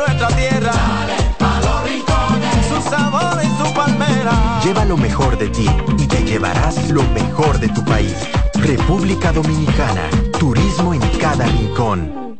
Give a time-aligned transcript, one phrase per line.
[0.00, 0.72] nuestra tierra.
[0.72, 2.66] Dale pa los rincones.
[2.68, 4.60] Su sabor y su palmera.
[4.64, 5.66] Lleva lo mejor de ti
[5.98, 8.16] y te llevarás lo mejor de tu país.
[8.54, 10.08] República Dominicana.
[10.38, 12.38] Turismo en cada rincón.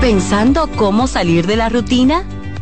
[0.00, 2.24] ¿Pensando cómo salir de la rutina?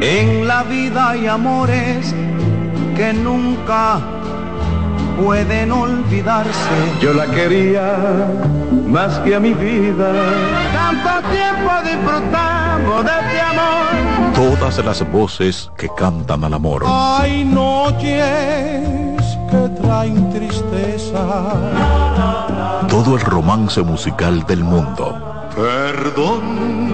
[0.00, 2.14] En la vida hay amores
[2.96, 4.00] que nunca
[5.20, 6.50] pueden olvidarse.
[7.00, 7.96] Yo la quería
[8.86, 10.12] más que a mi vida.
[10.72, 14.34] Tanto tiempo disfrutamos de este amor.
[14.34, 16.84] Todas las voces que cantan al amor.
[16.86, 21.24] Hay noches que traen tristeza.
[22.88, 25.48] Todo el romance musical del mundo.
[25.54, 26.93] Perdón.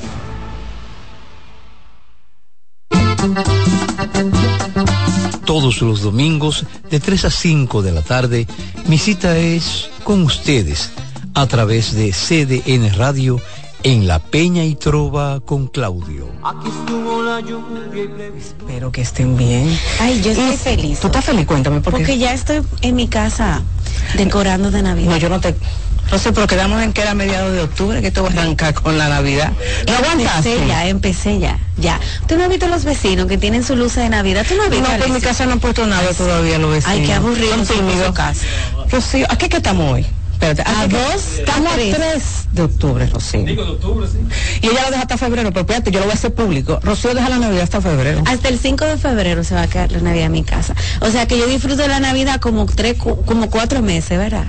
[5.51, 8.47] Todos los domingos de 3 a 5 de la tarde,
[8.85, 10.91] mi cita es con ustedes
[11.33, 13.37] a través de CDN Radio
[13.83, 16.29] en La Peña y Trova con Claudio.
[16.41, 19.77] Aquí estuvo la lluvia y Espero que estén bien.
[19.99, 21.01] Ay, yo estoy feliz.
[21.01, 21.45] ¿Tú estás feliz?
[21.45, 21.99] Cuéntame por qué.
[21.99, 23.61] Porque ya estoy en mi casa
[24.15, 25.09] decorando de Navidad.
[25.09, 25.53] No, yo no te...
[26.11, 28.73] No sé, pero quedamos en que era mediados de octubre, que esto va a arrancar
[28.73, 29.51] con la Navidad.
[29.87, 30.51] ¿No aguantaste?
[30.53, 31.99] Empecé ya, empecé ya, ya.
[32.27, 34.45] ¿Tú no has visto los vecinos que tienen su luz de Navidad?
[34.47, 34.91] ¿Tú no has No, visto?
[34.97, 36.97] pues en mi casa no han puesto nada todavía los vecinos.
[36.99, 38.13] Ay, qué aburrido Son tímidos.
[38.91, 40.05] Rocío, ¿a qué que estamos hoy?
[40.41, 41.93] Espérate, a dos, estamos a 3
[42.53, 43.43] de octubre, Rocío.
[43.43, 44.17] Digo de octubre, sí.
[44.63, 46.79] Y ella lo deja hasta febrero, pero espérate, yo lo voy a hacer público.
[46.81, 48.23] Rocío deja la Navidad hasta febrero.
[48.25, 50.73] Hasta el 5 de febrero se va a quedar la Navidad en mi casa.
[51.01, 54.45] O sea que yo disfruto de la Navidad como tres, cu- como cuatro meses, ¿verdad?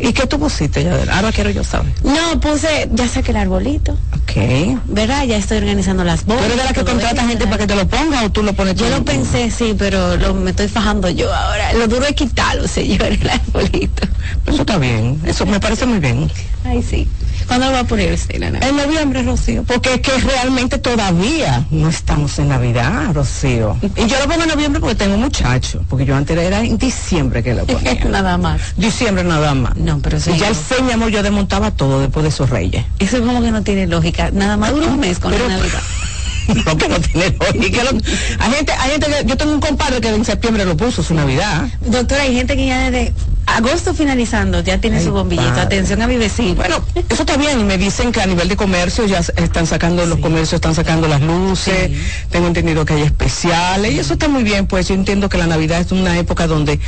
[0.00, 0.94] ¿Y qué tú pusiste, ya?
[1.14, 1.92] Ahora quiero yo saber.
[2.02, 4.78] No, puse, ya saqué el arbolito, Ok.
[4.86, 5.24] ¿verdad?
[5.24, 6.46] Ya estoy organizando las ¿Tú bolas.
[6.46, 7.50] eres de la que contrata gente ¿verdad?
[7.50, 10.32] para que te lo ponga o tú lo pones Yo lo pensé, sí, pero lo,
[10.32, 11.74] me estoy fajando yo ahora.
[11.74, 14.08] Lo duro es quitarlo, señor, el arbolito.
[14.46, 16.30] Eso está bien, eso me parece muy bien.
[16.64, 17.06] Ay, sí.
[17.46, 18.70] ¿Cuándo lo va a poner usted, la Navidad?
[18.70, 23.76] En noviembre, Rocío, porque es que realmente todavía no estamos en Navidad, Rocío.
[23.96, 27.42] Y yo lo pongo en noviembre porque tengo muchachos, porque yo antes era en diciembre
[27.42, 27.94] que lo ponía.
[28.06, 28.60] Nada más.
[28.76, 29.76] diciembre nada más.
[29.76, 30.30] No, pero sí.
[30.34, 32.84] Y ya el 6, mi amor, yo desmontaba todo después de esos reyes.
[32.98, 34.30] Eso como que no tiene lógica.
[34.30, 35.80] Nada más dura un mes con Pero- la Navidad.
[36.66, 37.84] No, que no tiene lógica.
[37.84, 37.90] Lo-
[38.38, 41.14] Hay gente, hay gente que, yo tengo un compadre que en septiembre lo puso, su
[41.14, 41.68] Navidad.
[41.80, 43.12] Doctora, hay gente que ya desde
[43.46, 45.48] agosto finalizando ya tiene Ay, su bombillito.
[45.50, 45.62] padre.
[45.62, 46.54] Atención a mi vecino.
[46.54, 50.18] Bueno, eso está bien me dicen que a nivel de comercio ya están sacando, los
[50.18, 51.90] comercios están sacando las luces,
[52.30, 55.46] tengo entendido que hay especiales y eso está muy bien, pues yo entiendo que la
[55.46, 56.80] Navidad es una época donde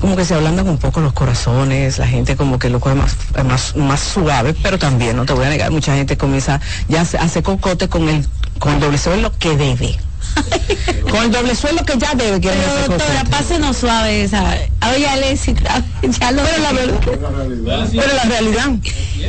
[0.00, 3.16] como que se ablandan un poco los corazones, la gente como que lo coge más,
[3.46, 7.02] más, más suave, pero también, no te voy a negar, mucha gente comienza ya a
[7.24, 8.24] hacer cocote con el,
[8.58, 9.98] con el doble sueldo que debe.
[11.10, 14.42] con el doble sueldo que ya debe, quieren Pero doctora, pásenos suave esa.
[14.94, 15.54] Oye, Alexi,
[16.20, 18.70] ya lo Pero la verdad, pero la realidad.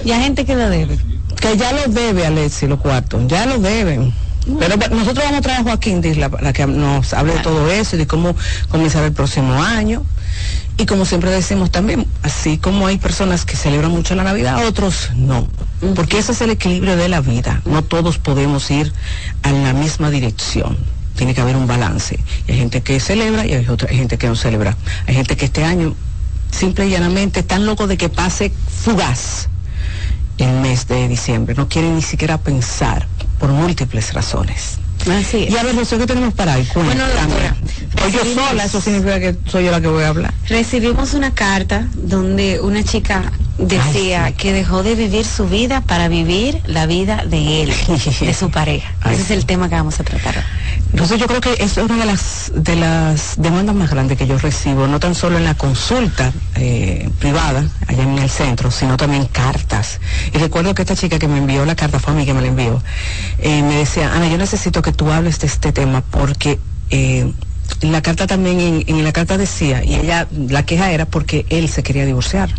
[0.04, 0.98] Y hay gente que lo debe.
[1.39, 4.13] que ya lo debe Alexi los cuartos, ya lo deben.
[4.60, 7.95] Pero nosotros vamos a traer a Joaquín Disla para que nos hable de todo eso
[7.95, 8.36] y de cómo
[8.69, 10.04] comenzar el próximo año.
[10.77, 15.12] Y como siempre decimos también, así como hay personas que celebran mucho la Navidad, otros
[15.16, 15.48] no.
[15.95, 17.62] Porque ese es el equilibrio de la vida.
[17.66, 18.92] No todos podemos ir
[19.44, 20.77] a la misma dirección.
[21.16, 22.19] Tiene que haber un balance.
[22.48, 24.75] Y hay gente que celebra y hay otra hay gente que no celebra.
[25.07, 25.95] Hay gente que este año
[26.51, 28.51] simple y llanamente están locos de que pase
[28.83, 29.48] fugaz
[30.38, 31.56] el mes de diciembre.
[31.56, 33.07] No quieren ni siquiera pensar
[33.39, 34.80] por múltiples razones.
[35.11, 35.51] Así es.
[35.53, 36.67] Y a ver, Rocío, ¿qué tenemos para hoy?
[36.73, 37.55] Bueno, doctora,
[38.01, 40.33] Soy yo recibimos- sola, eso significa que soy yo la que voy a hablar.
[40.47, 44.37] Recibimos una carta donde una chica decía Ay, sí.
[44.37, 47.73] que dejó de vivir su vida para vivir la vida de él,
[48.21, 48.91] de su pareja.
[49.01, 50.43] Ay, Ese es el tema que vamos a tratar.
[50.95, 54.38] Entonces yo creo que es una de las de las demandas más grandes que yo
[54.38, 59.25] recibo, no tan solo en la consulta eh, privada, allá en el centro, sino también
[59.25, 60.00] cartas.
[60.33, 62.39] Y recuerdo que esta chica que me envió la carta, fue a mí que me
[62.39, 62.81] la envió,
[63.39, 66.59] eh, me decía, Ana, yo necesito que tú hables de este tema porque
[66.89, 67.30] eh,
[67.81, 71.68] la carta también, en, en la carta decía, y ella, la queja era porque él
[71.68, 72.56] se quería divorciar.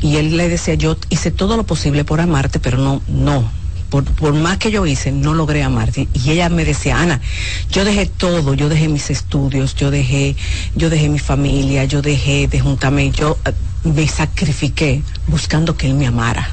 [0.00, 3.50] Y él le decía, yo hice todo lo posible por amarte, pero no, no.
[3.90, 6.08] Por, por más que yo hice, no logré amarte.
[6.12, 7.20] Y ella me decía, Ana,
[7.70, 10.36] yo dejé todo, yo dejé mis estudios, yo dejé,
[10.74, 13.52] yo dejé mi familia, yo dejé de juntarme, yo eh,
[13.84, 16.50] me sacrifiqué buscando que él me amara.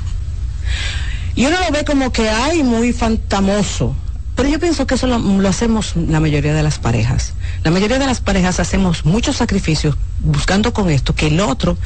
[1.36, 3.96] Y uno lo ve como que hay muy fantamoso.
[4.36, 7.34] Pero yo pienso que eso lo, hacemos la mayoría de las parejas.
[7.64, 11.78] La mayoría de las parejas hacemos muchos sacrificios buscando con esto que el otro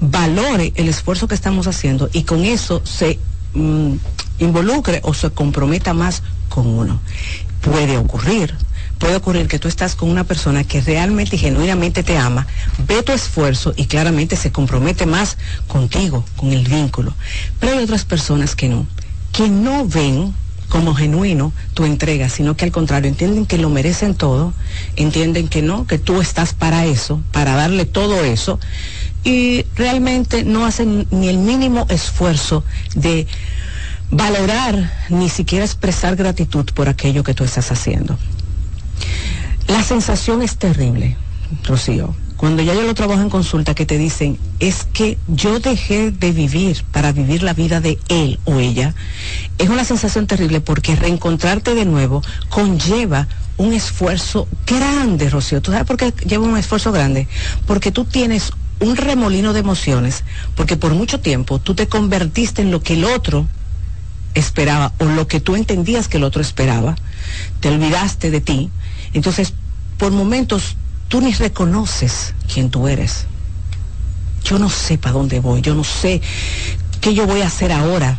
[0.00, 3.18] valore el esfuerzo que estamos haciendo y con eso se
[3.52, 3.94] mm,
[4.38, 7.00] involucre o se comprometa más con uno.
[7.60, 8.54] Puede ocurrir,
[8.98, 12.46] puede ocurrir que tú estás con una persona que realmente y genuinamente te ama,
[12.86, 17.14] ve tu esfuerzo y claramente se compromete más contigo, con el vínculo.
[17.60, 18.86] Pero hay otras personas que no,
[19.32, 20.34] que no ven
[20.68, 24.52] como genuino tu entrega, sino que al contrario, entienden que lo merecen todo,
[24.96, 28.60] entienden que no, que tú estás para eso, para darle todo eso,
[29.24, 33.26] y realmente no hacen ni el mínimo esfuerzo de
[34.10, 38.18] valorar, ni siquiera expresar gratitud por aquello que tú estás haciendo.
[39.66, 41.16] La sensación es terrible,
[41.64, 42.14] Rocío.
[42.38, 46.30] Cuando ya yo lo trabajo en consulta, que te dicen, es que yo dejé de
[46.30, 48.94] vivir para vivir la vida de él o ella,
[49.58, 55.60] es una sensación terrible porque reencontrarte de nuevo conlleva un esfuerzo grande, Rocío.
[55.60, 57.26] ¿Tú sabes por qué lleva un esfuerzo grande?
[57.66, 60.22] Porque tú tienes un remolino de emociones,
[60.54, 63.48] porque por mucho tiempo tú te convertiste en lo que el otro
[64.38, 66.96] esperaba o lo que tú entendías que el otro esperaba,
[67.60, 68.70] te olvidaste de ti,
[69.12, 69.54] entonces
[69.98, 70.76] por momentos
[71.08, 73.26] tú ni reconoces quién tú eres.
[74.44, 76.22] Yo no sé para dónde voy, yo no sé
[77.00, 78.18] qué yo voy a hacer ahora,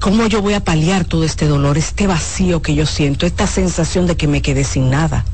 [0.00, 4.06] cómo yo voy a paliar todo este dolor, este vacío que yo siento, esta sensación
[4.06, 5.24] de que me quedé sin nada.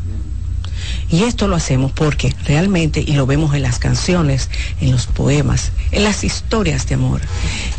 [1.11, 4.50] Y esto lo hacemos porque realmente, y lo vemos en las canciones,
[4.81, 7.21] en los poemas, en las historias de amor,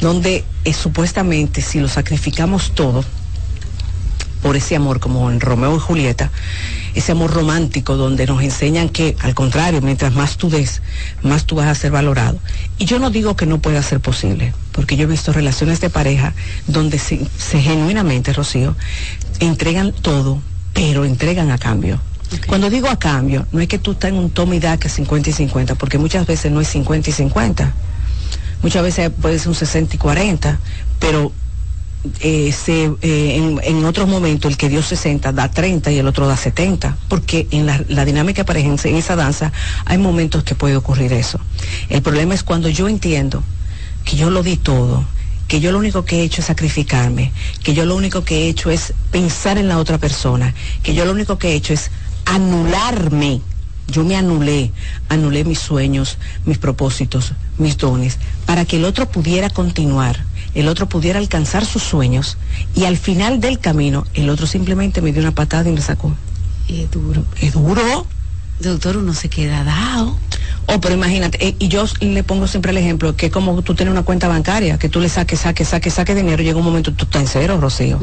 [0.02, 3.04] donde eh, supuestamente si lo sacrificamos todo,
[4.42, 6.32] por ese amor, como en Romeo y Julieta,
[6.96, 10.82] ese amor romántico donde nos enseñan que, al contrario, mientras más tú des,
[11.22, 12.40] más tú vas a ser valorado.
[12.78, 15.90] Y yo no digo que no pueda ser posible, porque yo he visto relaciones de
[15.90, 16.34] pareja
[16.68, 18.76] donde se, se genuinamente, Rocío,
[19.40, 20.42] entregan todo,
[20.74, 22.00] pero entregan a cambio.
[22.48, 24.90] Cuando digo a cambio, no es que tú estás en un toma y da que
[24.90, 27.74] 50 y 50, porque muchas veces no es 50 y 50.
[28.62, 30.60] Muchas veces puede ser un 60 y 40,
[31.00, 31.32] pero
[32.22, 36.28] eh, se, eh, en, otros momentos el que dio 60 da 30 y el otro
[36.28, 39.52] da 70, porque en la, la dinámica pareja en, en esa danza
[39.86, 41.40] hay momentos que puede ocurrir eso.
[41.90, 43.44] El problema es cuando yo entiendo
[44.06, 45.06] que yo lo di todo,
[45.48, 47.32] que yo lo único que he hecho es sacrificarme,
[47.64, 51.06] que yo lo único que he hecho es pensar en la otra persona, que yo
[51.06, 51.92] lo único que he hecho es
[52.30, 53.42] anularme.
[53.88, 54.72] Yo me anulé,
[55.10, 60.88] anulé mis sueños, mis propósitos, mis dones, para que el otro pudiera continuar, el otro
[60.88, 62.38] pudiera alcanzar sus sueños
[62.76, 66.14] y al final del camino el otro simplemente me dio una patada y me sacó.
[66.68, 67.26] Y es duro.
[67.42, 68.06] Es duro.
[68.60, 70.16] Doctor, uno se queda dado.
[70.68, 73.74] Oh, pero imagínate, eh, y yo le pongo siempre el ejemplo, que es como tú
[73.74, 76.94] tienes una cuenta bancaria, que tú le saques, saques, saques, saques dinero, llega un momento
[76.94, 78.00] tú estás en cero, Rocío.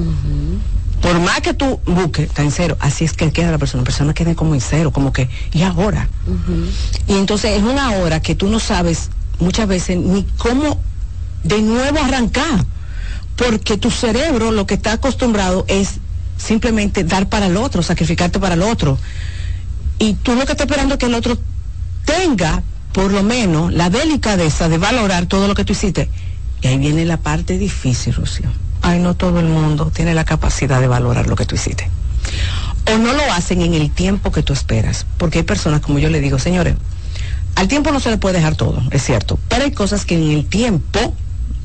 [1.01, 2.77] Por más que tú busques, está en cero.
[2.81, 3.83] Así es que queda la persona.
[3.83, 6.09] La persona queda como en cero, como que, ¿y ahora?
[7.07, 10.81] Y entonces es una hora que tú no sabes muchas veces ni cómo
[11.45, 12.65] de nuevo arrancar.
[13.37, 16.01] Porque tu cerebro lo que está acostumbrado es
[16.39, 18.99] simplemente dar para el otro, sacrificarte para el otro.
[19.99, 21.39] Y tú lo que estás esperando es que el otro
[22.05, 22.63] tenga,
[22.93, 26.09] por lo menos, la delicadeza de valorar todo lo que tú hiciste.
[26.63, 28.49] Y ahí viene la parte difícil, Rocío.
[28.83, 31.91] Ay, no todo el mundo tiene la capacidad de valorar lo que tú hiciste.
[32.93, 35.07] O no lo hacen en el tiempo que tú esperas.
[35.19, 36.77] Porque hay personas, como yo le digo, señores,
[37.57, 39.39] al tiempo no se le puede dejar todo, es cierto.
[39.49, 41.15] Pero hay cosas que en el tiempo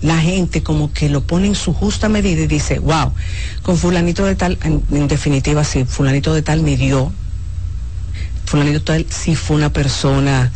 [0.01, 3.13] la gente como que lo pone en su justa medida y dice, wow,
[3.61, 7.11] con fulanito de tal, en, definitiva, sí, fulanito de tal me dio,
[8.45, 10.51] fulanito de tal sí fue una persona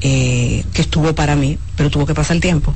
[0.00, 2.74] eh, que estuvo para mí, pero tuvo que pasar el tiempo.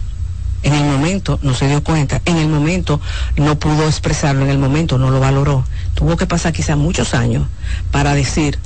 [0.66, 3.00] En el momento no se dio cuenta, en el momento
[3.37, 5.64] no pudo expresarlo, en el momento no lo valoró.
[5.94, 7.46] Tuvo que pasar quizás muchos años
[7.92, 8.58] para decir,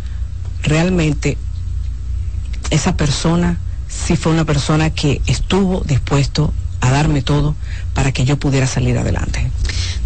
[0.62, 1.36] realmente
[2.70, 7.54] esa persona sí fue una persona que estuvo dispuesto a darme todo
[7.92, 9.50] para que yo pudiera salir adelante.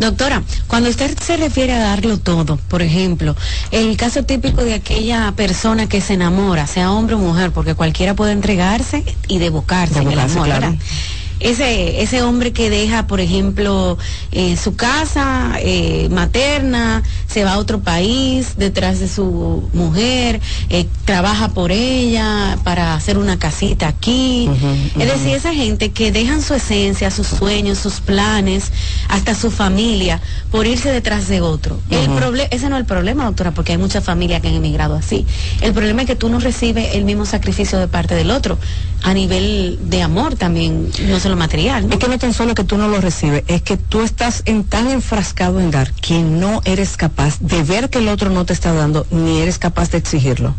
[0.01, 3.37] Doctora, cuando usted se refiere a darlo todo, por ejemplo,
[3.71, 8.15] el caso típico de aquella persona que se enamora, sea hombre o mujer, porque cualquiera
[8.15, 10.77] puede entregarse y devocarse en el amor, claro.
[11.45, 13.99] Ese, ese hombre que deja, por ejemplo,
[14.33, 20.87] eh, su casa eh, materna, se va a otro país detrás de su mujer, eh,
[21.05, 24.49] trabaja por ella para hacer una casita aquí.
[24.99, 28.73] es decir, esa gente que dejan su esencia, sus sueños, sus planes,
[29.09, 31.79] hasta su familia, por irse detrás de otro.
[32.05, 32.19] Ujú.
[32.19, 35.27] proble- ese no es el problema, doctora, porque hay muchas familias que han emigrado así.
[35.61, 38.57] El problema es que tú no recibes el mismo sacrificio de parte del otro,
[39.03, 41.93] a nivel de amor también, no material.
[41.93, 44.65] Es que no tan solo que tú no lo recibes, es que tú estás en,
[44.65, 48.53] tan enfrascado en dar que no eres capaz de ver que el otro no te
[48.53, 50.55] está dando, ni eres capaz de exigirlo.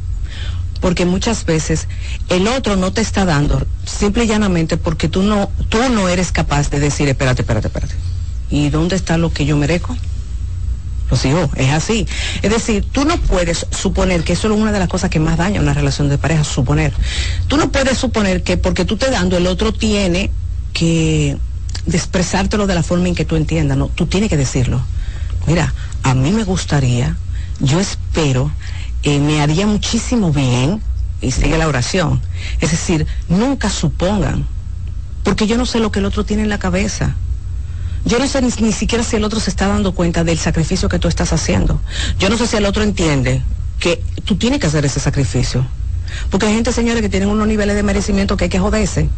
[0.81, 1.87] Porque muchas veces
[2.29, 6.31] el otro no te está dando, simple y llanamente porque tú no, tú no eres
[6.31, 7.95] capaz de decir, espérate, espérate, espérate.
[8.49, 9.95] ¿Y dónde está lo que yo merezco?
[11.09, 12.07] Rocío, es así.
[12.41, 15.37] Es decir, tú no puedes suponer que eso es una de las cosas que más
[15.37, 16.93] daña una relación de pareja, suponer.
[17.47, 20.31] Tú no puedes suponer que porque tú te dando, el otro tiene
[20.75, 21.37] que
[21.91, 24.81] expresártelo de la forma en que tú entiendas, no, tú tienes que decirlo.
[25.47, 27.15] Mira, a mí me gustaría,
[27.61, 28.51] yo espero,
[29.03, 30.81] eh, me haría muchísimo bien,
[31.21, 32.21] y sigue la oración.
[32.59, 34.45] Es decir, nunca supongan,
[35.23, 37.15] porque yo no sé lo que el otro tiene en la cabeza.
[38.03, 40.89] Yo no sé ni, ni siquiera si el otro se está dando cuenta del sacrificio
[40.89, 41.79] que tú estás haciendo.
[42.19, 43.41] Yo no sé si el otro entiende
[43.79, 45.65] que tú tienes que hacer ese sacrificio.
[46.29, 49.09] Porque hay gente, señores, que tienen unos niveles de merecimiento que hay que joderse.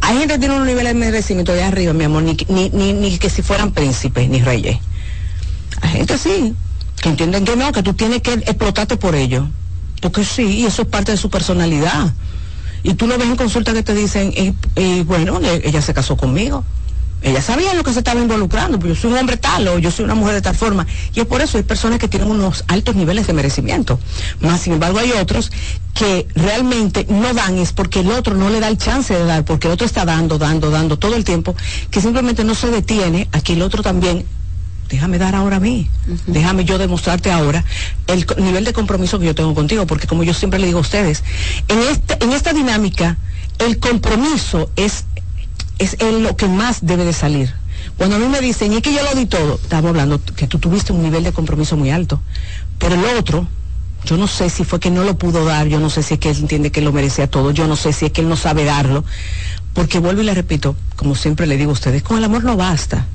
[0.00, 2.92] Hay gente que tiene unos niveles de merecimiento de arriba, mi amor, ni, ni, ni,
[2.92, 4.78] ni que si fueran príncipes ni reyes.
[5.80, 6.54] Hay gente sí,
[7.00, 9.48] que entienden que no, que tú tienes que explotarte por ello.
[10.00, 12.12] Porque sí, y eso es parte de su personalidad.
[12.82, 14.32] Y tú lo ves en consulta que te dicen,
[14.76, 16.64] y, bueno, ella se casó conmigo.
[17.24, 19.78] Ella sabía en lo que se estaba involucrando, pues yo soy un hombre tal o
[19.78, 20.86] yo soy una mujer de tal forma.
[21.14, 23.98] Y es por eso hay personas que tienen unos altos niveles de merecimiento.
[24.40, 25.50] Más sin embargo hay otros
[25.94, 29.42] que realmente no dan, es porque el otro no le da el chance de dar,
[29.44, 31.56] porque el otro está dando, dando, dando todo el tiempo,
[31.90, 34.26] que simplemente no se detiene a que el otro también
[34.90, 35.88] déjame dar ahora a mí,
[36.26, 37.64] déjame yo demostrarte ahora
[38.06, 40.82] el nivel de compromiso que yo tengo contigo, porque como yo siempre le digo a
[40.82, 41.24] ustedes,
[41.68, 43.16] en, este, en esta dinámica
[43.58, 45.04] el compromiso es,
[45.78, 47.52] es el- lo que más debe de salir.
[47.96, 50.58] Cuando a mí me dicen, y que yo lo di todo, estamos hablando que tú
[50.58, 52.20] tuviste un nivel de compromiso muy alto.
[52.78, 53.46] Pero el otro,
[54.04, 56.20] yo no sé si fue que no lo pudo dar, yo no sé si es
[56.20, 58.36] que él entiende que lo merecía todo, yo no sé si es que él no
[58.36, 59.04] sabe darlo,
[59.72, 62.56] porque vuelvo y le repito, como siempre le digo a ustedes, con el amor no
[62.56, 63.06] basta.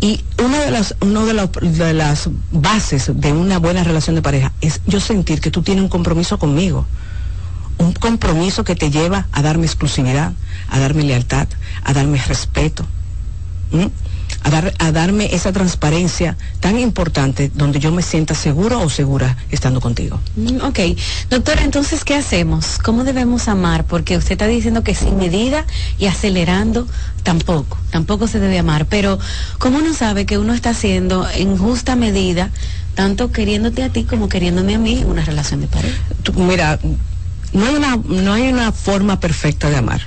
[0.00, 4.98] Y una de las, de las bases de una buena relación de pareja es yo
[5.00, 6.86] sentir que tú tienes un compromiso conmigo
[7.82, 10.32] un compromiso que te lleva a darme exclusividad,
[10.68, 11.48] a darme lealtad,
[11.84, 12.86] a darme respeto,
[14.42, 19.36] a, dar, a darme esa transparencia tan importante donde yo me sienta seguro o segura
[19.50, 20.20] estando contigo.
[20.36, 20.78] Mm, ok,
[21.30, 22.78] doctora, entonces, ¿qué hacemos?
[22.78, 23.84] ¿Cómo debemos amar?
[23.84, 25.64] Porque usted está diciendo que sin medida
[25.98, 26.86] y acelerando,
[27.22, 29.18] tampoco, tampoco se debe amar, pero
[29.58, 32.50] ¿cómo uno sabe que uno está haciendo en justa medida?
[32.94, 35.96] tanto queriéndote a ti como queriéndome a mí una relación de pareja.
[36.36, 36.78] mira,
[37.52, 40.00] no hay una, no hay una forma perfecta de amar.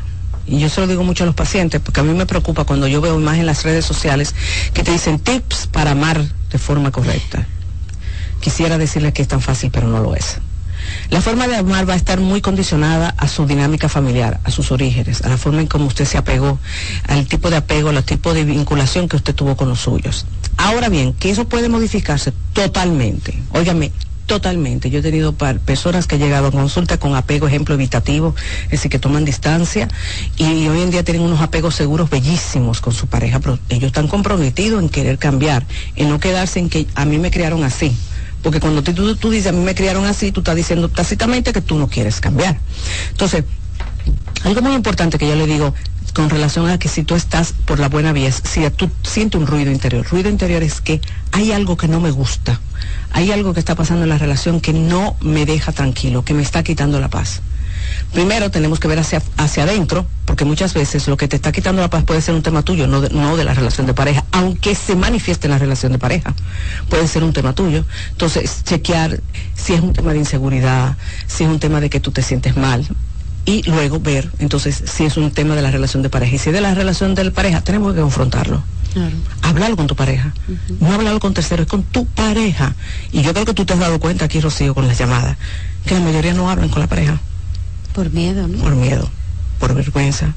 [0.47, 2.87] Y yo se lo digo mucho a los pacientes, porque a mí me preocupa cuando
[2.87, 4.35] yo veo más en las redes sociales
[4.73, 7.47] que te dicen tips para amar de forma correcta.
[8.41, 10.37] Quisiera decirles que es tan fácil, pero no lo es.
[11.09, 14.71] La forma de amar va a estar muy condicionada a su dinámica familiar, a sus
[14.71, 16.59] orígenes, a la forma en cómo usted se apegó,
[17.07, 20.25] al tipo de apego, al tipo de vinculación que usted tuvo con los suyos.
[20.57, 23.41] Ahora bien, que eso puede modificarse totalmente.
[23.51, 23.91] Óigame,
[24.25, 24.89] Totalmente.
[24.89, 28.33] Yo he tenido personas que han llegado a consulta con apego, ejemplo, evitativo,
[28.65, 29.87] es decir, que toman distancia
[30.37, 34.07] y, hoy en día tienen unos apegos seguros bellísimos con su pareja, pero ellos están
[34.07, 35.65] comprometidos en querer cambiar,
[35.95, 37.95] en no quedarse en que a mí me criaron así.
[38.41, 41.61] Porque cuando tú, tú dices a mí me criaron así, tú estás diciendo tácitamente que
[41.61, 42.59] tú no quieres cambiar.
[43.11, 43.43] Entonces,
[44.43, 45.73] algo muy importante que yo le digo,
[46.15, 49.45] con relación a que si tú estás por la buena vía, si tú sientes un
[49.45, 50.07] ruido interior.
[50.09, 51.01] Ruido interior es que
[51.33, 52.61] hay algo que no me gusta,
[53.11, 56.41] hay algo que está pasando en la relación que no me deja tranquilo, que me
[56.41, 57.41] está quitando la paz.
[58.13, 61.81] Primero tenemos que ver hacia, hacia adentro, porque muchas veces lo que te está quitando
[61.81, 64.23] la paz puede ser un tema tuyo, no de, no de la relación de pareja,
[64.31, 66.33] aunque se manifieste en la relación de pareja,
[66.89, 67.83] puede ser un tema tuyo.
[68.11, 69.19] Entonces, chequear
[69.53, 70.95] si es un tema de inseguridad,
[71.27, 72.87] si es un tema de que tú te sientes mal,
[73.45, 76.35] y luego ver entonces si es un tema de la relación de pareja.
[76.35, 78.63] Y si es de la relación de pareja, tenemos que confrontarlo.
[78.93, 79.15] Claro.
[79.41, 80.33] Hablarlo con tu pareja.
[80.79, 82.73] No hablarlo con terceros, es con tu pareja.
[83.11, 85.37] Y yo creo que tú te has dado cuenta aquí, Rocío, con las llamadas,
[85.85, 87.19] que la mayoría no hablan con la pareja.
[87.93, 88.57] Por miedo, ¿no?
[88.57, 89.09] Por miedo,
[89.59, 90.33] por vergüenza,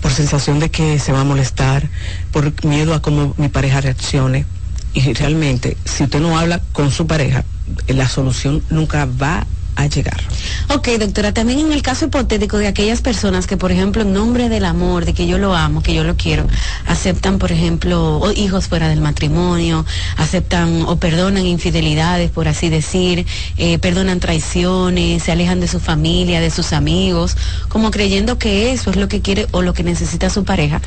[0.00, 1.88] por sensación de que se va a molestar,
[2.32, 4.46] por miedo a cómo mi pareja reaccione.
[4.94, 7.44] Y realmente, si usted no habla con su pareja,
[7.88, 10.20] la solución nunca va a llegar.
[10.68, 14.48] Ok, doctora, también en el caso hipotético de aquellas personas que, por ejemplo, en nombre
[14.48, 16.46] del amor, de que yo lo amo, que yo lo quiero,
[16.86, 19.84] aceptan, por ejemplo, hijos fuera del matrimonio,
[20.16, 26.40] aceptan o perdonan infidelidades, por así decir, eh, perdonan traiciones, se alejan de su familia,
[26.40, 27.36] de sus amigos,
[27.68, 30.80] como creyendo que eso es lo que quiere o lo que necesita su pareja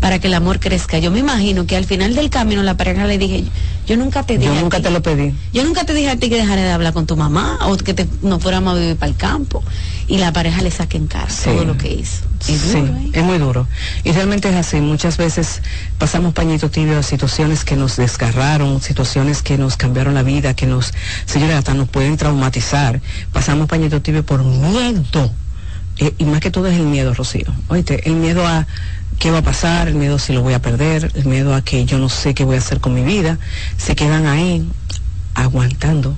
[0.00, 0.98] para que el amor crezca.
[0.98, 3.44] Yo me imagino que al final del camino la pareja le dije,
[3.86, 4.54] yo nunca te dije.
[4.54, 5.34] Yo nunca te lo pedí.
[5.52, 7.94] Yo nunca te dije a ti que dejaras de hablar con tu mamá o que
[7.94, 9.62] te no fuéramos a vivir para el campo
[10.08, 12.24] y la pareja le saque en cara todo lo que hizo.
[12.48, 13.10] Es sí, ¿eh?
[13.12, 13.68] es muy duro.
[14.04, 14.80] Y realmente es así.
[14.80, 15.62] Muchas veces
[15.98, 20.66] pasamos pañito tibio a situaciones que nos desgarraron, situaciones que nos cambiaron la vida, que
[20.66, 20.92] nos,
[21.24, 23.00] señores, hasta nos pueden traumatizar.
[23.32, 25.30] Pasamos pañito tibio por miedo.
[25.98, 27.46] Eh, y más que todo es el miedo, Rocío.
[27.68, 28.66] Oíste, el miedo a
[29.18, 31.84] qué va a pasar, el miedo si lo voy a perder, el miedo a que
[31.84, 33.38] yo no sé qué voy a hacer con mi vida.
[33.76, 34.66] Se quedan ahí
[35.34, 36.16] aguantando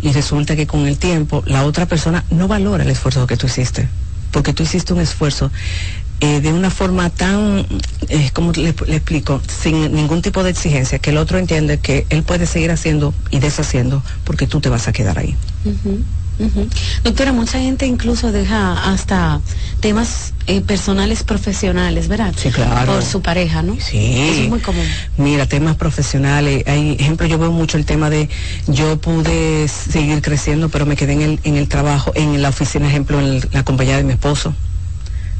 [0.00, 3.46] y resulta que con el tiempo la otra persona no valora el esfuerzo que tú
[3.46, 3.88] hiciste,
[4.30, 5.50] porque tú hiciste un esfuerzo
[6.20, 7.66] eh, de una forma tan,
[8.08, 12.22] eh, como le, explico, sin ningún tipo de exigencia, que el otro entiende que él
[12.22, 15.36] puede seguir haciendo y deshaciendo porque tú te vas a quedar ahí.
[17.02, 19.40] Doctora, mucha gente incluso deja hasta
[19.80, 22.34] temas eh, personales profesionales, ¿verdad?
[22.36, 22.94] Sí, claro.
[22.94, 23.76] Por su pareja, ¿no?
[23.80, 23.98] Sí.
[23.98, 24.84] Eso es muy común.
[25.16, 26.64] Mira, temas profesionales.
[26.66, 28.28] Hay ejemplo, yo veo mucho el tema de
[28.66, 32.88] yo pude seguir creciendo, pero me quedé en el, en el trabajo, en la oficina,
[32.88, 34.54] ejemplo, en la compañía de mi esposo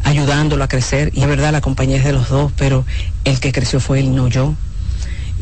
[0.04, 1.10] ayudándolo a crecer.
[1.14, 2.84] Y es verdad, la compañía es de los dos, pero
[3.24, 4.54] el que creció fue él, no yo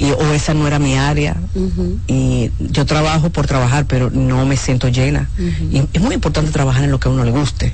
[0.01, 1.37] o esa no era mi área.
[2.07, 5.29] Y yo trabajo por trabajar, pero no me siento llena.
[5.71, 7.73] Y es muy importante trabajar en lo que a uno le guste.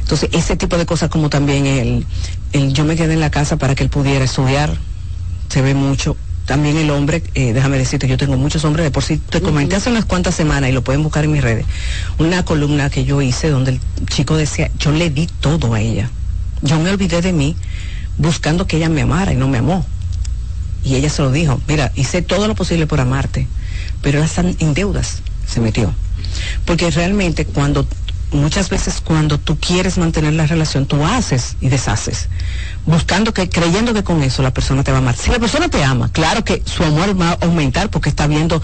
[0.00, 2.06] Entonces, ese tipo de cosas como también el,
[2.52, 4.76] el yo me quedé en la casa para que él pudiera estudiar,
[5.48, 6.16] se ve mucho.
[6.46, 9.76] También el hombre, eh, déjame decirte, yo tengo muchos hombres, de por sí te comenté
[9.76, 11.64] hace unas cuantas semanas y lo pueden buscar en mis redes,
[12.18, 16.10] una columna que yo hice donde el chico decía, yo le di todo a ella.
[16.62, 17.54] Yo me olvidé de mí
[18.18, 19.86] buscando que ella me amara y no me amó.
[20.84, 23.46] Y ella se lo dijo, mira, hice todo lo posible por amarte,
[24.00, 25.94] pero están en deudas, se metió.
[26.64, 27.86] Porque realmente cuando,
[28.32, 32.28] muchas veces cuando tú quieres mantener la relación, tú haces y deshaces.
[32.86, 35.16] Buscando que, creyendo que con eso la persona te va a amar.
[35.16, 38.60] Si la persona te ama, claro que su amor va a aumentar porque está viendo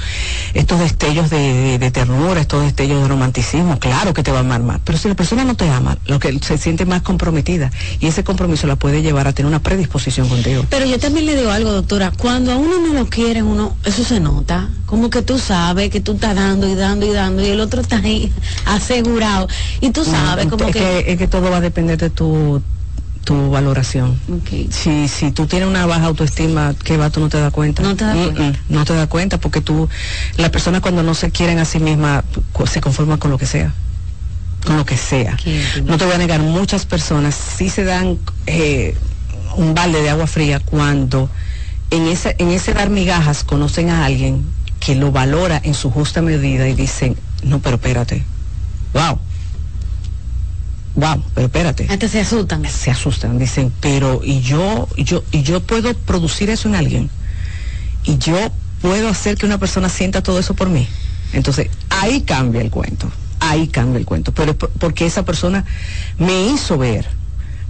[0.54, 4.80] estos destellos de, ternura, estos destellos de romanticismo, claro que te va a amar más.
[4.84, 8.24] Pero si la persona no te ama, lo que se siente más comprometida y ese
[8.24, 10.64] compromiso la puede llevar a tener una predisposición contigo.
[10.68, 14.04] Pero yo también le digo algo, doctora, cuando a uno no lo quiere, uno, eso
[14.04, 17.46] se nota, como que tú sabes que tú estás dando y dando y dando y
[17.46, 18.32] el otro está ahí
[18.66, 19.48] asegurado
[19.80, 21.04] y tú sabes como que...
[21.08, 22.62] Es que todo va a depender de tu
[23.28, 24.18] tu valoración.
[24.70, 27.10] Si, si tú tienes una baja autoestima, ¿qué va?
[27.10, 27.82] Tú no te das cuenta.
[27.82, 28.58] No te das cuenta.
[28.70, 29.86] no te das cuenta porque tú,
[30.38, 32.24] las personas cuando no se quieren a sí mismas,
[32.66, 33.74] se conforman con lo que sea.
[34.64, 35.36] Con lo que sea.
[35.84, 38.96] No te voy a negar, muchas personas sí se dan eh,
[39.56, 41.28] un balde de agua fría cuando
[41.90, 44.42] en ese, en ese dar migajas conocen a alguien
[44.80, 48.24] que lo valora en su justa medida y dicen, no, pero espérate.
[48.94, 49.20] Wow
[50.98, 51.86] wow, pero espérate.
[51.88, 52.64] Antes se asustan.
[52.66, 57.10] Se asustan, dicen, pero y yo, y yo, y yo puedo producir eso en alguien.
[58.04, 58.36] Y yo
[58.80, 60.86] puedo hacer que una persona sienta todo eso por mí.
[61.32, 63.10] Entonces, ahí cambia el cuento.
[63.40, 64.32] Ahí cambia el cuento.
[64.32, 65.64] Pero porque esa persona
[66.18, 67.17] me hizo ver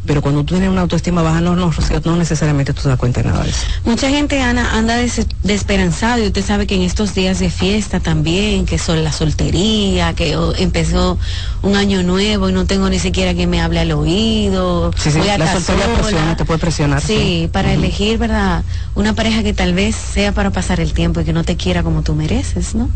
[0.09, 1.71] pero cuando tú tienes una autoestima baja, no, no,
[2.05, 3.67] no necesariamente tú te das cuenta de nada de eso.
[3.85, 8.65] Mucha gente, Ana, anda desesperanzado y usted sabe que en estos días de fiesta también,
[8.65, 11.19] que son la soltería, que empezó
[11.61, 14.93] un año nuevo y no tengo ni siquiera que me hable al oído.
[14.97, 17.03] Sí, sí, la soltería presiona, te puede presionar.
[17.03, 18.65] Sí, para elegir, ¿verdad?
[18.95, 21.83] Una pareja que tal vez sea para pasar el tiempo y que no te quiera
[21.83, 22.89] como tú mereces, ¿no?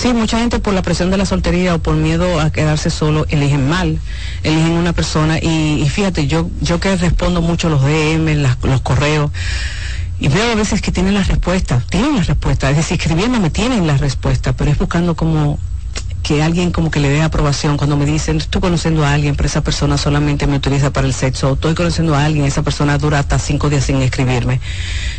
[0.00, 3.26] Sí, mucha gente por la presión de la soltería o por miedo a quedarse solo,
[3.28, 3.98] eligen mal,
[4.42, 9.30] eligen una persona y, y fíjate, yo yo que respondo mucho los DM, los correos,
[10.20, 13.86] y veo a veces que tienen la respuesta, tienen la respuesta, es decir, escribiéndome tienen
[13.86, 15.58] la respuesta, pero es buscando como
[16.24, 19.46] que alguien como que le dé aprobación cuando me dicen, estoy conociendo a alguien, pero
[19.46, 22.96] esa persona solamente me utiliza para el sexo, o estoy conociendo a alguien, esa persona
[22.96, 24.60] dura hasta cinco días sin escribirme.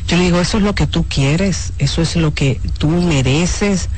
[0.08, 3.90] Yo le digo, eso es lo que tú quieres, eso es lo que tú mereces.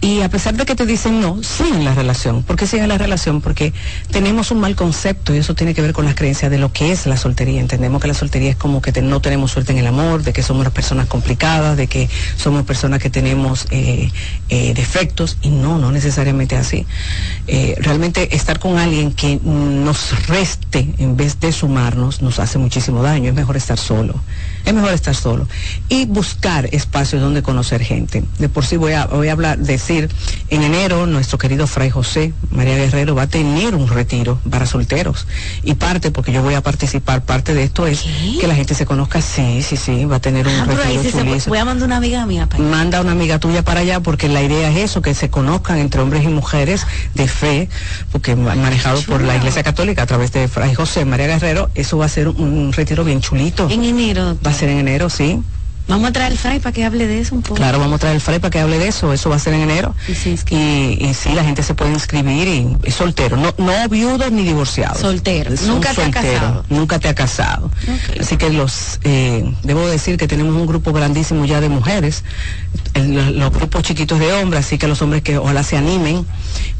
[0.00, 2.42] Y a pesar de que te dicen no, siguen la relación.
[2.42, 3.40] ¿Por qué siguen la relación?
[3.40, 3.72] Porque
[4.10, 6.92] tenemos un mal concepto y eso tiene que ver con las creencias de lo que
[6.92, 7.60] es la soltería.
[7.60, 10.42] Entendemos que la soltería es como que no tenemos suerte en el amor, de que
[10.42, 14.10] somos personas complicadas, de que somos personas que tenemos eh,
[14.48, 16.86] eh, defectos y no, no necesariamente así.
[17.46, 23.02] Eh, realmente estar con alguien que nos reste en vez de sumarnos nos hace muchísimo
[23.02, 23.30] daño.
[23.30, 24.14] Es mejor estar solo.
[24.66, 25.48] Es mejor estar solo.
[25.88, 28.24] Y buscar espacios donde conocer gente.
[28.38, 30.10] De por sí voy a, voy a hablar de decir,
[30.50, 35.26] en enero nuestro querido Fray José María Guerrero va a tener un retiro para solteros.
[35.62, 38.04] Y parte, porque yo voy a participar, parte de esto es
[38.40, 41.58] que la gente se conozca, sí, sí, sí, va a tener un ah, retiro Voy
[41.58, 42.70] a mandar una amiga mía para allá.
[42.70, 46.00] Manda una amiga tuya para allá, porque la idea es eso, que se conozcan entre
[46.00, 47.68] hombres y mujeres de fe,
[48.10, 52.06] porque manejado por la Iglesia Católica a través de Fray José María Guerrero, eso va
[52.06, 53.68] a ser un retiro bien chulito.
[53.70, 54.36] En enero.
[54.44, 55.42] Va a ser en enero, sí.
[55.88, 57.54] Vamos a traer el Fray para que hable de eso un poco.
[57.54, 59.12] Claro, vamos a traer el Fray para que hable de eso.
[59.12, 59.94] Eso va a ser en enero.
[60.08, 63.36] Y, sí, y, sí, la gente se puede inscribir y es soltero.
[63.36, 64.98] No, no viudo ni divorciado.
[64.98, 65.52] Soltero.
[65.66, 66.64] Nunca te ha casado.
[66.68, 67.70] Nunca te ha casado.
[68.18, 72.24] Así que los, eh, debo decir que tenemos un grupo grandísimo ya de mujeres,
[72.94, 76.26] los, grupos chiquitos de hombres, así que los hombres que ojalá se animen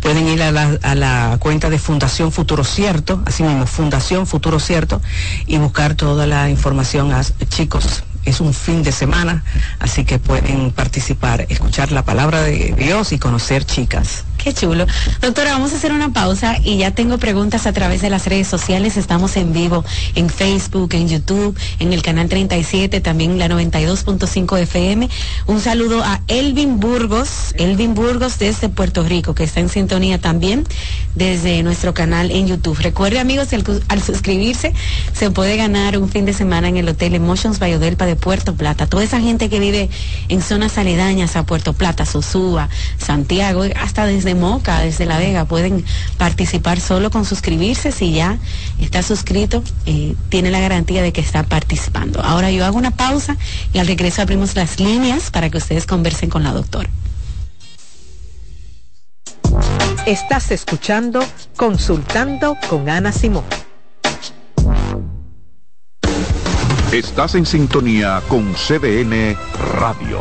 [0.01, 4.59] pueden ir a la, a la cuenta de Fundación Futuro Cierto, así mismo, Fundación Futuro
[4.59, 5.01] Cierto,
[5.47, 9.43] y buscar toda la información a chicos es un fin de semana,
[9.79, 14.26] así que pueden participar, escuchar la palabra de Dios y conocer chicas.
[14.37, 14.87] Qué chulo.
[15.21, 18.47] Doctora, vamos a hacer una pausa y ya tengo preguntas a través de las redes
[18.47, 18.97] sociales.
[18.97, 25.09] Estamos en vivo en Facebook, en YouTube, en el canal 37, también la 92.5 FM.
[25.47, 30.65] Un saludo a Elvin Burgos, Elvin Burgos desde Puerto Rico, que está en sintonía también
[31.15, 32.79] desde nuestro canal en YouTube.
[32.81, 33.49] Recuerde, amigos,
[33.89, 34.73] al, suscribirse
[35.13, 38.87] se puede ganar un fin de semana en el Hotel Emotions Bayodelpa de Puerto Plata.
[38.87, 39.89] Toda esa gente que vive
[40.29, 42.69] en zonas aledañas a Puerto Plata, Sosúa,
[42.99, 45.85] Santiago, hasta desde Moca, desde La Vega, pueden
[46.19, 47.93] participar solo con suscribirse.
[47.93, 48.39] Si ya
[48.81, 52.23] está suscrito, eh, tiene la garantía de que está participando.
[52.23, 53.37] Ahora yo hago una pausa
[53.73, 56.89] y al regreso abrimos las líneas para que ustedes conversen con la doctora.
[60.07, 61.21] Estás escuchando
[61.57, 63.45] Consultando con Ana Simón.
[66.93, 69.37] Estás en sintonía con CDN
[69.79, 70.21] Radio.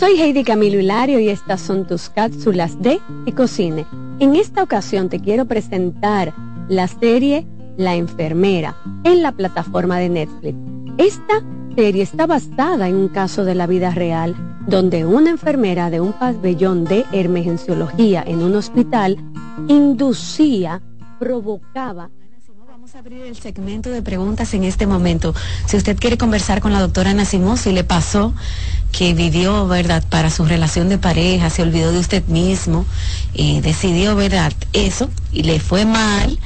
[0.10, 3.86] Soy Heidi Camilo Hilario y estas son tus cápsulas de Ecocine.
[4.20, 6.34] En esta ocasión te quiero presentar
[6.68, 7.46] la serie
[7.78, 10.58] La enfermera en la plataforma de Netflix.
[10.98, 11.44] Esta
[11.76, 16.14] serie está basada en un caso de la vida real donde una enfermera de un
[16.14, 19.16] pabellón de emergenciología en un hospital
[19.68, 20.82] inducía,
[21.20, 22.10] provocaba
[22.90, 25.36] Vamos a abrir el segmento de preguntas en este momento.
[25.68, 28.34] Si usted quiere conversar con la doctora Nacimó, si le pasó
[28.92, 32.88] que vivió, ¿verdad?, para su relación de pareja, se olvidó de usted mismo,
[33.32, 36.40] y decidió, ¿verdad?, eso, y le fue mal,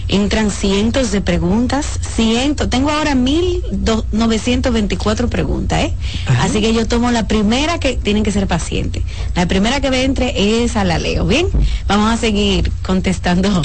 [0.10, 1.86] Entran cientos de preguntas,
[2.16, 2.70] cientos.
[2.70, 5.94] Tengo ahora 1924 preguntas, ¿eh?
[6.42, 9.04] Así que yo tomo la primera que tienen que ser pacientes.
[9.34, 11.26] La primera que me entre es a la leo.
[11.26, 11.48] Bien,
[11.88, 13.62] vamos a seguir contestando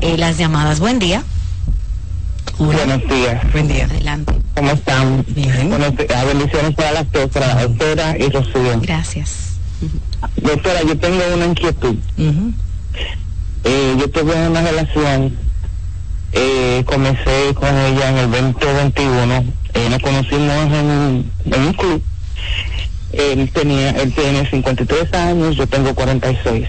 [0.00, 0.80] eh, las llamadas.
[0.80, 1.22] Buen día.
[2.58, 3.52] Buenos días.
[3.52, 3.84] Buen día.
[3.84, 4.32] Adelante.
[4.54, 5.24] ¿Cómo están?
[5.28, 5.68] Bien.
[5.68, 6.26] Buenos días.
[6.26, 8.80] Bendiciones para las dos, para la doctora y Rocío.
[8.80, 9.54] Gracias.
[10.36, 11.96] Doctora, yo tengo una inquietud.
[13.64, 15.36] Eh, yo tuve una relación,
[16.32, 22.02] eh, comencé con ella en el 2021, eh, nos conocimos en, en un club.
[23.12, 26.68] Él tenía, él tiene 53 años, yo tengo 46.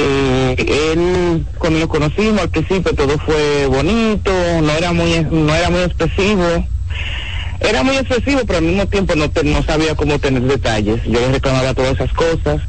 [0.00, 4.30] Eh, él, cuando nos conocimos al principio todo fue bonito,
[4.62, 6.66] no era muy, no era muy expresivo.
[7.60, 11.02] Era muy expresivo, pero al mismo tiempo no, te- no sabía cómo tener detalles.
[11.04, 12.62] Yo le reclamaba todas esas cosas.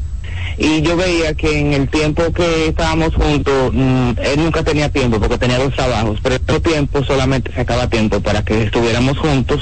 [0.58, 5.20] Y yo veía que en el tiempo que estábamos juntos, mm, él nunca tenía tiempo
[5.20, 9.62] porque tenía dos trabajos, pero en otro tiempo solamente sacaba tiempo para que estuviéramos juntos,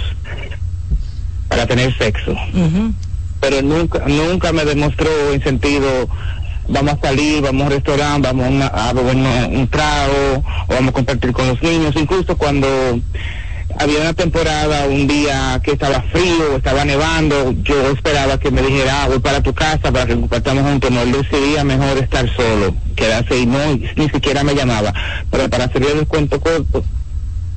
[1.49, 2.35] para tener sexo.
[3.39, 6.09] Pero nunca, nunca me demostró en sentido,
[6.67, 10.93] vamos a salir, vamos a un restaurante, vamos a, una- un trago, o vamos a
[10.93, 12.67] compartir con los niños, incluso cuando
[13.79, 19.03] había una temporada, un día que estaba frío, estaba nevando, yo esperaba que me dijera,
[19.03, 22.75] ah, voy para tu casa para que compartamos juntos, no, él decidía mejor estar solo,
[22.95, 23.59] quedarse y no,
[23.95, 24.93] ni siquiera me llamaba,
[25.29, 26.83] pero para hacerle el cuento corto,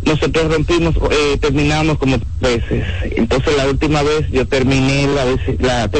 [0.04, 2.84] nosotros rompimos, eh, terminamos como veces.
[3.16, 5.24] Entonces la última vez yo terminé la,
[5.58, 5.90] la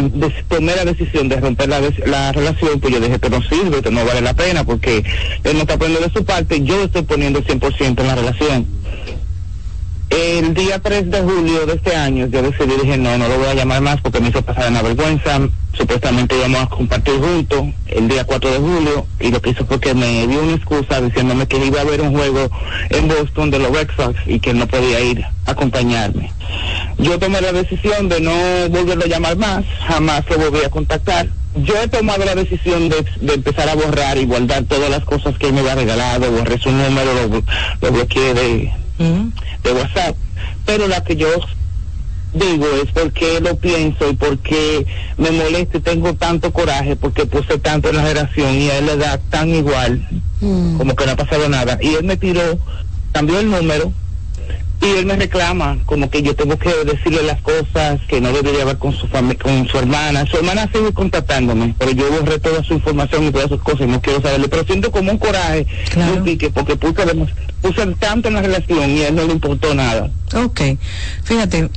[0.49, 3.91] tomé la decisión de romper la, la relación, pues yo dije que no sirve, esto
[3.91, 5.05] no vale la pena porque
[5.45, 8.80] él no está poniendo de su parte, yo estoy poniendo el 100% en la relación.
[10.11, 13.47] El día 3 de julio de este año yo decidí, dije no, no lo voy
[13.47, 15.41] a llamar más porque me hizo pasar una vergüenza,
[15.73, 19.79] supuestamente íbamos a compartir juntos el día 4 de julio y lo que hizo fue
[19.79, 22.51] que me dio una excusa diciéndome que iba a haber un juego
[22.89, 26.33] en Boston de los Red Sox y que no podía ir a acompañarme.
[26.99, 28.33] Yo tomé la decisión de no
[28.69, 31.29] volverlo a llamar más, jamás lo volví a contactar.
[31.55, 35.47] Yo he tomado la decisión de, empezar a borrar y guardar todas las cosas que
[35.47, 37.43] él me había regalado, borré su número, lo,
[37.81, 38.73] lo bloqueé de,
[39.63, 40.17] de WhatsApp.
[40.67, 41.29] Pero la que yo
[42.33, 44.87] digo es porque lo pienso y porque
[45.19, 48.87] me molesta y tengo tanto coraje porque puse tanto en la relación y a él
[48.87, 50.07] le da tan igual
[50.41, 51.79] como que no ha pasado nada.
[51.83, 52.59] Y él me tiró,
[53.13, 53.93] cambió el número
[54.83, 58.63] y él me reclama como que yo tengo que decirle las cosas que no debería
[58.63, 60.25] hablar con su familia, con su hermana.
[60.27, 63.87] Su hermana sigue contactándome, pero yo borré toda su información y todas sus cosas y
[63.87, 64.49] no quiero saberle.
[64.49, 65.67] Pero siento como un coraje,
[65.97, 67.05] un pique, porque puse,
[67.61, 70.11] puse tanto en la relación y a él no le importó nada.
[70.35, 70.61] Ok,
[71.25, 71.69] fíjate,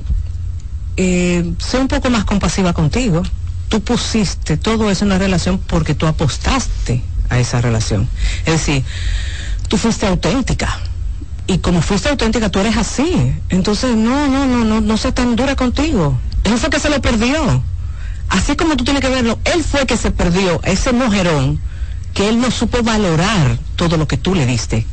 [0.95, 3.21] eh, sé un poco más compasiva contigo.
[3.67, 8.07] Tú pusiste todo eso en la relación porque tú apostaste a esa relación.
[8.45, 8.83] Es decir,
[9.67, 10.79] tú fuiste auténtica.
[11.47, 13.33] Y como fuiste auténtica, tú eres así.
[13.49, 16.17] Entonces, no, no, no, no, no seas tan dura contigo.
[16.43, 17.63] Él fue que se lo perdió.
[18.29, 21.59] Así como tú tienes que verlo, él fue que se perdió, ese mujerón,
[22.13, 24.85] que él no supo valorar todo lo que tú le diste.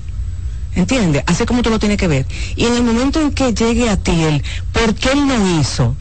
[0.74, 1.24] ¿Entiendes?
[1.26, 2.26] Así como tú lo tienes que ver.
[2.56, 5.96] Y en el momento en que llegue a ti él, ¿por qué él no hizo?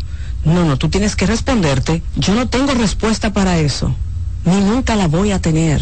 [0.45, 2.03] No, no, tú tienes que responderte.
[2.15, 3.95] Yo no tengo respuesta para eso.
[4.45, 5.81] Ni nunca la voy a tener.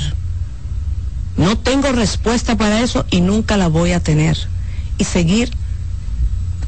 [1.38, 4.38] No tengo respuesta para eso y nunca la voy a tener.
[4.98, 5.52] Y seguir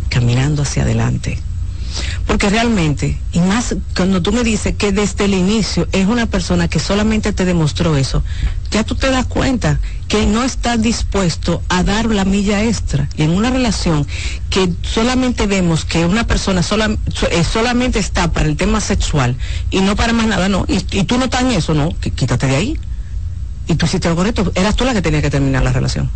[0.09, 1.39] caminando hacia adelante.
[2.27, 6.67] Porque realmente, y más cuando tú me dices que desde el inicio es una persona
[6.67, 8.23] que solamente te demostró eso,
[8.69, 13.09] ya tú te das cuenta que no está dispuesto a dar la milla extra.
[13.17, 14.05] Y en una relación
[14.51, 19.35] que solamente vemos que una persona sola- so- eh, solamente está para el tema sexual
[19.71, 20.65] y no para más nada, no.
[20.67, 21.89] Y, tú no estás en eso, no.
[21.89, 22.79] Qu- Quítate de ahí.
[23.67, 24.51] Y tú hiciste lo correcto.
[24.53, 26.09] Eras tú la que tenía que terminar la relación.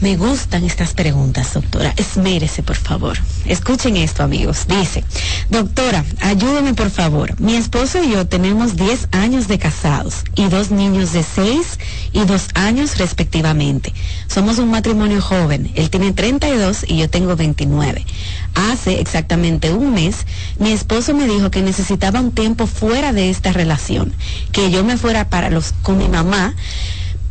[0.00, 1.92] Me gustan estas preguntas, doctora.
[1.94, 3.18] Esmérese, por favor.
[3.44, 4.66] Escuchen esto, amigos.
[4.66, 5.04] Dice,
[5.50, 7.38] doctora, ayúdeme, por favor.
[7.38, 11.78] Mi esposo y yo tenemos 10 años de casados y dos niños de 6
[12.12, 13.92] y 2 años respectivamente.
[14.26, 15.70] Somos un matrimonio joven.
[15.74, 18.06] Él tiene 32 y yo tengo 29.
[18.54, 20.26] Hace exactamente un mes,
[20.58, 24.14] mi esposo me dijo que necesitaba un tiempo fuera de esta relación,
[24.50, 26.54] que yo me fuera para los con mi mamá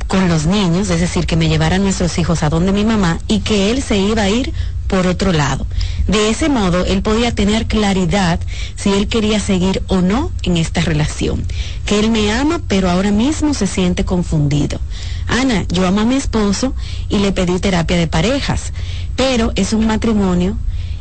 [0.09, 3.41] con los niños, es decir, que me llevaran nuestros hijos a donde mi mamá y
[3.41, 4.51] que él se iba a ir
[4.87, 5.67] por otro lado.
[6.07, 8.39] De ese modo, él podía tener claridad
[8.75, 11.45] si él quería seguir o no en esta relación.
[11.85, 14.79] Que él me ama, pero ahora mismo se siente confundido.
[15.27, 16.73] Ana, yo amo a mi esposo
[17.07, 18.73] y le pedí terapia de parejas,
[19.15, 20.57] pero es un matrimonio,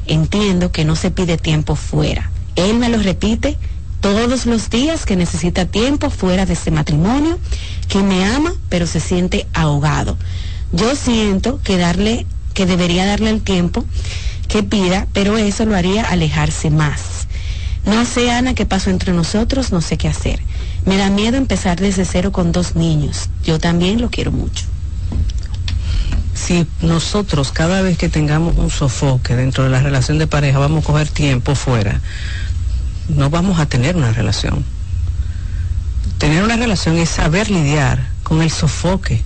[0.06, 2.30] entiendo que no se pide tiempo fuera.
[2.56, 3.56] Él me lo repite
[4.00, 7.38] todos los días que necesita tiempo fuera de ese matrimonio,
[7.88, 10.16] que me ama, pero se siente ahogado.
[10.72, 13.84] Yo siento que darle, que debería darle el tiempo
[14.48, 17.28] que pida, pero eso lo haría alejarse más.
[17.84, 20.40] No sé, Ana, qué pasó entre nosotros, no sé qué hacer.
[20.84, 23.30] Me da miedo empezar desde cero con dos niños.
[23.44, 24.64] Yo también lo quiero mucho.
[26.34, 30.84] Si nosotros cada vez que tengamos un sofoque dentro de la relación de pareja vamos
[30.84, 32.00] a coger tiempo fuera,
[33.08, 34.64] no vamos a tener una relación.
[36.18, 39.22] Tener una relación es saber lidiar con el sofoque.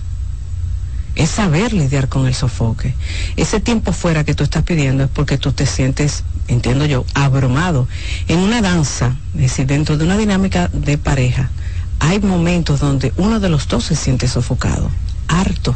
[1.15, 2.95] Es saber lidiar con el sofoque.
[3.35, 7.87] Ese tiempo fuera que tú estás pidiendo es porque tú te sientes, entiendo yo, abrumado.
[8.27, 11.51] En una danza, es decir, dentro de una dinámica de pareja,
[11.99, 14.89] hay momentos donde uno de los dos se siente sofocado,
[15.27, 15.75] harto,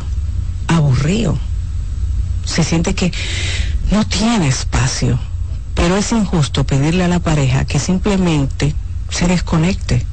[0.67, 1.37] aburrido.
[2.45, 3.11] Se siente que
[3.91, 5.19] no tiene espacio
[5.77, 8.73] pero es injusto pedirle a la pareja que simplemente
[9.09, 10.03] se desconecte,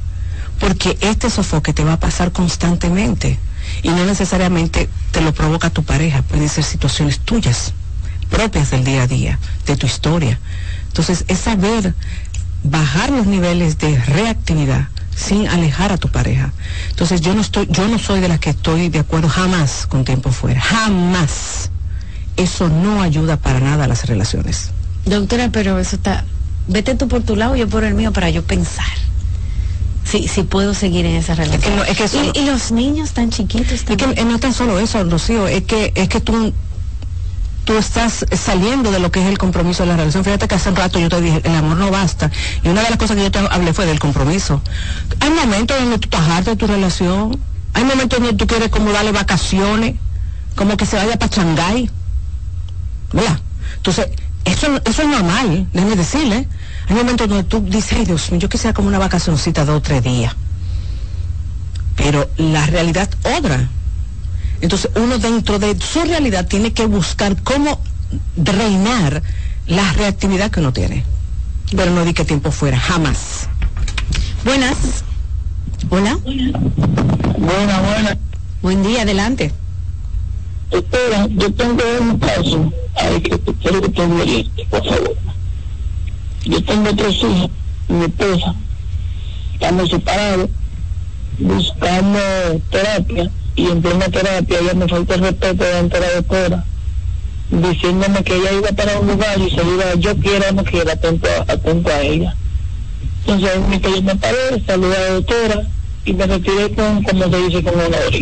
[0.59, 3.39] porque este sofoque te va a pasar constantemente
[3.81, 7.73] y no necesariamente te lo provoca tu pareja, pueden ser situaciones tuyas,
[8.29, 10.39] propias del día a día, de tu historia.
[10.87, 11.95] Entonces es saber
[12.63, 16.53] bajar los niveles de reactividad sin alejar a tu pareja.
[16.91, 20.05] Entonces yo no estoy, yo no soy de las que estoy de acuerdo jamás con
[20.05, 21.71] tiempo fuera, jamás.
[22.37, 24.69] Eso no ayuda para nada a las relaciones.
[25.05, 26.25] Doctora, pero eso está...
[26.67, 28.85] Vete tú por tu lado, y yo por el mío, para yo pensar.
[30.03, 31.73] Si, si puedo seguir en esa relación.
[32.33, 34.11] y, los niños tan chiquitos también.
[34.11, 36.53] Es que no tan solo eso, Rocío, es que, es que tú
[37.65, 40.23] tú estás saliendo de lo que es el compromiso de la relación.
[40.23, 42.31] Fíjate que hace un rato yo te dije, el amor no basta.
[42.63, 44.61] Y una de las cosas que yo te hablé fue del compromiso.
[45.19, 47.37] Hay momentos donde tú estás de tu relación.
[47.73, 49.95] Hay momentos donde tú quieres como darle vacaciones,
[50.55, 51.89] como que se vaya para Shanghái.
[53.11, 53.39] ¿Verdad?
[53.77, 54.09] Entonces,
[54.45, 56.47] eso, eso es normal, déjeme decirle.
[56.87, 59.81] Hay momentos donde tú dices, ay Dios mío, yo quisiera como una vacacioncita de o
[59.81, 60.35] tres días.
[61.95, 63.67] Pero la realidad otra.
[64.61, 67.81] Entonces uno dentro de su realidad tiene que buscar cómo
[68.37, 69.23] reinar
[69.67, 71.03] la reactividad que uno tiene.
[71.75, 73.49] Pero no di que tiempo fuera, jamás.
[74.43, 74.77] Buenas.
[75.89, 76.17] Hola.
[76.23, 78.17] Buena, buena.
[78.61, 79.53] Buen día, adelante.
[80.71, 85.15] Espera, yo tengo un caso Ay, que quiero que te mueres, por favor.
[86.45, 87.49] Yo tengo tres hijos,
[87.89, 88.55] mi esposa,
[89.53, 90.49] estamos separados,
[91.39, 92.19] buscando
[92.69, 96.65] terapia, y en plena terapia ya me falta el respeto delante de la doctora,
[97.49, 99.61] diciéndome que ella iba para un lugar y se
[99.99, 102.35] yo quiera o no quiera, atento atento a ella.
[103.21, 103.49] Entonces,
[103.83, 105.67] yo me paré, saludé a la doctora
[106.05, 108.13] y me retiré con, como se dice, con honor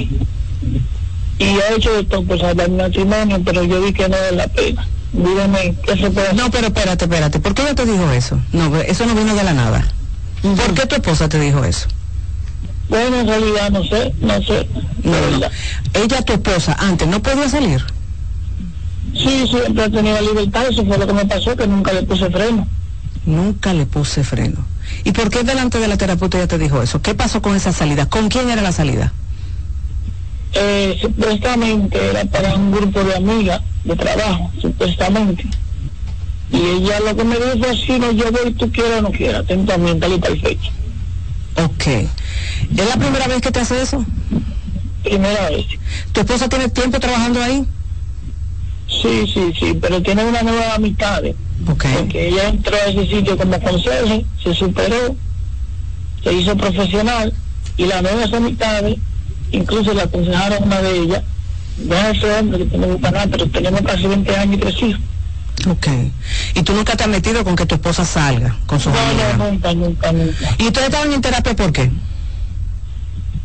[1.39, 4.87] y ha hecho esto pues hablar matrimonio, pero yo vi que no vale la pena.
[5.13, 8.39] Dígame, ¿qué se puede No, pero espérate, espérate, ¿por qué ella te dijo eso?
[8.51, 9.85] No, eso no vino de la nada.
[10.41, 11.87] ¿Por qué tu esposa te dijo eso?
[12.89, 14.67] Bueno, en realidad no sé, no sé.
[15.03, 15.17] No,
[15.93, 17.83] Ella, tu esposa, antes no podía salir.
[19.13, 22.67] Sí, siempre tenido libertad, eso fue lo que me pasó, que nunca le puse freno.
[23.25, 24.65] Nunca le puse freno.
[25.03, 27.01] ¿Y por qué delante de la terapeuta ella te dijo eso?
[27.01, 28.07] ¿Qué pasó con esa salida?
[28.07, 29.13] ¿Con quién era la salida?
[30.53, 35.45] Eh, supuestamente era para un grupo de amigas de trabajo, supuestamente.
[36.51, 39.41] Y ella lo que me dijo si no, yo voy, tú quieras o no quieras,
[39.41, 40.71] atentamente, tal y tal fecha.
[41.55, 41.87] Ok.
[41.87, 44.05] ¿Es la primera vez que te hace eso?
[45.03, 45.65] Primera vez.
[46.11, 47.65] ¿Tu esposa tiene tiempo trabajando ahí?
[48.87, 51.23] Sí, sí, sí, pero tiene una nueva amistad.
[51.67, 51.95] Okay.
[51.97, 55.15] Porque ella entró a ese sitio como consejo, se superó,
[56.23, 57.33] se hizo profesional
[57.77, 58.97] y las nuevas amistades
[59.53, 61.23] incluso le aconsejaron una de ellas,
[61.77, 64.83] no es ese hombre que tenemos para nada, pero tenemos casi 20 años y tres
[64.83, 65.01] hijos.
[65.67, 65.87] Ok.
[66.55, 68.95] ¿Y tú nunca te has metido con que tu esposa salga con su No,
[69.37, 70.55] no, nunca, nunca, nunca.
[70.57, 71.89] ¿Y ustedes estaban en terapia por qué?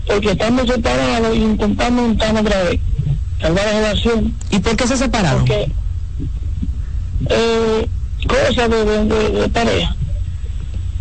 [0.06, 2.80] Porque estamos separados y intentamos juntarnos otra vez.
[3.40, 4.34] salvar la relación.
[4.50, 5.40] ¿Y por qué se separaron?
[5.40, 5.70] Porque,
[7.28, 7.88] eh,
[8.26, 9.94] cosas de, de, de, de pareja.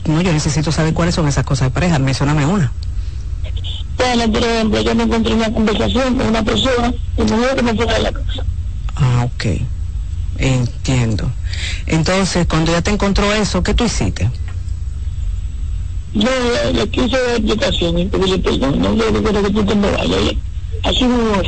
[0.06, 2.00] No, yo necesito saber cuáles son esas cosas de pareja.
[2.00, 2.72] Mencióname una.
[3.98, 7.62] Bueno, por ejemplo, yo me encontré una conversación con una persona y me dijo que
[7.64, 8.46] me fuera de la casa.
[8.96, 9.46] Ah, ok.
[10.38, 11.32] Entiendo.
[11.88, 14.30] Entonces, cuando ya te encontró eso, ¿qué tú hiciste?
[16.14, 18.80] Yo le, le quise dar explicación y pedirle perdón.
[18.80, 20.20] No yo quiero que tú te me vayas.
[20.22, 20.40] Y
[20.84, 21.42] Así mismo.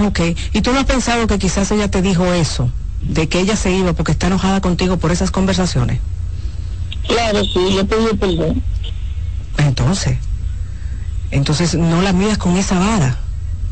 [0.00, 0.20] Ok.
[0.52, 2.70] ¿Y tú no has pensado que quizás ella te dijo eso?
[3.00, 6.00] De que ella se iba porque está enojada contigo por esas conversaciones.
[7.06, 8.62] Claro, sí, le pedí perdón.
[9.56, 10.18] Entonces,
[11.30, 13.18] entonces no la miras con esa vara.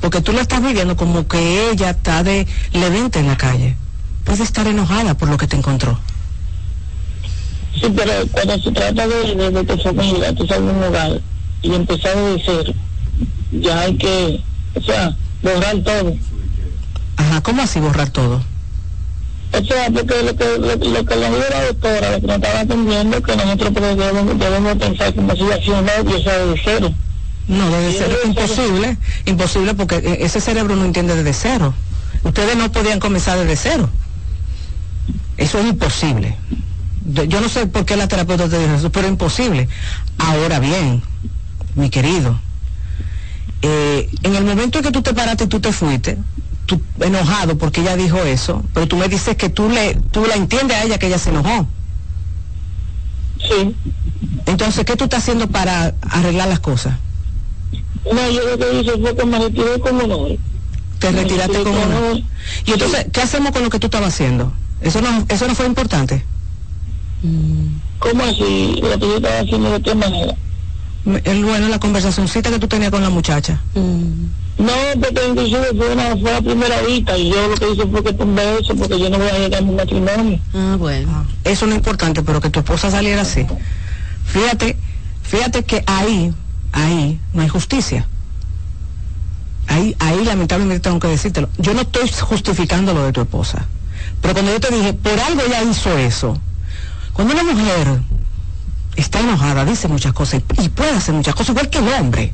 [0.00, 3.76] Porque tú la estás viviendo como que ella está de levente en la calle.
[4.24, 5.98] Puede estar enojada por lo que te encontró.
[7.80, 11.20] Sí, pero cuando se trata de, de, de tu familia, tú sabes un hogar
[11.62, 12.72] y empezar de cero,
[13.52, 14.40] ya hay que,
[14.74, 16.14] o sea, borrar todo.
[17.16, 18.42] Ajá, ¿cómo así borrar todo?
[19.52, 22.60] O sea, porque lo que, lo, lo que dijo la doctora, lo que nos estaba
[22.60, 26.60] atendiendo, que nosotros pues, debemos, debemos pensar como si hacía un novio, o sea, de
[26.62, 26.92] cero.
[27.48, 28.96] No, debe ser imposible.
[29.24, 31.74] Imposible porque eh, ese cerebro no entiende desde cero.
[32.24, 33.88] Ustedes no podían comenzar desde cero.
[35.36, 36.36] Eso es imposible.
[37.06, 39.68] Yo- Yo no sé por qué la terapeuta te dijo eso, pero imposible.
[40.18, 41.02] Ahora bien,
[41.76, 42.40] mi querido,
[43.62, 46.18] eh, en el momento en que tú te paraste y tú te fuiste,
[46.66, 50.34] tú enojado porque ella dijo eso, pero tú me dices que tú le, tú la
[50.34, 51.68] entiendes a ella que ella se enojó.
[53.38, 53.76] Sí.
[54.46, 56.94] Entonces, ¿qué tú estás haciendo para arreglar las cosas?
[58.12, 60.36] No, yo lo que hice fue que me retiré con honor.
[60.98, 62.22] Te retiraste con honor.
[62.64, 64.52] Y entonces, ¿qué hacemos con lo que tú estabas haciendo?
[64.80, 66.24] Eso no, eso no fue importante.
[67.98, 68.80] ¿Cómo así?
[68.82, 70.34] Lo que yo estaba haciendo de qué manera.
[71.24, 73.60] El bueno, la conversacioncita que tú tenías con la muchacha.
[73.74, 78.02] No, porque inclusive fue, una, fue la primera vista y yo lo que hice fue
[78.02, 80.40] que tumbé eso porque yo no voy a llegar a mi matrimonio.
[80.54, 81.26] Ah, bueno.
[81.44, 83.46] Eso no es importante, pero que tu esposa saliera así.
[84.24, 84.76] Fíjate,
[85.22, 86.32] fíjate que ahí,
[86.76, 88.06] ahí no hay justicia.
[89.66, 91.48] Ahí, ahí lamentablemente tengo que decírtelo.
[91.58, 93.66] Yo no estoy justificando lo de tu esposa.
[94.20, 96.38] Pero cuando yo te dije, por algo ella hizo eso.
[97.12, 98.00] Cuando una mujer
[98.94, 102.32] está enojada, dice muchas cosas y, puede hacer muchas cosas, igual que el hombre.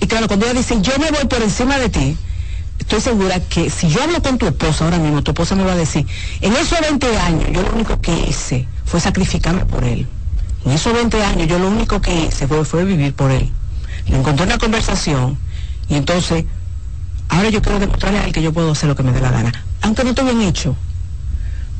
[0.00, 2.16] Y claro, cuando ella dice, yo me voy por encima de ti,
[2.78, 5.72] estoy segura que si yo hablo con tu esposa ahora mismo, tu esposa me va
[5.72, 6.06] a decir,
[6.40, 10.06] en esos 20 años yo lo único que hice fue sacrificarme por él.
[10.66, 13.48] En esos 20 años yo lo único que hice fue, fue vivir por él.
[14.08, 15.38] Le encontré una conversación
[15.88, 16.44] y entonces,
[17.28, 19.30] ahora yo quiero demostrarle a él que yo puedo hacer lo que me dé la
[19.30, 19.52] gana.
[19.82, 20.76] Aunque no esté bien hecho.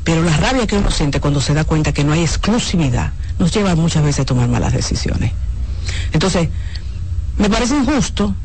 [0.05, 3.53] Pero la rabia que uno siente cuando se da cuenta que no hay exclusividad nos
[3.53, 5.33] lleva muchas veces a tomar malas decisiones.
[6.13, 6.49] Entonces,
[7.39, 8.37] me parece injusto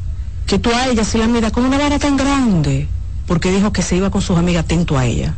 [0.47, 2.87] que tú a ella se la miras con una vara tan grande,
[3.27, 5.35] porque dijo que se iba con sus amigas atento a ella,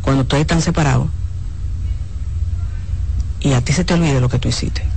[0.00, 1.08] cuando ustedes están separados.
[3.42, 4.91] Y a ti se te olvide lo que tú hiciste.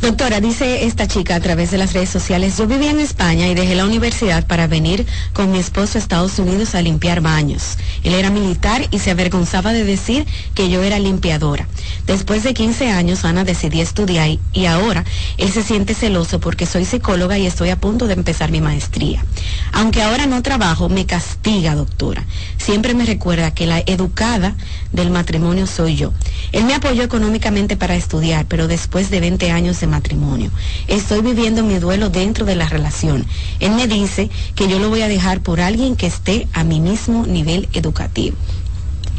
[0.00, 3.54] Doctora, dice esta chica a través de las redes sociales, yo vivía en España y
[3.54, 7.78] dejé la universidad para venir con mi esposo a Estados Unidos a limpiar baños.
[8.04, 10.24] Él era militar y se avergonzaba de decir
[10.54, 11.66] que yo era limpiadora.
[12.06, 15.04] Después de 15 años, Ana decidí estudiar y, ahora
[15.36, 19.24] él se siente celoso porque soy psicóloga y estoy a punto de empezar mi maestría.
[19.72, 22.24] Aunque ahora no trabajo, me castiga, doctora.
[22.56, 24.54] Siempre me recuerda que la educada
[24.92, 26.12] del matrimonio soy yo.
[26.52, 30.50] Él me apoyó económicamente para estudiar, pero después de 20 años matrimonio,
[30.86, 33.26] estoy viviendo mi duelo dentro de la relación.
[33.60, 36.80] Él me dice que yo lo voy a dejar por alguien que esté a mi
[36.80, 38.36] mismo nivel educativo.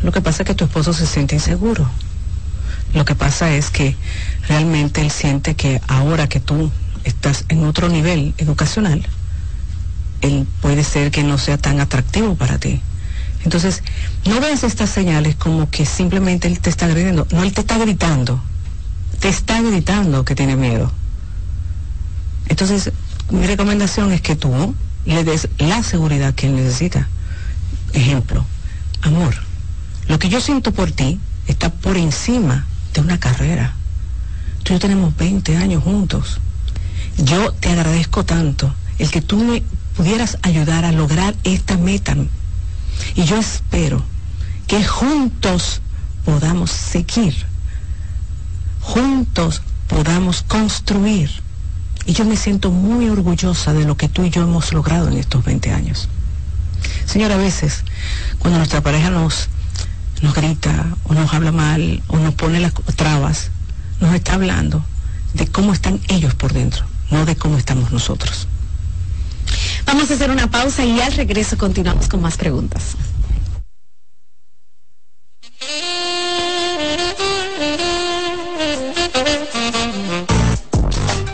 [0.03, 1.89] Lo que pasa es que tu esposo se siente inseguro.
[2.93, 3.95] Lo que pasa es que
[4.47, 6.71] realmente él siente que ahora que tú
[7.03, 9.05] estás en otro nivel educacional,
[10.21, 12.81] él puede ser que no sea tan atractivo para ti.
[13.43, 13.83] Entonces,
[14.25, 17.27] no veas estas señales como que simplemente él te está agrediendo.
[17.31, 18.41] No, él te está gritando.
[19.19, 20.91] Te está gritando que tiene miedo.
[22.47, 22.91] Entonces,
[23.29, 27.07] mi recomendación es que tú le des la seguridad que él necesita.
[27.93, 28.45] Ejemplo,
[29.01, 29.35] amor,
[30.07, 33.75] lo que yo siento por ti está por encima de una carrera.
[34.63, 36.39] Tú y yo tenemos 20 años juntos.
[37.17, 39.63] Yo te agradezco tanto el que tú me
[39.95, 42.15] pudieras ayudar a lograr esta meta.
[43.15, 44.03] Y yo espero
[44.67, 45.81] que juntos
[46.25, 47.35] podamos seguir,
[48.79, 51.29] juntos podamos construir.
[52.05, 55.17] Y yo me siento muy orgullosa de lo que tú y yo hemos logrado en
[55.17, 56.09] estos 20 años.
[57.05, 57.83] Señora, a veces,
[58.39, 59.49] cuando nuestra pareja nos,
[60.21, 63.51] nos grita o nos habla mal o nos pone las trabas,
[63.99, 64.83] nos está hablando
[65.33, 68.47] de cómo están ellos por dentro, no de cómo estamos nosotros.
[69.85, 72.95] Vamos a hacer una pausa y al regreso continuamos con más preguntas.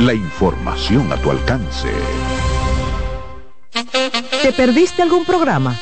[0.00, 1.88] La información a tu alcance.
[4.42, 5.76] ¿Te perdiste algún programa?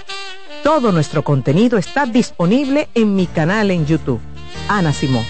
[0.62, 4.20] Todo nuestro contenido está disponible en mi canal en YouTube.
[4.68, 5.24] Ana Simón.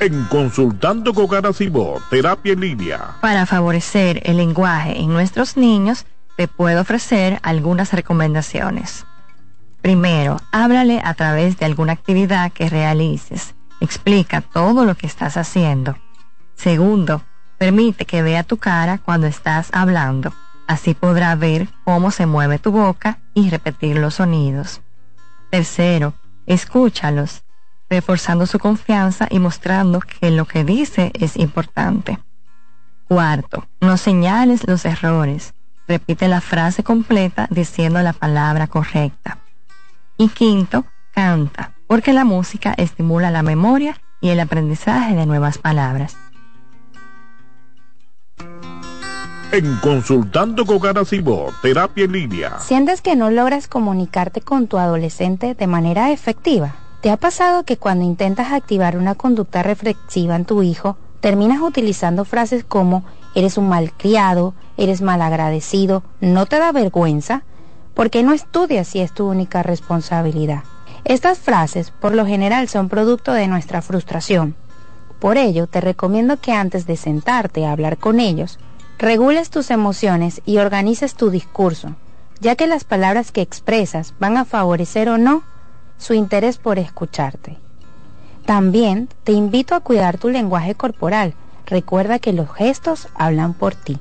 [0.00, 3.16] En Consultando con Ana Simó, Terapia en Línea.
[3.20, 6.04] Para favorecer el lenguaje en nuestros niños,
[6.36, 9.06] te puedo ofrecer algunas recomendaciones.
[9.82, 13.55] Primero, háblale a través de alguna actividad que realices.
[13.80, 15.96] Explica todo lo que estás haciendo.
[16.54, 17.22] Segundo,
[17.58, 20.32] permite que vea tu cara cuando estás hablando.
[20.66, 24.80] Así podrá ver cómo se mueve tu boca y repetir los sonidos.
[25.50, 26.14] Tercero,
[26.46, 27.44] escúchalos,
[27.88, 32.18] reforzando su confianza y mostrando que lo que dice es importante.
[33.06, 35.54] Cuarto, no señales los errores.
[35.86, 39.38] Repite la frase completa diciendo la palabra correcta.
[40.18, 46.16] Y quinto, canta, porque la música estimula la memoria y el aprendizaje de nuevas palabras.
[49.52, 52.58] En Consultando con Ana Simó, Terapia en Línea.
[52.58, 56.74] ¿Sientes que no logras comunicarte con tu adolescente de manera efectiva?
[57.00, 62.24] ¿Te ha pasado que cuando intentas activar una conducta reflexiva en tu hijo, terminas utilizando
[62.24, 63.04] frases como
[63.36, 67.44] eres un malcriado, eres malagradecido, no te da vergüenza?
[67.94, 70.64] ¿Por qué no estudias si es tu única responsabilidad?
[71.08, 74.56] Estas frases por lo general son producto de nuestra frustración.
[75.20, 78.58] Por ello, te recomiendo que antes de sentarte a hablar con ellos,
[78.98, 81.94] regules tus emociones y organices tu discurso,
[82.40, 85.44] ya que las palabras que expresas van a favorecer o no
[85.96, 87.56] su interés por escucharte.
[88.44, 91.34] También te invito a cuidar tu lenguaje corporal.
[91.66, 94.00] Recuerda que los gestos hablan por ti.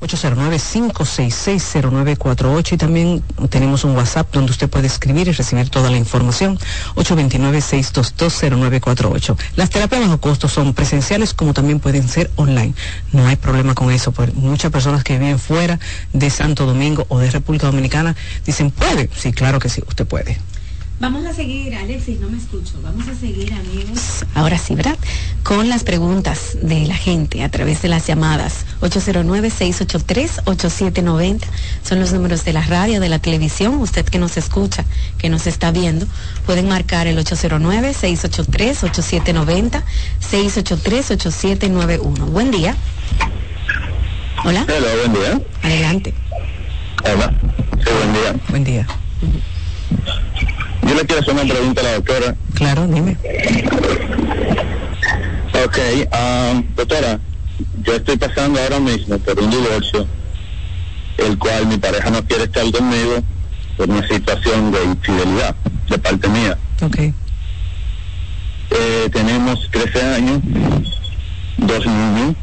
[0.00, 6.56] 809-566-0948 y también tenemos un WhatsApp donde usted puede escribir y recibir toda la información
[6.94, 9.36] 829-622-0948.
[9.56, 12.74] Las terapias bajo costo son presenciales como también pueden ser online.
[13.12, 14.12] No hay problema con eso.
[14.12, 15.80] Por muchas personas que viven fuera
[16.12, 18.14] de Santo Domingo o de República Dominicana
[18.46, 19.10] dicen, ¿puede?
[19.16, 20.38] Sí, claro que sí, usted puede.
[21.00, 22.72] Vamos a seguir, Alexis, no me escucho.
[22.82, 24.24] Vamos a seguir, amigos.
[24.34, 24.98] Ahora sí, ¿verdad?
[25.44, 28.66] Con las preguntas de la gente a través de las llamadas.
[28.80, 31.44] 809-683-8790
[31.84, 33.76] son los números de la radio, de la televisión.
[33.76, 34.84] Usted que nos escucha,
[35.18, 36.08] que nos está viendo,
[36.46, 39.84] pueden marcar el 809-683-8790,
[40.32, 42.26] 683-8791.
[42.26, 42.74] Buen día.
[44.44, 44.66] Hola.
[44.68, 45.40] Hola, buen día.
[45.62, 46.12] Adelante.
[47.04, 47.32] Hola.
[47.84, 48.34] Sí, buen día.
[48.48, 48.84] Buen día.
[50.88, 52.34] Yo le quiero hacer una pregunta a la doctora.
[52.54, 53.16] Claro, dime.
[55.64, 55.78] Ok,
[56.12, 57.20] um, doctora,
[57.82, 60.06] yo estoy pasando ahora mismo por un divorcio,
[61.18, 63.22] el cual mi pareja no quiere estar conmigo
[63.76, 65.54] por una situación de infidelidad
[65.90, 66.56] de parte mía.
[66.80, 66.98] Ok.
[68.70, 70.40] Eh, tenemos 13 años,
[71.58, 72.34] dos niños,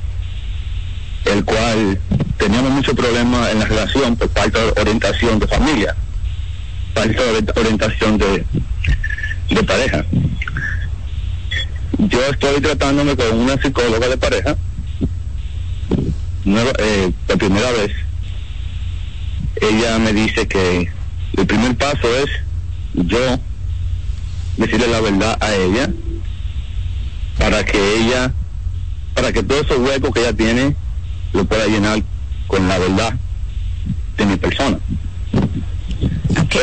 [1.25, 1.99] el cual
[2.37, 5.95] teníamos mucho problema en la relación por falta de orientación de familia,
[6.95, 8.45] falta de orientación de,
[9.49, 10.05] de pareja.
[11.97, 14.55] Yo estoy tratándome con una psicóloga de pareja,
[16.45, 17.91] nueva, eh, por primera vez.
[19.61, 20.89] Ella me dice que
[21.37, 22.29] el primer paso es
[22.93, 23.39] yo
[24.57, 25.89] decirle la verdad a ella
[27.37, 28.33] para que ella
[29.13, 30.75] para que todos esos huecos que ella tiene
[31.33, 32.01] lo pueda llenar
[32.47, 33.13] con la verdad
[34.17, 34.77] de mi persona.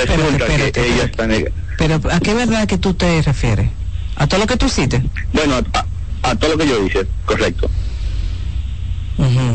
[0.07, 3.69] Resulta que ella está neg- Pero ¿a qué verdad que tú te refieres?
[4.17, 5.03] ¿A todo lo que tú hiciste?
[5.33, 7.69] Bueno, a, a- a todo lo que yo hice, correcto.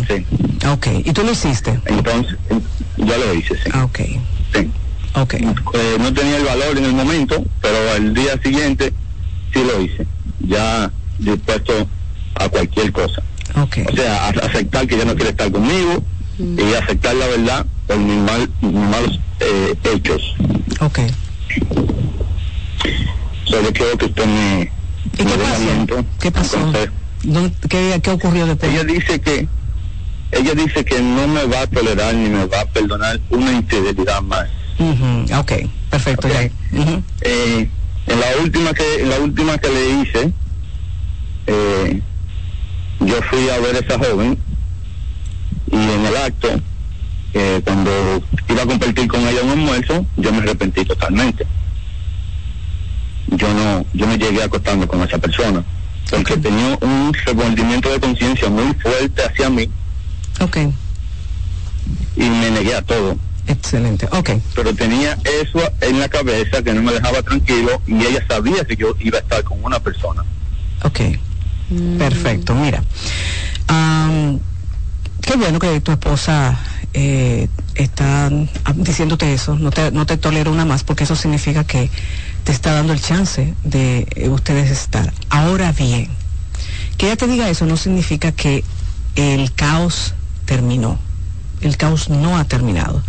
[0.07, 0.25] Sí.
[0.67, 1.79] Ok, ¿y tú lo hiciste?
[1.85, 2.37] Entonces,
[2.97, 3.69] ya lo hice, sí.
[3.73, 3.99] Ah, ok.
[4.53, 4.71] Sí.
[5.15, 5.33] Ok.
[5.33, 8.93] Eh, no tenía el valor en el momento, pero al día siguiente
[9.53, 10.05] sí lo hice.
[10.39, 11.73] Ya dispuesto
[12.35, 13.21] a cualquier cosa.
[13.55, 13.79] Ok.
[13.91, 16.03] O sea, a- aceptar que ya no quiere estar conmigo
[16.39, 20.35] y aceptar la verdad por mis, mal, malos eh, hechos.
[20.81, 20.99] Ok.
[23.45, 24.71] Solo quiero que usted me...
[25.13, 26.05] ¿Y qué pasó?
[26.19, 26.73] ¿Qué pasó?
[27.23, 28.71] ¿Dónde- ¿Qué, ¿Qué ocurrió después?
[28.71, 29.47] Ella dice que
[30.31, 34.21] ella dice que no me va a tolerar ni me va a perdonar una infidelidad
[34.21, 34.47] más.
[34.77, 35.53] Ujú, Ok,
[35.89, 36.27] perfecto.
[36.27, 36.49] ya.
[36.77, 37.01] Ujú.
[37.21, 37.71] Eh,
[38.07, 40.33] en la última que en la última que le hice
[41.47, 42.01] eh,
[42.99, 44.37] yo fui a ver a esa joven
[45.71, 46.49] y en el acto
[47.33, 47.91] eh, cuando
[48.49, 51.45] iba a compartir con ella un almuerzo yo me arrepentí totalmente.
[53.27, 55.63] Yo no yo me llegué acostando con esa persona
[56.09, 59.69] porque tenía un remordimiento de conciencia muy fuerte hacia mí
[60.39, 60.57] Ok,
[62.15, 63.17] y me negué a todo.
[63.47, 64.07] Excelente.
[64.11, 68.63] Ok, pero tenía eso en la cabeza que no me dejaba tranquilo y ella sabía
[68.65, 70.23] que yo iba a estar con una persona.
[70.83, 70.99] Ok.
[71.97, 72.81] Perfecto, mira.
[73.67, 74.39] am,
[75.21, 76.57] qué bueno que tu esposa
[76.93, 81.63] eh, está ah, diciéndote eso, no te, no te tolera una más, porque eso significa
[81.63, 81.89] que
[82.43, 85.13] te está dando el chance de eh, ustedes estar.
[85.29, 86.09] Ahora bien,
[86.97, 88.63] que ella te diga eso no significa que
[89.15, 90.13] el caos
[90.45, 90.97] terminó.
[91.61, 93.01] El caos no ha terminado.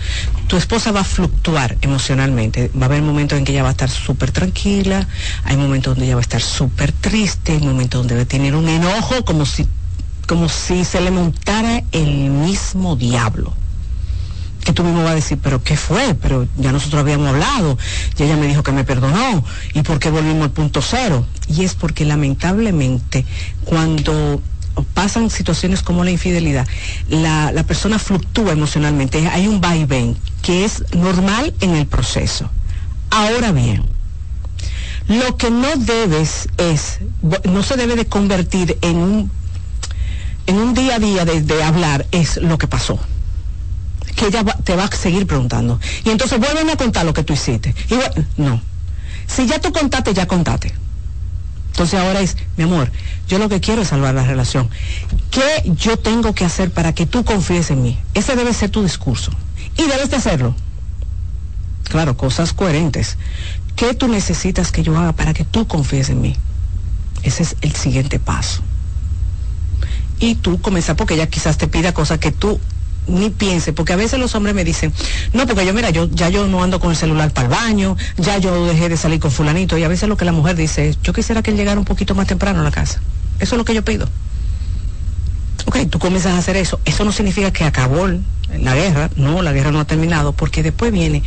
[0.47, 2.71] Tu esposa va a fluctuar emocionalmente.
[2.75, 5.07] Va a haber momentos en que ella va a estar súper tranquila,
[5.45, 8.55] hay momentos donde ella va a estar súper triste, hay momentos donde va a tener
[8.55, 9.67] un enojo como si,
[10.27, 13.55] como si se le montara el mismo diablo.
[14.69, 16.15] Que tú mismo vas a decir, pero ¿qué fue?
[16.15, 17.79] Pero ya nosotros habíamos hablado,
[18.19, 19.43] y ella me dijo que me perdonó,
[19.73, 21.25] ¿y por qué volvimos al punto cero?
[21.49, 23.25] Y es porque lamentablemente
[23.65, 24.43] cuando
[24.93, 26.69] pasan situaciones como la infidelidad,
[27.09, 32.51] la, la persona fluctúa emocionalmente, hay un vaivén que es normal en el proceso.
[33.09, 33.87] Ahora bien,
[35.07, 36.99] lo que no debes es,
[37.51, 39.31] no se debe de convertir en un,
[40.47, 43.01] en un día a día de, de hablar, es lo que pasó
[44.19, 45.79] que ella te va a seguir preguntando.
[46.05, 47.75] Y entonces vuelven a contar lo que tú hiciste.
[47.89, 48.61] Y vu- no.
[49.27, 50.75] Si ya tú contaste, ya contaste.
[51.69, 52.91] Entonces ahora es, mi amor,
[53.29, 54.69] yo lo que quiero es salvar la relación.
[55.31, 57.99] ¿Qué yo tengo que hacer para que tú confíes en mí?
[58.15, 59.31] Ese debe ser tu discurso.
[59.77, 60.57] Y debes de hacerlo.
[61.85, 63.17] Claro, cosas coherentes.
[63.77, 66.37] ¿Qué tú necesitas que yo haga para que tú confíes en mí?
[67.23, 68.63] Ese es el siguiente paso.
[70.19, 72.59] Y tú comenzar porque ella quizás te pida cosas que tú
[73.09, 74.93] ni pienses, porque a veces los hombres me dicen,
[75.33, 77.97] no, porque yo, mira, yo ya yo no ando con el celular para el baño,
[78.17, 80.89] ya yo dejé de salir con fulanito, y a veces lo que la mujer dice
[80.89, 83.01] es, yo quisiera que él llegara un poquito más temprano a la casa.
[83.41, 84.09] Eso es lo que yo pido.
[85.67, 86.81] Ok, tú comienzas a hacer eso.
[86.85, 90.93] Eso no significa que acabó la guerra, no, la guerra no ha terminado, porque después
[90.93, 91.23] viene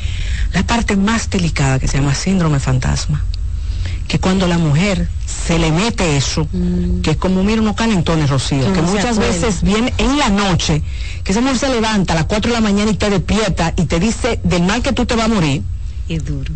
[0.54, 3.24] la parte más delicada que se llama síndrome fantasma.
[4.12, 6.46] Que cuando la mujer se le mete eso,
[7.02, 9.32] que es como mira unos calentones, Rocío, Que muchas acuerda.
[9.32, 10.82] veces viene en la noche,
[11.24, 13.86] que esa mujer se levanta a las 4 de la mañana y te despierta y
[13.86, 15.62] te dice del mal que tú te vas a morir.
[16.12, 16.54] Es duro.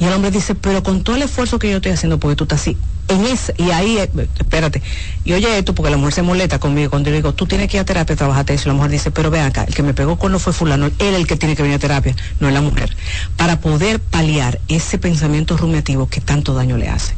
[0.00, 2.44] Y el hombre dice, pero con todo el esfuerzo que yo estoy haciendo, porque tú
[2.44, 2.76] estás así,
[3.06, 4.82] en ese, y ahí, eh, espérate,
[5.24, 7.76] y oye esto, porque la mujer se molesta conmigo cuando yo digo, tú tienes que
[7.76, 10.18] ir a terapia, trabajate eso, la mujer dice, pero ve acá, el que me pegó
[10.18, 12.60] con no fue fulano, él el que tiene que venir a terapia, no es la
[12.60, 12.96] mujer,
[13.36, 17.14] para poder paliar ese pensamiento rumiativo que tanto daño le hace.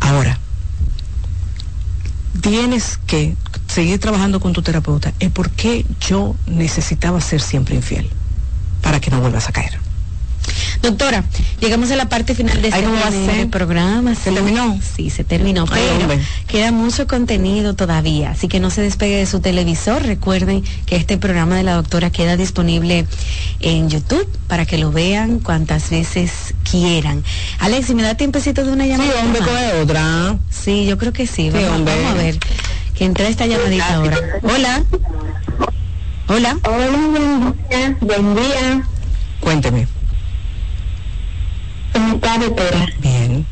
[0.00, 0.38] Ahora,
[2.40, 3.36] tienes que
[3.66, 8.08] seguir trabajando con tu terapeuta, es por qué yo necesitaba ser siempre infiel,
[8.80, 9.87] para que no vuelvas a caer.
[10.82, 11.24] Doctora,
[11.60, 13.50] llegamos a la parte final de este ¿cómo va a primer ser?
[13.50, 14.14] programa.
[14.14, 14.34] ¿Se sí.
[14.34, 14.78] terminó?
[14.96, 16.20] Sí, se terminó, Ay, pero hombre.
[16.46, 20.02] queda mucho contenido todavía, así que no se despegue de su televisor.
[20.02, 23.06] Recuerden que este programa de la doctora queda disponible
[23.60, 27.24] en YouTube para que lo vean cuantas veces quieran.
[27.58, 29.10] Alex, si me da tiempecito de una llamada.
[29.22, 29.48] hombre, más?
[29.50, 30.38] coge otra.
[30.50, 31.50] Sí, yo creo que sí.
[31.50, 31.94] Sí, Vamos, hombre.
[31.96, 32.38] vamos a ver.
[32.94, 34.18] Que entre esta llamadita ahora.
[34.42, 34.82] Hola.
[36.28, 36.58] Hola.
[36.64, 37.96] Hola, buen día.
[38.00, 38.82] Buen día.
[39.40, 39.86] Cuénteme.
[41.98, 42.86] ¿Cómo está, doctora?
[43.00, 43.44] Bien.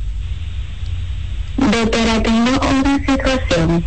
[1.56, 3.84] Doctora, tengo una situación.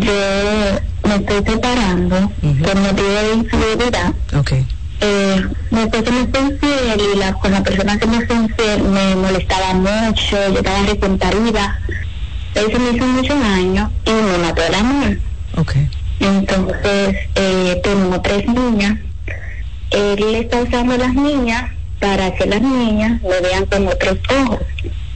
[0.00, 4.12] Yo me estoy separando por motivo de infidelidad.
[4.36, 4.52] Ok.
[5.00, 8.82] Eh, mi esposo me fue infiel y la, con la persona que me fue infiel
[8.82, 11.80] me molestaba mucho, yo estaba recontarida.
[12.56, 15.18] él se me hizo muchos años y me mató el amor.
[15.56, 15.76] Ok.
[16.18, 18.98] Entonces, eh, tenemos tres niñas.
[19.90, 21.70] Él está usando las niñas
[22.00, 24.60] para que las niñas me vean con otros ojos.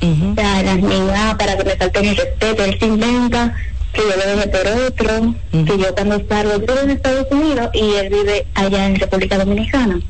[0.00, 3.54] O sea, las niñas, para que me salten el respeto, él se inventa
[3.92, 7.94] que yo debo meter otro, que yo cuando salgo, yo vivo en Estados Unidos y
[7.94, 10.00] él vive allá en República Dominicana.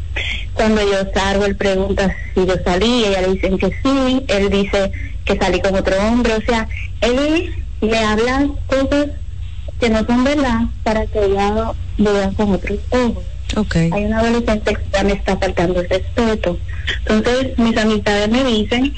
[0.55, 4.93] Cuando yo salgo, él pregunta si yo salí, ella le dicen que sí, él dice
[5.25, 6.69] que salí con otro hombre, o sea,
[7.01, 9.07] él le habla cosas
[9.81, 13.25] que no son verdad para que ella lo vean con otros ojos.
[13.57, 13.91] Okay.
[13.93, 16.59] Hay una adolescente que ya me está faltando el respeto.
[17.07, 18.95] Entonces, mis amistades me dicen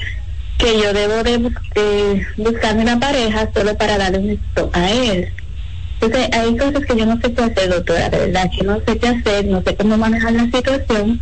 [0.57, 1.37] que yo debo de,
[1.75, 5.29] de buscarme una pareja solo para darle un esto a él.
[5.99, 8.97] Entonces, hay cosas que yo no sé qué hacer, doctora, de verdad, que no sé
[8.97, 11.21] qué hacer, no sé cómo manejar la situación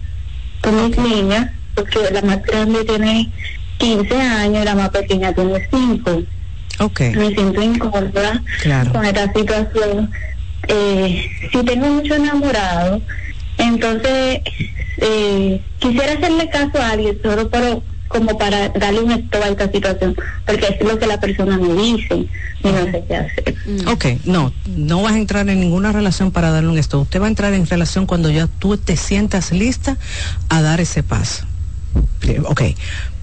[0.62, 3.32] con mis niñas, porque la más grande tiene
[3.78, 6.24] 15 años y la más pequeña tiene 5.
[6.80, 7.00] Ok.
[7.16, 8.92] Me siento incómoda Claro.
[8.92, 10.12] con esta situación.
[10.72, 13.02] Eh, si tengo mucho enamorado,
[13.58, 14.40] entonces
[14.98, 19.72] eh, quisiera hacerle caso a alguien solo pero como para darle un stop a esta
[19.72, 20.16] situación,
[20.46, 22.16] porque es lo que la persona me dice
[22.64, 23.56] y no sé qué hacer.
[23.88, 27.00] Ok, no, no vas a entrar en ninguna relación para darle un esto.
[27.02, 29.98] Usted va a entrar en relación cuando ya tú te sientas lista
[30.50, 31.46] a dar ese paso.
[32.20, 32.62] Pri- Ok.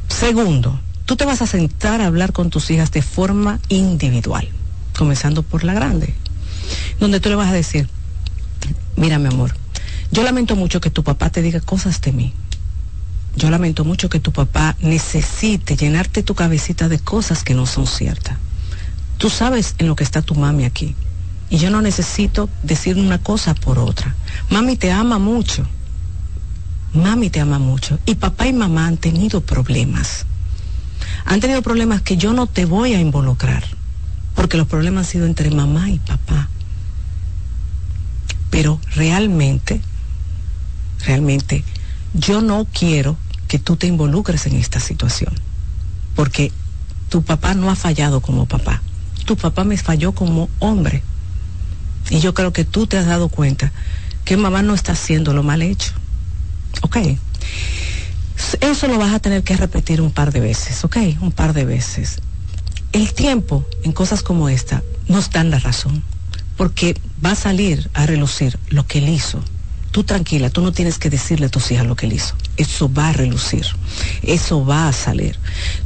[0.09, 4.49] Segundo, tú te vas a sentar a hablar con tus hijas de forma individual,
[4.97, 6.15] comenzando por la grande,
[7.01, 7.89] donde tú le vas a decir,
[8.97, 9.55] mira mi amor,
[10.11, 12.33] yo lamento mucho que tu papá te diga cosas de mí.
[13.37, 17.87] Yo lamento mucho que tu papá necesite llenarte tu cabecita de cosas que no son
[17.87, 18.39] ciertas.
[19.19, 20.95] Tú sabes en lo que está tu mami aquí.
[21.51, 24.15] Y yo no necesito decir una cosa por otra.
[24.51, 25.67] Mami te ama mucho.
[26.95, 27.99] Mami te ama mucho.
[28.07, 30.25] Y papá y mamá han tenido problemas.
[31.27, 33.65] Han tenido problemas que yo no te voy a involucrar.
[34.35, 36.49] Porque los problemas han sido entre mamá y papá.
[38.57, 39.83] Pero realmente,
[41.05, 41.63] realmente,
[42.15, 45.35] yo no quiero que tú te involucres en esta situación.
[46.15, 46.51] Porque
[47.11, 48.81] tu papá no ha fallado como papá.
[49.27, 51.03] Tu papá me falló como hombre.
[52.09, 53.73] Y yo creo que tú te has dado cuenta
[54.25, 55.93] que mamá no está haciendo lo mal hecho.
[56.81, 56.97] ¿Ok?
[58.63, 60.97] Eso lo vas a tener que repetir un par de veces, ¿ok?
[61.21, 62.21] Un par de veces.
[62.93, 66.03] El tiempo en cosas como esta nos dan la razón,
[66.57, 69.43] porque va a salir a relucir lo que él hizo.
[69.91, 72.35] Tú tranquila, tú no tienes que decirle a tus hijas lo que él hizo.
[72.57, 73.65] Eso va a relucir,
[74.23, 75.39] eso va a salir.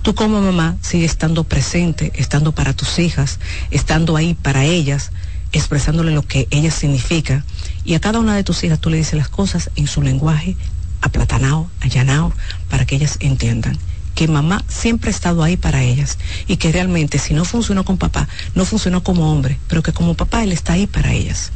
[0.03, 3.39] Tú como mamá sigue estando presente, estando para tus hijas,
[3.71, 5.13] estando ahí para ellas,
[5.53, 7.45] expresándole lo que ellas significan.
[7.85, 10.57] Y a cada una de tus hijas tú le dices las cosas en su lenguaje
[11.03, 12.33] aplatanado, allanado,
[12.69, 13.79] para que ellas entiendan
[14.15, 17.99] que mamá siempre ha estado ahí para ellas y que realmente si no funcionó con
[17.99, 21.53] papá, no funcionó como hombre, pero que como papá él está ahí para ellas.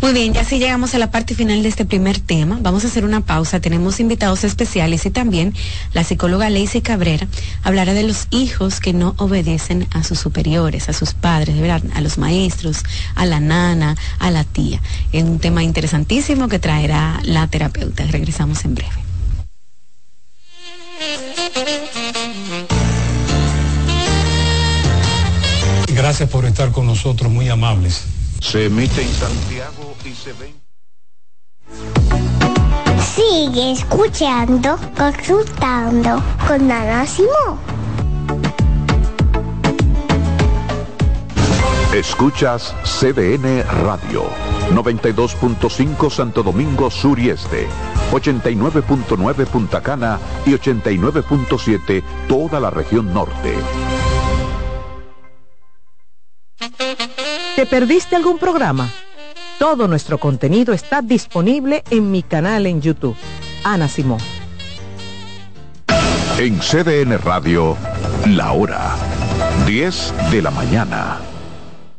[0.00, 2.58] Muy bien, ya sí llegamos a la parte final de este primer tema.
[2.62, 3.60] Vamos a hacer una pausa.
[3.60, 5.52] Tenemos invitados especiales y también
[5.92, 7.26] la psicóloga Lacey Cabrera
[7.62, 11.82] hablará de los hijos que no obedecen a sus superiores, a sus padres, ¿verdad?
[11.94, 12.82] a los maestros,
[13.14, 14.80] a la nana, a la tía.
[15.12, 18.04] Es un tema interesantísimo que traerá la terapeuta.
[18.06, 19.09] Regresamos en breve.
[26.00, 28.04] Gracias por estar con nosotros, muy amables.
[28.40, 30.54] Se emite en Santiago y se ve.
[33.14, 37.58] Sigue escuchando, consultando con Ana Simón.
[41.94, 44.30] Escuchas CDN Radio,
[44.70, 47.66] 92.5 Santo Domingo Sur y Este,
[48.12, 53.54] 89.9 Punta Cana y 89.7 toda la región norte.
[57.56, 58.88] ¿Te perdiste algún programa?
[59.58, 63.16] Todo nuestro contenido está disponible en mi canal en YouTube.
[63.64, 64.20] Ana Simón.
[66.38, 67.76] En CDN Radio,
[68.26, 68.94] la hora
[69.66, 71.18] 10 de la mañana.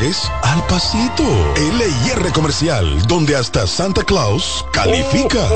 [0.00, 1.22] al pasito.
[1.56, 5.46] LIR Comercial, donde hasta Santa Claus califica.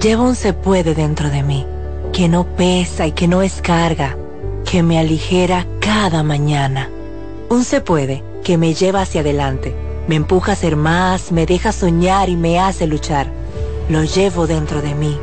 [0.00, 1.66] Llevo un se puede dentro de mí,
[2.14, 4.16] que no pesa y que no es carga.
[4.64, 6.90] que me aligera cada mañana.
[7.50, 9.76] Un se puede que me lleva hacia adelante,
[10.08, 13.28] me empuja a ser más, me deja soñar y me hace luchar.
[13.90, 15.16] Lo llevo dentro de mí,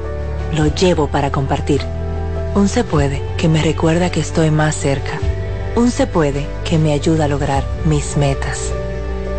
[0.56, 1.82] lo llevo para compartir.
[2.56, 5.20] Un se puede que me recuerda que estoy más cerca.
[5.76, 8.72] Un se puede que me ayuda a lograr mis metas.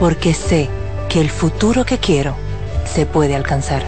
[0.01, 0.69] Porque sé
[1.09, 2.35] que el futuro que quiero
[2.85, 3.85] se puede alcanzar.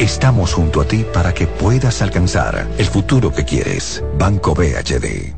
[0.00, 4.02] Estamos junto a ti para que puedas alcanzar el futuro que quieres.
[4.16, 5.37] Banco BHD.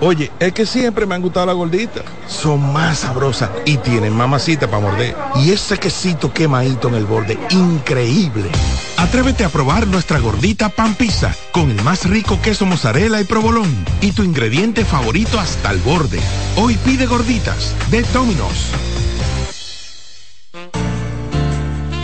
[0.00, 2.02] Oye, es que siempre me han gustado las gorditas.
[2.26, 5.16] Son más sabrosas y tienen mamacita para morder.
[5.36, 8.50] Y ese quesito quemadito en el borde, increíble.
[8.96, 13.84] Atrévete a probar nuestra gordita pan pizza con el más rico queso mozzarella y provolón
[14.00, 16.20] y tu ingrediente favorito hasta el borde.
[16.56, 18.70] Hoy pide gorditas de Domino's.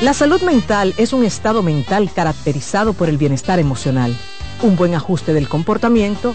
[0.03, 4.17] La salud mental es un estado mental caracterizado por el bienestar emocional,
[4.63, 6.35] un buen ajuste del comportamiento,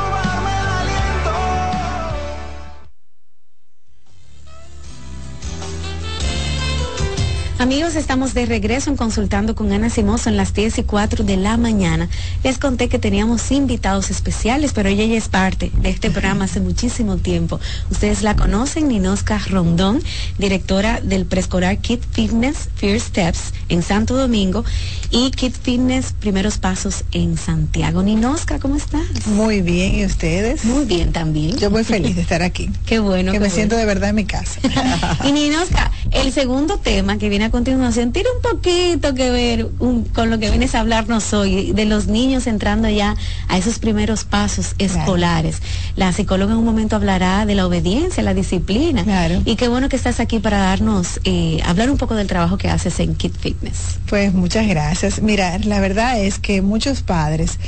[7.71, 11.37] Amigos, estamos de regreso en Consultando con Ana Simoso en las 10 y 4 de
[11.37, 12.09] la mañana.
[12.43, 16.59] Les conté que teníamos invitados especiales, pero ella ya es parte de este programa hace
[16.59, 17.61] muchísimo tiempo.
[17.89, 20.03] Ustedes la conocen, Ninoska Rondón,
[20.37, 24.65] directora del preescolar Kid Fitness First Steps en Santo Domingo
[25.09, 28.03] y Kid Fitness Primeros Pasos en Santiago.
[28.03, 29.27] Ninoska, ¿cómo estás?
[29.27, 30.65] Muy bien, ¿y ustedes?
[30.65, 31.55] Muy bien también.
[31.55, 32.69] Yo muy feliz de estar aquí.
[32.85, 33.31] Qué bueno.
[33.31, 33.55] Que qué me bueno.
[33.55, 34.59] siento de verdad en mi casa.
[35.23, 40.03] y Ninoska, el segundo tema que viene a continuación tiene un poquito que ver un-
[40.05, 43.15] con lo que vienes a hablarnos hoy, de los niños entrando ya
[43.47, 45.57] a esos primeros pasos escolares.
[45.95, 49.03] La psicóloga en un momento hablará de la obediencia, la disciplina.
[49.45, 52.69] Y qué bueno que estás aquí para darnos, eh, hablar un poco del trabajo que
[52.69, 53.99] haces en Kid Fitness.
[54.09, 55.21] Pues muchas gracias.
[55.21, 57.59] Mira, la verdad es que muchos padres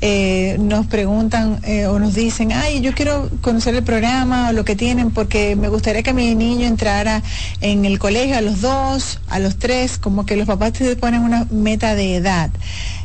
[0.00, 4.64] eh, nos preguntan eh, o nos dicen, ay, yo quiero conocer el programa o lo
[4.64, 7.22] que tienen porque me gustaría que mi niño entrara
[7.60, 11.22] en el colegio a los dos, a los tres, como que los papás te ponen
[11.22, 12.50] una meta de edad.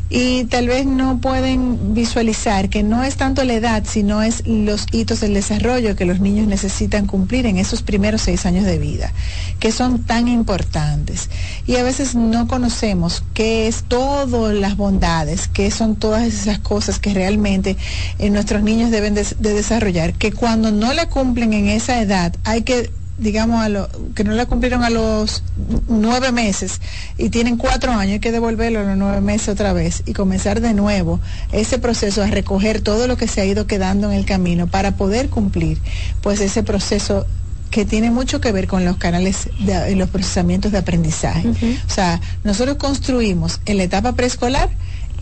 [0.07, 4.85] Y tal vez no pueden visualizar que no es tanto la edad, sino es los
[4.91, 9.11] hitos del desarrollo que los niños necesitan cumplir en esos primeros seis años de vida,
[9.59, 11.31] que son tan importantes.
[11.65, 16.99] Y a veces no conocemos qué es todas las bondades, qué son todas esas cosas
[16.99, 17.75] que realmente
[18.19, 22.35] eh, nuestros niños deben de, de desarrollar, que cuando no la cumplen en esa edad
[22.43, 25.43] hay que digamos, a lo, que no la cumplieron a los
[25.87, 26.81] nueve meses
[27.17, 30.61] y tienen cuatro años, hay que devolverlo a los nueve meses otra vez y comenzar
[30.61, 31.19] de nuevo
[31.51, 34.97] ese proceso a recoger todo lo que se ha ido quedando en el camino para
[34.97, 35.77] poder cumplir
[36.21, 37.25] pues ese proceso
[37.71, 41.49] que tiene mucho que ver con los canales de y los procesamientos de aprendizaje.
[41.49, 44.69] O sea, nosotros construimos en la etapa preescolar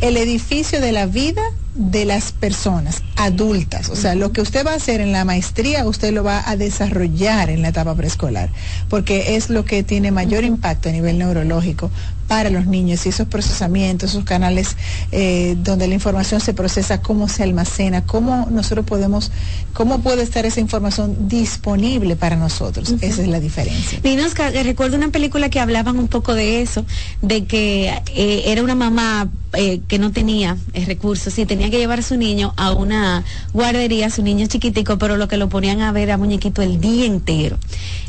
[0.02, 1.42] el edificio de la vida
[1.76, 3.90] de las personas adultas.
[3.90, 6.56] O sea, lo que usted va a hacer en la maestría, usted lo va a
[6.56, 8.50] desarrollar en la etapa preescolar,
[8.90, 11.90] porque es lo que tiene mayor impacto a nivel neurológico
[12.28, 14.78] para los niños y esos procesamientos, esos canales
[15.12, 19.32] eh, donde la información se procesa, cómo se almacena, cómo nosotros podemos,
[19.74, 22.96] cómo puede estar esa información disponible para nosotros.
[23.02, 24.00] Esa es la diferencia.
[24.04, 26.86] Eh, recuerdo una película que hablaban un poco de eso,
[27.22, 30.58] de que eh, era una mamá eh, que no tenía
[30.88, 34.98] recursos y tenía tenía que llevar a su niño a una guardería, su niño chiquitico,
[34.98, 37.58] pero lo que lo ponían a ver a muñequito el día entero.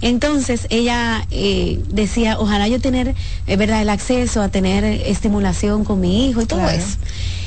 [0.00, 3.14] Entonces ella eh, decía, ojalá yo tener,
[3.46, 6.98] eh, ¿verdad?, el acceso a tener estimulación con mi hijo y todo eso.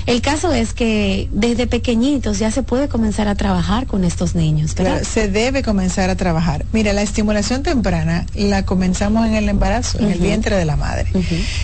[0.08, 4.74] El caso es que desde pequeñitos ya se puede comenzar a trabajar con estos niños,
[4.74, 5.04] ¿verdad?
[5.04, 6.66] se debe comenzar a trabajar.
[6.72, 11.12] Mira, la estimulación temprana la comenzamos en el embarazo, en el vientre de la madre.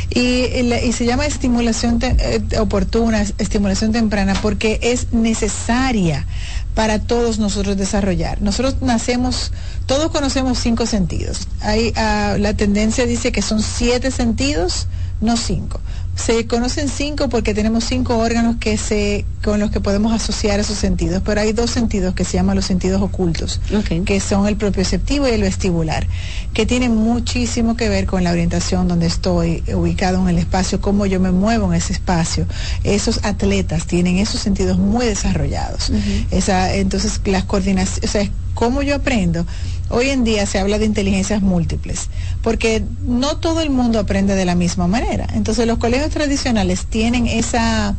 [0.09, 6.27] y, se llama estimulación eh, oportuna, estimulación temprana, porque es necesaria
[6.75, 8.41] para todos nosotros desarrollar.
[8.41, 9.53] Nosotros nacemos,
[9.85, 11.47] todos conocemos cinco sentidos.
[11.61, 14.87] Hay, ah, la tendencia dice que son siete sentidos,
[15.21, 15.79] no cinco.
[16.15, 20.77] Se conocen cinco porque tenemos cinco órganos que se, con los que podemos asociar esos
[20.77, 23.59] sentidos, pero hay dos sentidos que se llaman los sentidos ocultos,
[24.05, 26.07] que son el propioceptivo y el vestibular,
[26.53, 31.05] que tienen muchísimo que ver con la orientación donde estoy ubicado en el espacio, cómo
[31.07, 32.45] yo me muevo en ese espacio.
[32.83, 35.91] Esos atletas tienen esos sentidos muy desarrollados.
[36.31, 39.45] Esa, entonces, las coordinaciones, o sea, cómo yo aprendo
[39.89, 42.09] Hoy en día se habla de inteligencias múltiples,
[42.41, 45.27] porque no todo el mundo aprende de la misma manera.
[45.33, 47.95] Entonces los colegios tradicionales tienen esa,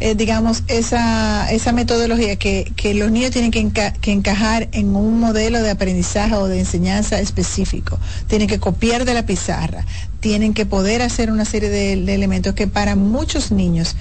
[0.00, 5.70] eh, digamos, esa, esa metodología que, los niños tienen que, encajar en un modelo de
[5.70, 7.98] aprendizaje o de enseñanza específico.
[8.26, 9.86] Tienen que copiar de la pizarra,
[10.20, 13.96] tienen que poder hacer una serie de, de elementos que para muchos niños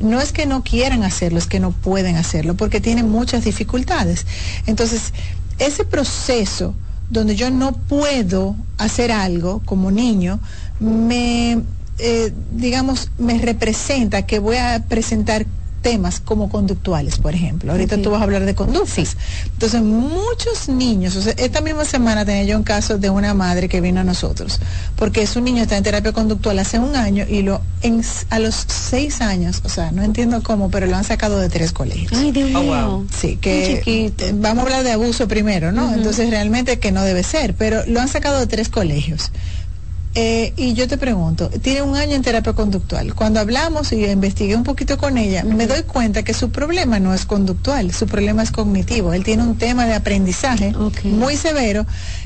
[0.00, 4.26] no es que no quieran hacerlo, es que no pueden hacerlo, porque tienen muchas dificultades.
[4.66, 5.12] Entonces,
[5.58, 6.74] ese proceso
[7.10, 10.40] donde yo no puedo hacer algo como niño,
[10.80, 11.62] me,
[11.98, 15.46] eh, digamos, me representa que voy a presentar
[15.84, 17.70] temas como conductuales, por ejemplo.
[17.70, 19.16] Ahorita tú vas a hablar de conductas.
[19.52, 24.00] Entonces, muchos niños, esta misma semana tenía yo un caso de una madre que vino
[24.00, 24.58] a nosotros,
[24.96, 27.60] porque su niño está en terapia conductual hace un año y lo
[28.30, 31.72] a los seis años, o sea, no entiendo cómo, pero lo han sacado de tres
[31.72, 32.12] colegios.
[32.14, 33.06] Ay, Dios oh, mío.
[33.14, 35.92] Sí, que vamos a hablar de abuso primero, ¿no?
[35.92, 39.30] Entonces, realmente que no debe ser, pero lo han sacado de tres colegios.
[40.16, 43.14] Eh, y yo te pregunto, tiene un año en terapia conductual.
[43.14, 47.12] Cuando hablamos y investigué un poquito con ella, me doy cuenta que su problema no
[47.12, 49.12] es conductual, su problema es cognitivo.
[49.12, 51.84] Él tiene un tema de aprendizaje muy severo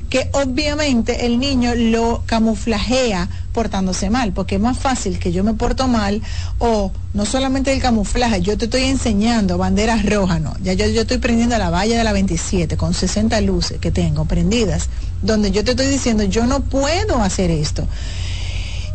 [0.08, 5.54] que obviamente el niño lo camuflajea portándose mal, porque es más fácil que yo me
[5.54, 6.22] porto mal
[6.58, 11.02] o no solamente el camuflaje, yo te estoy enseñando banderas rojas, no, ya yo, yo
[11.02, 14.88] estoy prendiendo la valla de la 27 con 60 luces que tengo prendidas,
[15.22, 17.86] donde yo te estoy diciendo, yo no puedo hacer esto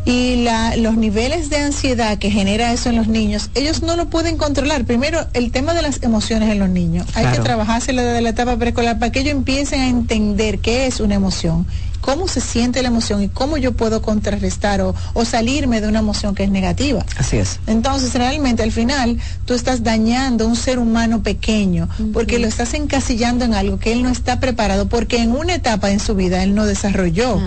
[0.04, 0.46] y
[0.76, 4.84] los niveles de ansiedad que genera eso en los niños, ellos no lo pueden controlar.
[4.84, 7.06] Primero, el tema de las emociones en los niños.
[7.14, 11.00] Hay que trabajárselo desde la etapa preescolar para que ellos empiecen a entender qué es
[11.00, 11.66] una emoción
[12.04, 14.94] cómo se siente la emoción y cómo yo puedo contrarrestar o,
[15.24, 17.02] salirme de una emoción que es negativa.
[17.16, 17.60] Así es.
[17.66, 22.74] Entonces, realmente al final tú estás dañando a un ser humano pequeño porque lo estás
[22.74, 26.42] encasillando en algo que él no está preparado porque en una etapa en su vida
[26.42, 27.40] él no desarrolló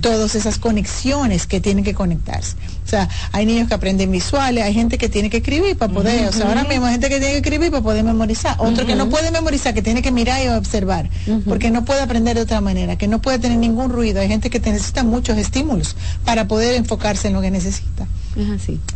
[0.00, 2.54] todas esas conexiones que tienen que conectarse.
[2.88, 6.26] O sea, hay niños que aprenden visuales, hay gente que tiene que escribir para poder,
[6.26, 8.94] o sea, ahora mismo hay gente que tiene que escribir para poder memorizar, otro que
[8.94, 11.10] no puede memorizar, que tiene que mirar y observar,
[11.44, 14.48] porque no puede aprender de otra manera, que no puede tener ningún ruido, hay gente
[14.48, 18.06] que necesita muchos estímulos para poder enfocarse en lo que necesita.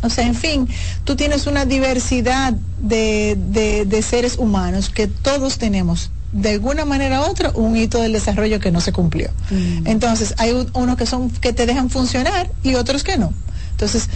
[0.01, 0.67] O sea, en fin,
[1.03, 3.37] tú tienes una diversidad de,
[3.85, 8.59] de, seres humanos que todos tenemos de alguna manera u otra un hito del desarrollo
[8.59, 9.29] que no se cumplió.
[9.85, 13.33] Entonces, hay unos que son que te dejan funcionar y otros que no.
[13.83, 14.09] Entonces,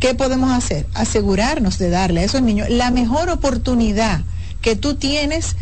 [0.00, 0.86] ¿qué podemos hacer?
[0.92, 4.20] Asegurarnos de darle a esos niños la mejor oportunidad
[4.60, 5.56] que tú tienes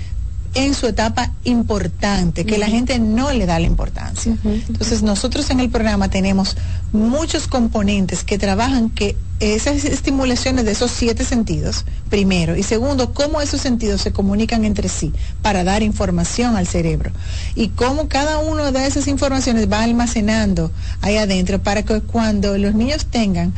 [0.54, 4.36] en su etapa importante, que la gente no le da la importancia.
[4.44, 6.56] Entonces nosotros en el programa tenemos
[6.92, 13.40] muchos componentes que trabajan que esas estimulaciones de esos siete sentidos, primero, y segundo, cómo
[13.40, 17.10] esos sentidos se comunican entre sí para dar información al cerebro
[17.54, 20.70] y cómo cada una de esas informaciones va almacenando
[21.00, 23.52] ahí adentro para que cuando los niños tengan,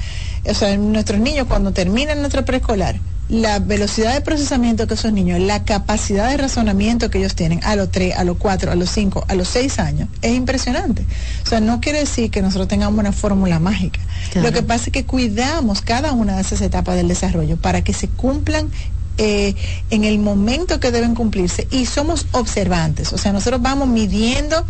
[0.48, 2.98] o sea, nuestros niños cuando terminan nuestro preescolar,
[3.28, 7.74] la velocidad de procesamiento que esos niños, la capacidad de razonamiento que ellos tienen a
[7.74, 11.06] los 3, a los 4, a los 5, a los 6 años, es impresionante.
[11.44, 14.00] O sea, no quiere decir que nosotros tengamos una fórmula mágica.
[14.34, 17.94] Lo que pasa es que cuidamos cada una de esas etapas del desarrollo para que
[17.94, 18.70] se cumplan
[19.16, 19.54] eh,
[19.90, 23.12] en el momento que deben cumplirse y somos observantes.
[23.12, 24.66] O sea, nosotros vamos midiendo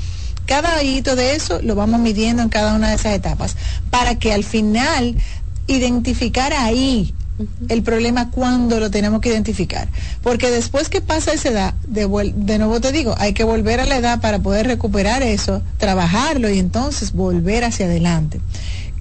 [0.47, 3.57] cada hito de eso, lo vamos midiendo en cada una de esas etapas
[3.91, 5.17] para que al final
[5.67, 7.15] identificar ahí
[7.69, 9.89] el problema cuando lo tenemos que identificar.
[10.23, 13.87] Porque después que pasa esa edad, de, de, nuevo te digo, hay que volver a
[13.87, 18.41] la edad para poder recuperar eso, trabajarlo y entonces volver hacia adelante.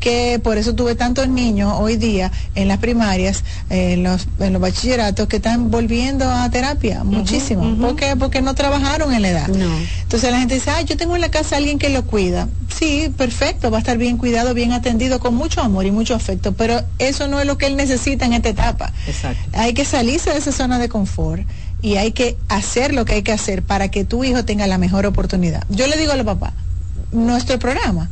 [0.04, 4.62] Que por eso tuve tantos niños hoy día en las primarias, en los, en los
[4.62, 7.78] bachilleratos que están volviendo a terapia, muchísimo.
[7.78, 8.18] ¿Por qué?
[8.18, 9.50] Porque no trabajaron en la edad.
[10.02, 12.50] Entonces la gente dice, ah, yo tengo en la casa alguien que lo cuida.
[12.78, 16.52] Sí, perfecto, va a estar bien cuidado, bien atendido, con mucho amor y mucho afecto,
[16.52, 18.92] pero eso no es lo que él necesita en esta etapa.
[19.08, 19.42] Exacto.
[19.54, 21.44] Hay que salirse de esa zona de confort
[21.82, 24.78] y hay que hacer lo que hay que hacer para que tu hijo tenga la
[24.78, 25.64] mejor oportunidad.
[25.70, 26.52] Yo le digo a los papás,
[27.14, 28.10] nuestro programa,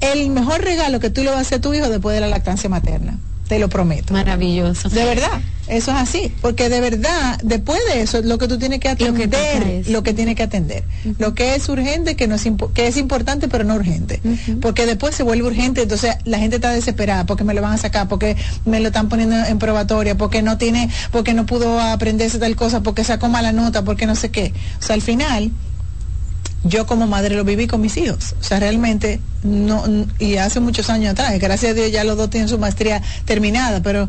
[0.00, 2.28] el mejor regalo que tú le vas a hacer a tu hijo después de la
[2.28, 3.18] lactancia materna
[3.50, 4.14] te lo prometo.
[4.14, 4.88] Maravilloso.
[4.90, 8.78] De verdad, eso es así, porque de verdad, después de eso, lo que tú tienes
[8.78, 10.84] que atender, lo que, tienes que atender.
[11.18, 14.20] Lo que es urgente, que, no es, que es importante, pero no urgente.
[14.60, 17.76] Porque después se vuelve urgente, entonces la gente está desesperada, porque me lo van a
[17.76, 18.36] sacar, porque
[18.66, 22.84] me lo están poniendo en probatoria, porque no tiene, porque no pudo aprenderse tal cosa,
[22.84, 24.52] porque sacó mala nota, porque no sé qué.
[24.78, 25.50] O sea, al final,
[26.64, 28.34] yo como madre lo viví con mis hijos.
[28.40, 29.84] O sea, realmente no,
[30.18, 33.80] y hace muchos años atrás, gracias a Dios ya los dos tienen su maestría terminada,
[33.82, 34.08] pero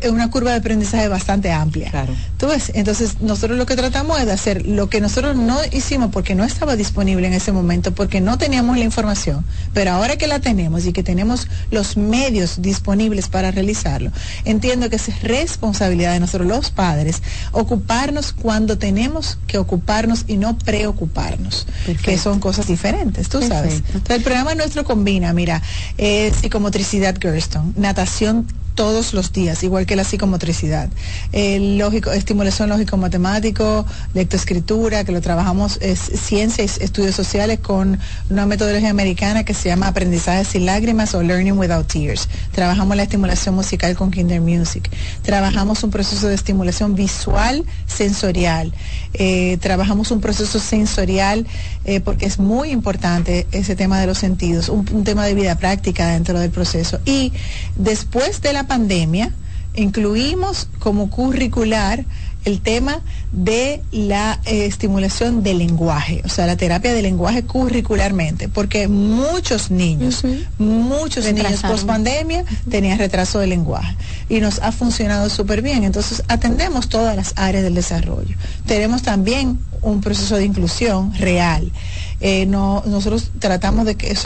[0.00, 1.90] es una curva de aprendizaje bastante amplia.
[1.90, 2.14] Claro.
[2.38, 2.70] ¿Tú ves?
[2.74, 6.44] Entonces, nosotros lo que tratamos es de hacer lo que nosotros no hicimos porque no
[6.44, 10.86] estaba disponible en ese momento, porque no teníamos la información, pero ahora que la tenemos
[10.86, 14.10] y que tenemos los medios disponibles para realizarlo,
[14.44, 17.22] entiendo que es responsabilidad de nosotros los padres
[17.52, 21.66] ocuparnos cuando tenemos que ocuparnos y no preocuparnos,
[22.02, 23.82] que son cosas diferentes, tú sabes.
[23.94, 25.62] Entonces, el programa nuestro combina, mira,
[25.98, 28.46] eh, psicomotricidad Gerstone, natación
[28.76, 30.88] todos los días, igual que la psicomotricidad.
[31.32, 33.84] Lógico, estimulación lógico-matemático,
[34.14, 37.98] lectoescritura, que lo trabajamos, es ciencia y estudios sociales con
[38.30, 42.28] una metodología americana que se llama aprendizaje sin lágrimas o learning without tears.
[42.52, 44.90] Trabajamos la estimulación musical con Kinder Music.
[45.22, 48.72] Trabajamos un proceso de estimulación visual sensorial.
[49.14, 51.46] Eh, trabajamos un proceso sensorial
[51.84, 56.08] eh, porque es muy importante ese tema de los sentidos, un tema de vida práctica
[56.08, 57.00] dentro del proceso.
[57.06, 57.32] Y
[57.76, 59.32] después de la pandemia,
[59.74, 62.04] incluimos como curricular
[62.46, 63.00] el tema
[63.32, 69.72] de la eh, estimulación del lenguaje, o sea, la terapia de lenguaje curricularmente, porque muchos
[69.72, 70.22] niños,
[70.56, 73.96] muchos niños post pandemia tenían retraso de lenguaje
[74.28, 75.82] y nos ha funcionado súper bien.
[75.82, 78.36] Entonces, atendemos todas las áreas del desarrollo.
[78.64, 81.72] Tenemos también un proceso de inclusión real.
[82.20, 84.16] Eh, no, nosotros tratamos de que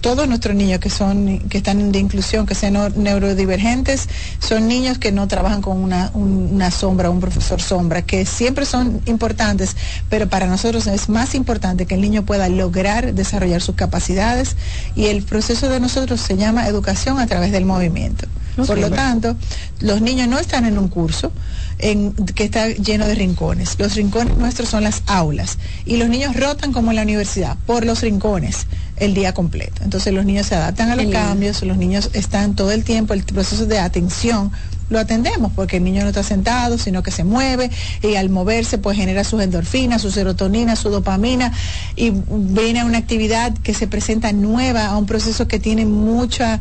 [0.00, 4.08] todos nuestros niños que son que están de inclusión, que sean neurodivergentes,
[4.40, 9.00] son niños que no trabajan con una, una sombra, un profesor sombra, que siempre son
[9.06, 9.76] importantes,
[10.08, 14.56] pero para nosotros es más importante que el niño pueda lograr desarrollar sus capacidades
[14.96, 18.26] y el proceso de nosotros se llama educación a través del movimiento.
[18.56, 19.36] Por lo tanto,
[19.80, 21.32] los niños no están en un curso,
[21.78, 23.76] que está lleno de rincones.
[23.78, 27.84] Los rincones nuestros son las aulas y los niños rotan como en la universidad por
[27.84, 28.66] los rincones
[28.96, 29.82] el día completo.
[29.82, 33.24] Entonces los niños se adaptan a los cambios, los niños están todo el tiempo, el
[33.24, 34.52] proceso de atención
[34.90, 37.70] lo atendemos porque el niño no está sentado, sino que se mueve
[38.02, 41.52] y al moverse pues genera sus endorfinas, su serotonina, su dopamina
[41.96, 46.60] y viene a una actividad que se presenta nueva, a un proceso que tiene mucha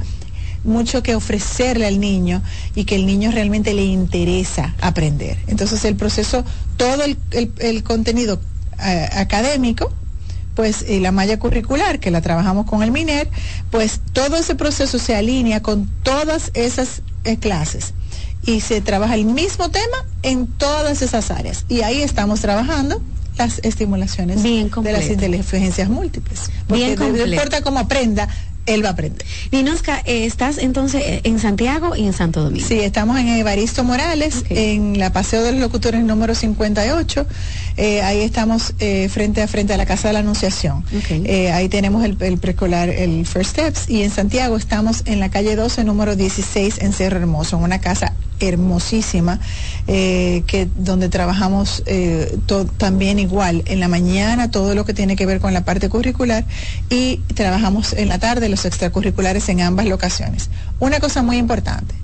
[0.64, 2.41] mucho que ofrecerle al niño
[2.76, 5.38] y que el niño realmente le interesa aprender.
[5.48, 6.44] Entonces el proceso,
[6.77, 8.40] todo el, contenido
[8.84, 9.91] eh, académico,
[10.56, 13.30] pues y la malla curricular que la trabajamos con el MINER,
[13.72, 17.94] pues todo ese proceso se alinea con todas esas eh, clases
[18.45, 21.65] y se trabaja el mismo tema en todas esas áreas.
[21.69, 23.02] Y ahí estamos trabajando
[23.38, 26.52] las estimulaciones de las inteligencias múltiples.
[26.68, 28.27] Porque no importa cómo aprenda,
[28.65, 29.26] él va a aprender.
[29.52, 32.65] Ninoska, eh, estás entonces eh, en Santiago y en Santo Domingo.
[32.65, 37.26] Sí, estamos en Evaristo Morales, en la Paseo de los Locutores número 58.
[37.76, 38.73] Eh, ahí estamos
[39.10, 40.84] frente a frente a la Casa de la Anunciación.
[41.53, 43.90] ahí tenemos el, preescolar, el First Steps.
[43.90, 47.80] Y en Santiago estamos en la calle 12, número 16, en Cerro Hermoso, en una
[47.80, 48.14] casa
[48.48, 49.40] hermosísima,
[49.86, 51.84] que donde trabajamos
[52.78, 56.45] también igual en la mañana todo lo que tiene que ver con la parte curricular
[56.90, 60.49] y trabajamos en la tarde los extracurriculares en ambas locaciones.
[60.80, 61.95] Una cosa muy importante,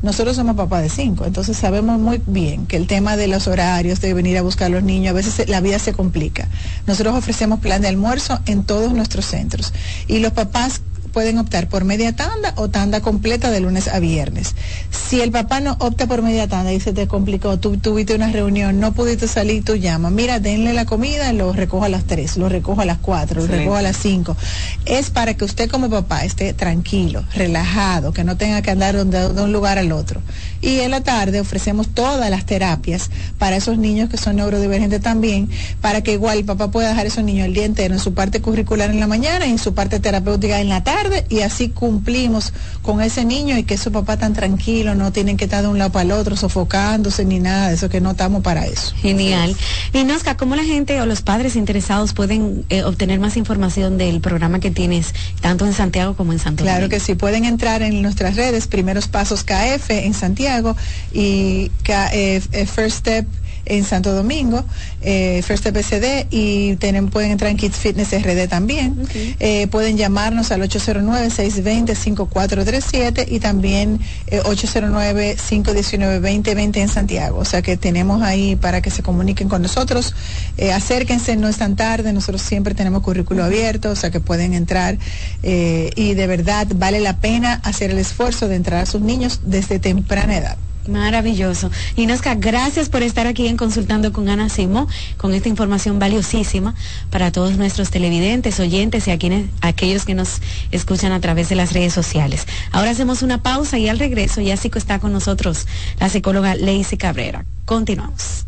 [0.00, 4.00] nosotros somos papás de cinco, entonces sabemos muy bien que el tema de los horarios,
[4.00, 6.46] de venir a buscar a los niños, a veces la vida se complica.
[6.86, 9.72] Nosotros ofrecemos plan de almuerzo en todos nuestros centros
[10.06, 14.54] y los papás pueden optar por media tanda o tanda completa de lunes a viernes.
[14.90, 18.30] Si el papá no opta por media tanda y se te complicó, tú tuviste una
[18.30, 22.36] reunión, no pudiste salir, tú llamas, mira, denle la comida, lo recojo a las 3,
[22.36, 24.36] lo recojo a las 4, lo recojo a las 5.
[24.84, 29.32] Es para que usted como papá esté tranquilo, relajado, que no tenga que andar de,
[29.32, 30.20] de un lugar al otro.
[30.60, 35.48] Y en la tarde ofrecemos todas las terapias para esos niños que son neurodivergentes también,
[35.80, 38.12] para que igual el papá pueda dejar a esos niños el día entero en su
[38.12, 41.40] parte curricular en la mañana y en su parte terapéutica en la tarde tarde y
[41.40, 42.52] así cumplimos
[42.82, 45.78] con ese niño y que su papá tan tranquilo, no tienen que estar de un
[45.78, 48.94] lado para el otro sofocándose ni nada de eso, que no estamos para eso.
[48.96, 49.54] Genial.
[49.92, 54.20] Y Nosca, ¿cómo la gente o los padres interesados pueden eh, obtener más información del
[54.20, 58.02] programa que tienes tanto en Santiago como en Santo Claro que sí, pueden entrar en
[58.02, 60.76] nuestras redes, Primeros Pasos KF en Santiago
[61.12, 63.26] y eh, First Step
[63.68, 64.64] en Santo Domingo,
[65.02, 68.96] eh, First EPCD, y tienen, pueden entrar en Kids Fitness RD también.
[69.40, 74.00] Eh, pueden llamarnos al 809-620-5437 y también
[74.30, 77.38] 809-519-2020 eh, en Santiago.
[77.38, 80.14] O sea que tenemos ahí para que se comuniquen con nosotros.
[80.56, 84.54] Eh, acérquense, no es tan tarde, nosotros siempre tenemos currículo abierto, o sea que pueden
[84.54, 84.98] entrar
[85.42, 89.78] y de verdad vale la pena hacer el esfuerzo de entrar a sus niños desde
[89.78, 90.56] temprana edad.
[90.88, 91.70] Maravilloso.
[91.96, 94.88] Inosca, gracias por estar aquí en Consultando con Ana Simo,
[95.18, 96.74] con esta información valiosísima
[97.10, 100.40] para todos nuestros televidentes, oyentes y a quienes, aquellos que nos
[100.70, 102.46] escuchan a través de las redes sociales.
[102.72, 105.66] Ahora hacemos una pausa y al regreso ya sí está con nosotros
[106.00, 107.44] la psicóloga Lacey Cabrera.
[107.64, 108.46] Continuamos.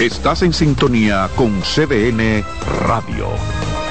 [0.00, 2.44] Estás en sintonía con CDN
[2.86, 3.57] Radio.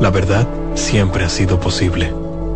[0.00, 2.10] La verdad siempre ha sido posible.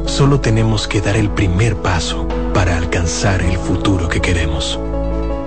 [0.07, 4.81] Solo tenemos que dar el primer paso para alcanzar el futuro que queremos.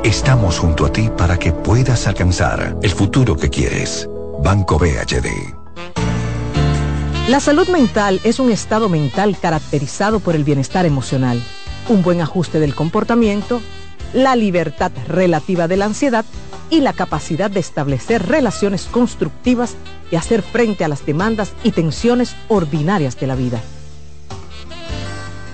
[0.04, 4.08] Estamos junto a ti para que puedas alcanzar el futuro que quieres.
[4.44, 5.56] Banco BHD.
[7.30, 11.42] La salud mental es un estado mental caracterizado por el bienestar emocional,
[11.90, 13.60] un buen ajuste del comportamiento,
[14.14, 16.26] la libertad relativa de la ansiedad
[16.70, 19.76] y la capacidad de establecer relaciones constructivas
[20.12, 23.62] y hacer frente a las demandas y tensiones ordinarias de la vida.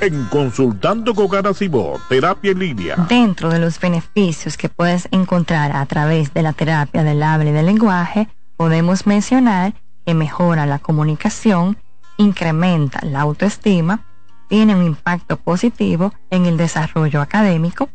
[0.02, 2.95] En Consultando con Garacimo, Terapia en Línea.
[3.07, 7.53] Dentro de los beneficios que puedes encontrar a través de la terapia del habla y
[7.53, 8.27] del lenguaje,
[8.57, 9.73] podemos mencionar
[10.06, 11.77] que mejora la comunicación,
[12.18, 14.02] incrementa la autoestima,
[14.49, 17.90] tiene un impacto positivo en el desarrollo académico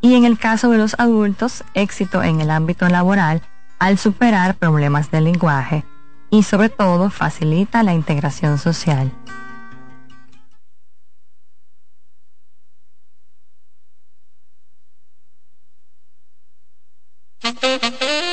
[0.00, 3.42] y en el caso de los adultos, éxito en el ámbito laboral
[3.78, 5.84] al superar problemas de lenguaje
[6.30, 9.12] y sobre todo facilita la integración social.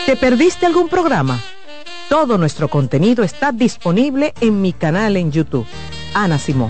[0.06, 1.40] ¿Te perdiste algún programa?
[2.10, 5.66] Todo nuestro contenido está disponible en mi canal en YouTube,
[6.14, 6.70] Ana Simón.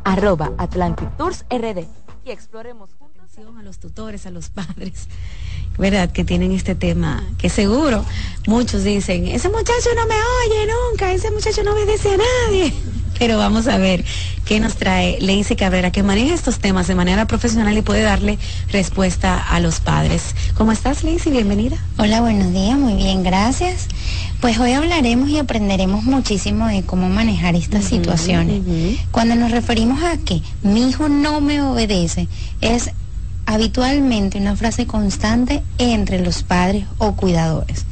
[0.03, 1.85] arroba Atlantic Tours RD
[2.25, 3.11] y exploremos juntos
[3.57, 5.07] a los tutores, a los padres,
[5.77, 6.11] ¿verdad?
[6.11, 8.03] Que tienen este tema, que seguro
[8.45, 12.73] muchos dicen, ese muchacho no me oye nunca, ese muchacho no obedece a nadie.
[13.17, 14.03] Pero vamos a ver
[14.45, 18.37] qué nos trae Lacey Cabrera, que maneja estos temas de manera profesional y puede darle
[18.69, 20.35] respuesta a los padres.
[20.55, 21.31] ¿Cómo estás, Lacey?
[21.31, 21.77] Bienvenida.
[21.97, 23.87] Hola, buenos días, muy bien, gracias.
[24.41, 28.63] Pues hoy hablaremos y aprenderemos muchísimo de cómo manejar estas situaciones.
[29.11, 32.27] Cuando nos referimos a que mi hijo no me obedece,
[32.59, 32.89] es
[33.45, 37.85] habitualmente una frase constante entre los padres o cuidadores.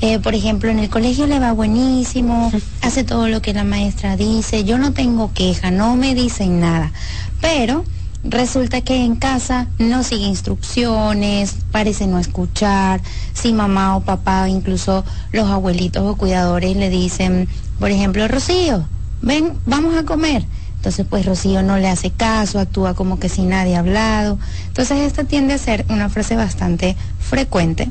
[0.00, 2.52] Eh, por ejemplo, en el colegio le va buenísimo,
[2.82, 6.92] hace todo lo que la maestra dice, yo no tengo queja, no me dicen nada,
[7.40, 7.84] pero
[8.24, 13.00] resulta que en casa no sigue instrucciones, parece no escuchar,
[13.32, 18.86] si mamá o papá, incluso los abuelitos o cuidadores le dicen, por ejemplo, Rocío,
[19.22, 20.44] ven, vamos a comer.
[20.76, 24.38] Entonces, pues Rocío no le hace caso, actúa como que sin nadie ha hablado.
[24.68, 27.90] Entonces, esta tiende a ser una frase bastante frecuente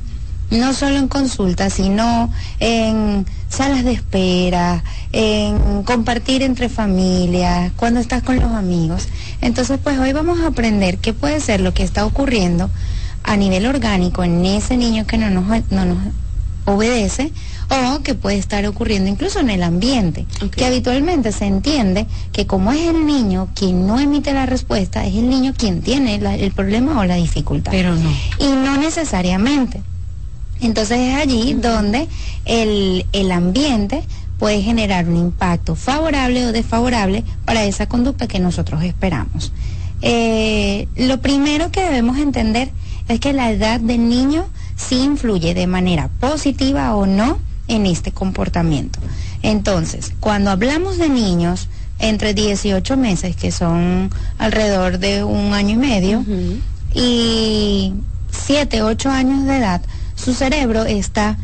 [0.49, 8.23] no solo en consultas, sino en salas de espera, en compartir entre familias, cuando estás
[8.23, 9.07] con los amigos.
[9.41, 12.69] Entonces, pues hoy vamos a aprender qué puede ser lo que está ocurriendo
[13.23, 15.97] a nivel orgánico en ese niño que no nos, no nos
[16.65, 17.31] obedece
[17.69, 20.25] o que puede estar ocurriendo incluso en el ambiente,
[20.55, 25.15] que habitualmente se entiende que como es el niño quien no emite la respuesta, es
[25.15, 27.71] el niño quien tiene el problema o la dificultad.
[27.71, 28.09] Pero no.
[28.39, 29.81] Y no necesariamente.
[30.61, 32.07] Entonces es allí donde
[32.45, 34.03] el, ambiente
[34.39, 39.51] puede generar un impacto favorable o desfavorable para esa conducta que nosotros esperamos.
[40.01, 42.69] Eh, lo primero que debemos entender
[43.07, 48.11] es que la edad del niño sí influye de manera positiva o no en este
[48.11, 48.99] comportamiento.
[49.41, 51.67] Entonces, cuando hablamos de niños
[51.99, 56.25] entre 18 meses, que son alrededor de un año y medio,
[56.93, 57.93] y
[58.31, 59.81] 7, 8 años de edad,
[60.17, 61.37] su cerebro está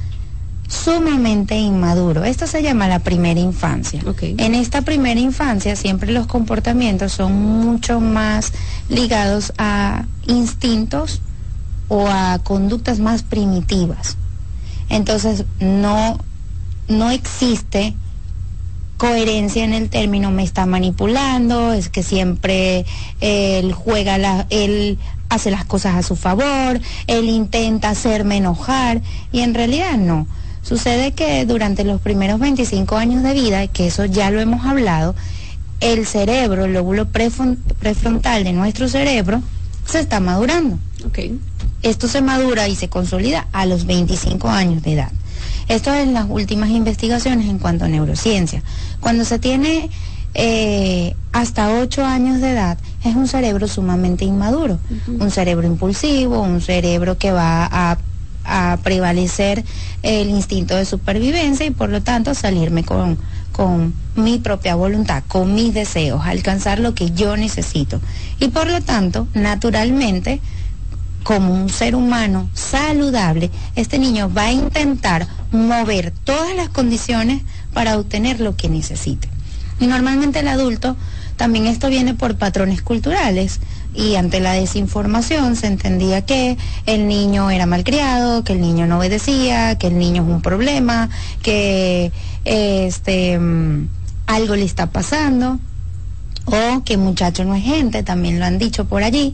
[0.68, 2.24] sumamente inmaduro.
[2.24, 4.02] Esto se llama la primera infancia.
[4.22, 8.52] En esta primera infancia siempre los comportamientos son mucho más
[8.90, 11.22] ligados a instintos
[11.88, 14.18] o a conductas más primitivas.
[14.90, 16.20] Entonces no,
[16.88, 17.94] no existe
[18.98, 22.86] coherencia en el término me está manipulando, es que siempre
[23.20, 24.98] él juega la, él
[25.34, 29.02] hace las cosas a su favor, él intenta hacerme enojar
[29.32, 30.28] y en realidad no.
[30.62, 35.16] Sucede que durante los primeros 25 años de vida, que eso ya lo hemos hablado,
[35.80, 39.42] el cerebro, el lóbulo prefrontal de nuestro cerebro,
[39.86, 40.80] se está madurando.
[41.82, 45.12] Esto se madura y se consolida a los 25 años de edad.
[45.68, 48.64] Esto es en las últimas investigaciones en cuanto a neurociencia.
[49.02, 49.90] Cuando se tiene
[50.34, 54.80] eh, hasta 8 años de edad, es un cerebro sumamente inmaduro,
[55.20, 57.98] un cerebro impulsivo, un cerebro que va a,
[58.84, 59.64] prevalecer
[60.02, 63.18] el instinto de supervivencia y por lo tanto salirme con,
[63.54, 68.02] con mi propia voluntad, con mis deseos, alcanzar lo que yo necesito.
[68.42, 70.42] Y por lo tanto, naturalmente,
[71.24, 77.44] como un ser humano saludable, este niño va a intentar mover todas las condiciones
[77.74, 79.30] para obtener lo que necesite.
[79.80, 80.96] Y normalmente el adulto
[81.38, 83.60] también esto viene por patrones culturales.
[83.96, 86.58] Y ante la desinformación se entendía que
[86.88, 91.10] el niño era malcriado, que el niño no obedecía, que el niño es un problema,
[91.44, 92.12] que
[92.44, 93.88] este mm,
[94.26, 95.60] algo le está pasando.
[96.46, 99.34] O que muchacho no es gente, también lo han dicho por allí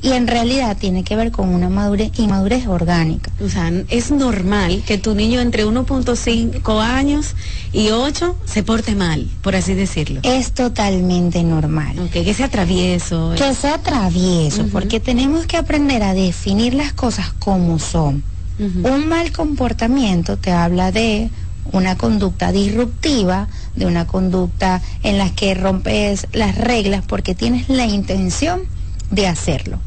[0.00, 3.30] y en realidad tiene que ver con una madurez, inmadurez orgánica.
[3.44, 7.34] O sea, es normal que tu niño entre 1.5 años
[7.72, 10.20] y 8 se porte mal, por así decirlo.
[10.22, 12.08] Es totalmente normal.
[12.12, 13.34] que sea travieso.
[13.36, 18.22] Que sea travieso, porque tenemos que aprender a definir las cosas como son.
[18.58, 21.30] Un mal comportamiento te habla de
[21.70, 23.46] una conducta disruptiva,
[23.76, 28.62] de una conducta en la que rompes las reglas porque tienes la intención
[29.10, 29.80] de hacerlo.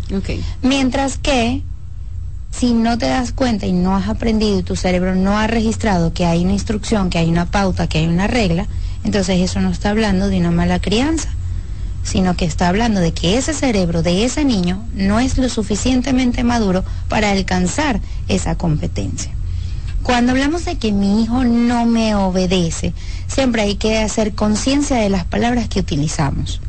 [0.61, 1.61] Mientras que
[2.51, 6.13] si no te das cuenta y no has aprendido y tu cerebro no ha registrado
[6.13, 8.67] que hay una instrucción, que hay una pauta, que hay una regla,
[9.03, 11.29] entonces eso no está hablando de una mala crianza.
[12.03, 16.43] sino que está hablando de que ese cerebro de ese niño no es lo suficientemente
[16.43, 19.31] maduro para alcanzar esa competencia.
[20.03, 22.93] Cuando hablamos de que mi hijo no me obedece,
[23.27, 26.59] siempre hay que hacer conciencia de las palabras que utilizamos.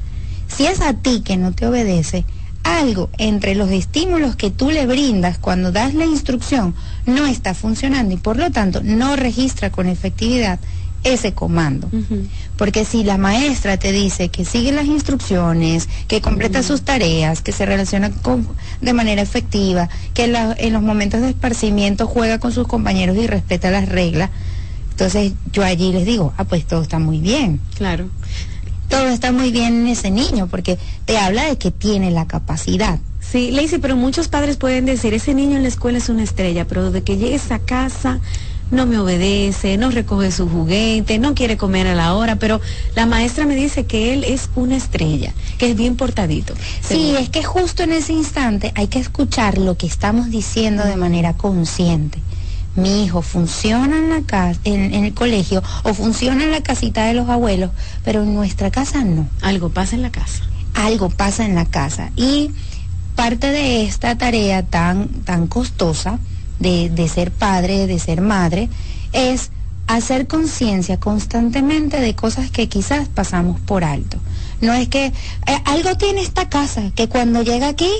[0.54, 2.26] Si es a ti que no te obedece,
[2.64, 6.74] algo entre los estímulos que tú le brindas cuando das la instrucción
[7.06, 10.58] no está funcionando y por lo tanto no registra con efectividad
[11.04, 11.88] ese comando.
[12.56, 17.52] Porque si la maestra te dice que sigue las instrucciones, que completa sus tareas, que
[17.52, 18.46] se relaciona con,
[18.80, 23.70] de manera efectiva, que en los momentos de esparcimiento juega con sus compañeros y respeta
[23.70, 24.30] las reglas,
[24.90, 27.60] entonces yo allí les digo, ah, pues todo está muy bien.
[27.76, 28.08] Claro.
[28.92, 32.98] Todo está muy bien en ese niño porque te habla de que tiene la capacidad.
[33.20, 36.66] Sí, Lacey, pero muchos padres pueden decir, ese niño en la escuela es una estrella,
[36.66, 38.20] pero de que llegues a casa
[38.70, 42.60] no me obedece, no recoge su juguete, no quiere comer a la hora, pero
[42.94, 46.52] la maestra me dice que él es una estrella, que es bien portadito.
[46.82, 50.96] Sí, es que justo en ese instante hay que escuchar lo que estamos diciendo de
[50.96, 52.18] manera consciente.
[52.74, 57.14] Mi hijo funciona en la casa, en, el colegio o funciona en la casita de
[57.14, 57.70] los abuelos,
[58.04, 59.28] pero en nuestra casa no.
[59.42, 60.42] Algo pasa en la casa.
[60.74, 62.50] Algo pasa en la casa y
[63.14, 66.18] parte de esta tarea tan tan costosa
[66.62, 68.68] de, ser padre, de ser madre,
[69.12, 69.50] es
[69.86, 74.18] hacer conciencia constantemente de cosas que quizás pasamos por alto.
[74.60, 75.12] No es que eh,
[75.64, 77.90] algo tiene esta casa que cuando llega aquí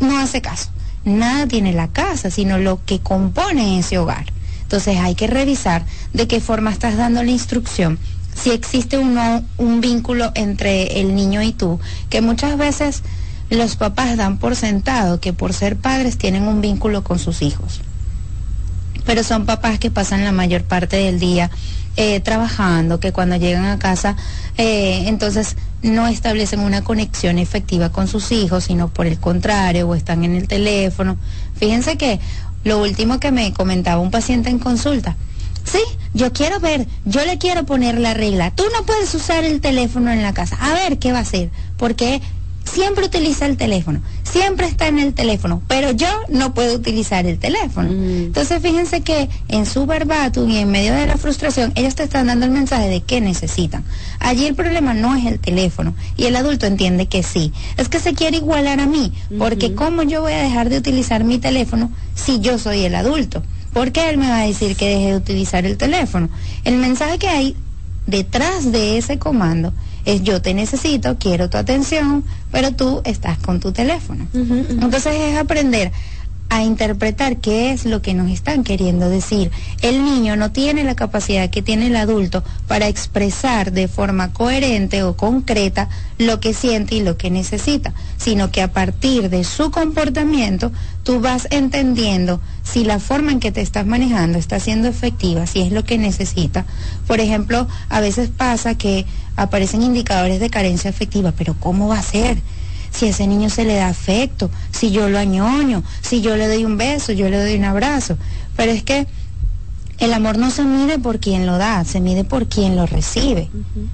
[0.00, 0.70] no hace caso.
[1.06, 4.26] Nada tiene la casa, sino lo que compone ese hogar.
[4.60, 7.98] Entonces hay que revisar de qué forma estás dando la instrucción,
[8.34, 11.80] si existe uno, un vínculo entre el niño y tú,
[12.10, 13.02] que muchas veces
[13.48, 17.80] los papás dan por sentado que por ser padres tienen un vínculo con sus hijos
[19.06, 21.50] pero son papás que pasan la mayor parte del día
[21.96, 24.16] eh, trabajando, que cuando llegan a casa,
[24.58, 25.56] eh, entonces
[25.86, 30.34] no establecen una conexión efectiva con sus hijos, sino por el contrario, o están en
[30.34, 31.16] el teléfono.
[31.56, 32.20] Fíjense que
[32.64, 35.16] lo último que me comentaba un paciente en consulta,
[35.64, 35.80] sí,
[36.14, 40.10] yo quiero ver, yo le quiero poner la regla, tú no puedes usar el teléfono
[40.10, 42.20] en la casa, a ver qué va a hacer, porque
[42.66, 47.38] siempre utiliza el teléfono, siempre está en el teléfono, pero yo no puedo utilizar el
[47.38, 47.90] teléfono.
[47.90, 48.26] Mm.
[48.26, 52.26] Entonces fíjense que en su verbatim y en medio de la frustración, ellos te están
[52.26, 53.84] dando el mensaje de qué necesitan.
[54.18, 58.00] Allí el problema no es el teléfono y el adulto entiende que sí, es que
[58.00, 61.90] se quiere igualar a mí, porque ¿cómo yo voy a dejar de utilizar mi teléfono
[62.14, 63.42] si yo soy el adulto?
[63.72, 66.30] ¿Por qué él me va a decir que deje de utilizar el teléfono?
[66.64, 67.56] El mensaje que hay
[68.06, 69.72] detrás de ese comando
[70.06, 74.26] es yo te necesito, quiero tu atención, pero tú estás con tu teléfono.
[74.32, 75.92] Entonces es aprender
[76.48, 79.50] a interpretar qué es lo que nos están queriendo decir.
[79.82, 85.02] El niño no tiene la capacidad que tiene el adulto para expresar de forma coherente
[85.02, 89.70] o concreta lo que siente y lo que necesita, sino que a partir de su
[89.70, 95.46] comportamiento tú vas entendiendo si la forma en que te estás manejando está siendo efectiva,
[95.46, 96.64] si es lo que necesita.
[97.06, 99.04] Por ejemplo, a veces pasa que
[99.36, 102.38] aparecen indicadores de carencia afectiva, pero ¿cómo va a ser?
[102.96, 106.48] Si a ese niño se le da afecto, si yo lo añoño, si yo le
[106.48, 108.16] doy un beso, yo le doy un abrazo.
[108.56, 109.06] Pero es que
[109.98, 113.48] el amor no se mide por quien lo da, se mide por quien lo recibe.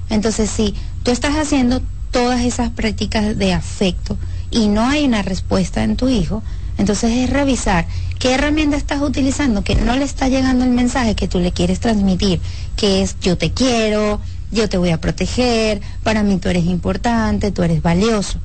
[0.09, 0.73] Entonces, si
[1.03, 1.81] tú estás haciendo
[2.11, 4.17] todas esas prácticas de afecto
[4.51, 6.43] y no hay una respuesta en tu hijo,
[6.77, 7.85] entonces es revisar
[8.19, 11.79] qué herramienta estás utilizando que no le está llegando el mensaje que tú le quieres
[11.79, 12.39] transmitir,
[12.75, 14.21] que es yo te quiero,
[14.51, 18.39] yo te voy a proteger, para mí tú eres importante, tú eres valioso.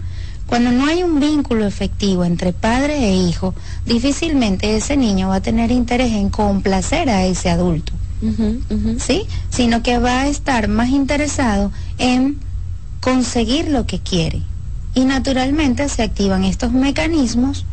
[0.48, 3.54] Cuando no hay un vínculo efectivo entre padre e hijo,
[3.84, 7.92] difícilmente ese niño va a tener interés en complacer a ese adulto.
[8.98, 9.26] ¿Sí?
[9.50, 12.38] Sino que va a estar más interesado en
[13.00, 14.40] conseguir lo que quiere.
[14.94, 17.66] Y naturalmente se activan estos mecanismos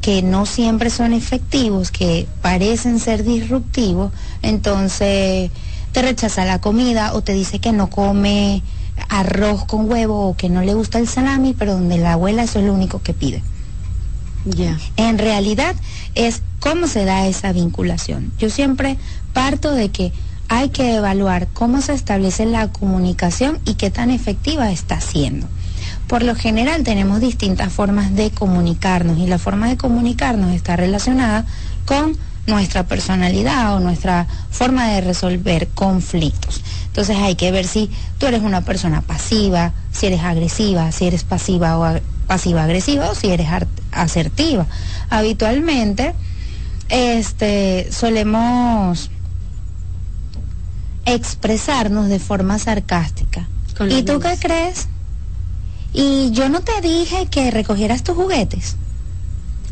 [0.00, 5.52] que no siempre son efectivos, que parecen ser disruptivos, entonces
[5.92, 8.62] te rechaza la comida o te dice que no come
[9.08, 12.58] arroz con huevo o que no le gusta el salami, pero donde la abuela eso
[12.58, 13.42] es lo único que pide.
[14.96, 15.74] En realidad
[16.14, 18.32] es cómo se da esa vinculación.
[18.38, 18.96] Yo siempre
[19.32, 20.12] parto de que
[20.48, 25.48] hay que evaluar cómo se establece la comunicación y qué tan efectiva está siendo.
[26.06, 31.44] Por lo general tenemos distintas formas de comunicarnos y la forma de comunicarnos está relacionada
[31.84, 32.16] con
[32.46, 36.62] nuestra personalidad o nuestra forma de resolver conflictos.
[36.96, 41.24] Entonces hay que ver si tú eres una persona pasiva, si eres agresiva, si eres
[41.24, 43.48] pasiva o pasiva agresiva o si eres
[43.92, 44.64] asertiva.
[45.10, 46.14] Habitualmente
[46.88, 49.10] este solemos
[51.04, 53.46] expresarnos de forma sarcástica.
[53.90, 54.88] ¿Y tú qué crees?
[55.92, 58.76] y yo no te dije que recogieras tus juguetes.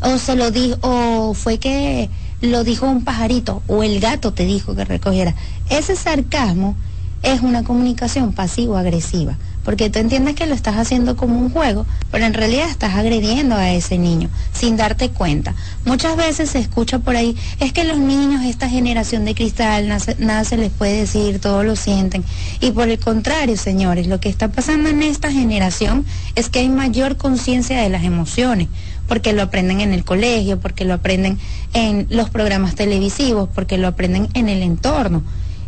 [0.02, 2.10] O se lo dijo, o fue que
[2.42, 5.34] lo dijo un pajarito, o el gato te dijo que recogiera.
[5.70, 6.76] Ese sarcasmo
[7.24, 12.26] es una comunicación pasivo-agresiva porque tú entiendes que lo estás haciendo como un juego, pero
[12.26, 15.55] en realidad estás agrediendo a ese niño sin darte cuenta.
[15.84, 19.88] Muchas veces se escucha por ahí, es que los niños, esta generación de cristal,
[20.18, 22.24] nada, se les puede decir, todos lo sienten.
[22.60, 26.68] Y por el contrario, señores, lo que está pasando en esta generación es que hay
[26.68, 28.68] mayor conciencia de las emociones
[29.09, 31.38] porque lo aprenden en el colegio, porque lo aprenden
[31.74, 35.22] en los programas televisivos, porque lo aprenden en el entorno.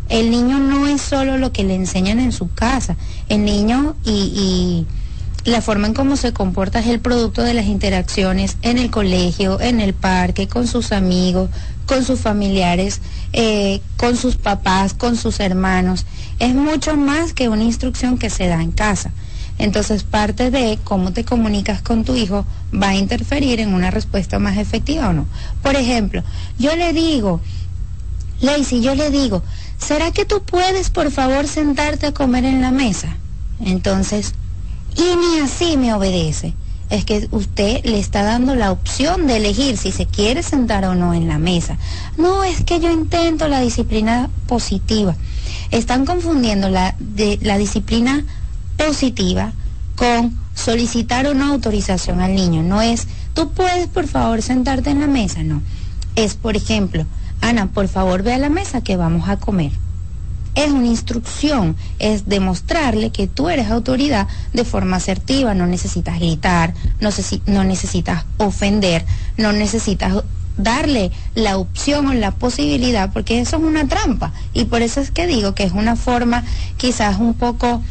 [0.09, 2.97] El niño no es solo lo que le enseñan en su casa.
[3.29, 4.87] El niño y,
[5.45, 9.61] la forma en cómo se comporta es el producto de las interacciones en el colegio,
[9.61, 11.51] en el parque, con sus amigos,
[11.87, 13.01] con sus familiares,
[13.33, 16.05] eh, con sus papás, con sus hermanos.
[16.41, 19.13] Es mucho más que una instrucción que se da en casa.
[19.59, 24.39] Entonces parte de cómo te comunicas con tu hijo va a interferir en una respuesta
[24.39, 25.27] más efectiva o no.
[25.63, 26.23] Por ejemplo,
[26.59, 27.41] yo le digo,
[28.41, 29.43] Lacey, yo le digo,
[29.79, 33.17] ¿será que tú puedes por favor sentarte a comer en la mesa?
[33.61, 34.35] Entonces,
[34.97, 36.55] y ni así me obedece.
[36.89, 40.95] Es que usted le está dando la opción de elegir si se quiere sentar o
[40.95, 41.79] no en la mesa.
[42.17, 45.17] No, es que yo intento la disciplina positiva.
[45.73, 46.95] Están confundiendo la,
[47.41, 48.25] la disciplina
[48.77, 49.53] positiva
[49.97, 52.63] con solicitar una autorización al niño.
[52.63, 55.63] No es, tú puedes por favor sentarte en la mesa, no.
[56.15, 57.05] Es, por ejemplo,
[57.41, 59.73] Ana, por favor ve a la mesa que vamos a comer.
[60.55, 66.73] Es una instrucción, es demostrarle que tú eres autoridad de forma asertiva, no necesitas gritar,
[66.99, 67.11] no,
[67.47, 69.05] no necesitas ofender,
[69.37, 70.25] no necesitas
[70.57, 74.33] darle la opción o la posibilidad, porque eso es una trampa.
[74.55, 76.45] Y por eso es que digo que es una forma
[76.79, 77.83] quizás un poco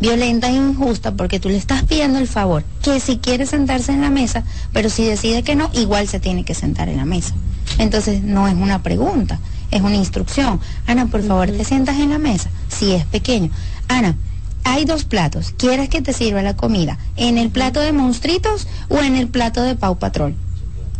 [0.00, 4.00] violenta e injusta porque tú le estás pidiendo el favor que si quiere sentarse en
[4.00, 4.42] la mesa,
[4.72, 7.34] pero si decide que no, igual se tiene que sentar en la mesa.
[7.78, 9.38] Entonces no es una pregunta,
[9.70, 10.60] es una instrucción.
[10.86, 13.50] Ana, por favor, te sientas en la mesa, si es pequeño.
[13.88, 14.16] Ana,
[14.64, 18.98] hay dos platos, ¿quieres que te sirva la comida en el plato de monstruitos o
[18.98, 20.34] en el plato de Pau Patrol?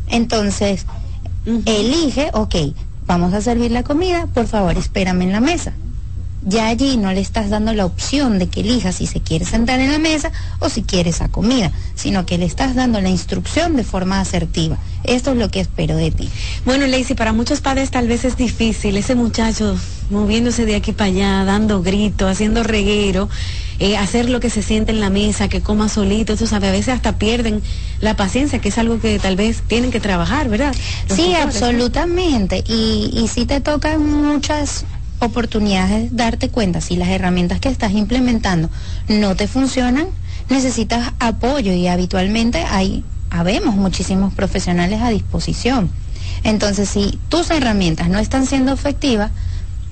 [0.08, 0.86] Entonces,
[1.66, 2.54] elige, ok,
[3.06, 5.72] vamos a servir la comida, por favor, espérame en la mesa
[6.44, 9.80] ya allí no le estás dando la opción de que elija si se quiere sentar
[9.80, 13.76] en la mesa o si quiere esa comida, sino que le estás dando la instrucción
[13.76, 14.78] de forma asertiva.
[15.04, 16.28] Esto es lo que espero de ti.
[16.64, 19.76] Bueno, Lacey, para muchos padres tal vez es difícil, ese muchacho
[20.10, 23.28] moviéndose de aquí para allá, dando gritos, haciendo reguero,
[23.78, 26.72] eh, hacer lo que se siente en la mesa, que coma solito, eso sabe, a
[26.72, 27.62] veces hasta pierden
[28.00, 30.74] la paciencia, que es algo que tal vez tienen que trabajar, ¿verdad?
[31.12, 32.62] sí, absolutamente.
[32.66, 34.84] Y, y sí te tocan muchas
[35.22, 38.70] oportunidades de darte cuenta si las herramientas que estás implementando
[39.08, 40.06] no te funcionan,
[40.48, 45.90] necesitas apoyo y habitualmente hay, habemos muchísimos profesionales a disposición.
[46.44, 49.30] Entonces, si tus herramientas no están siendo efectivas,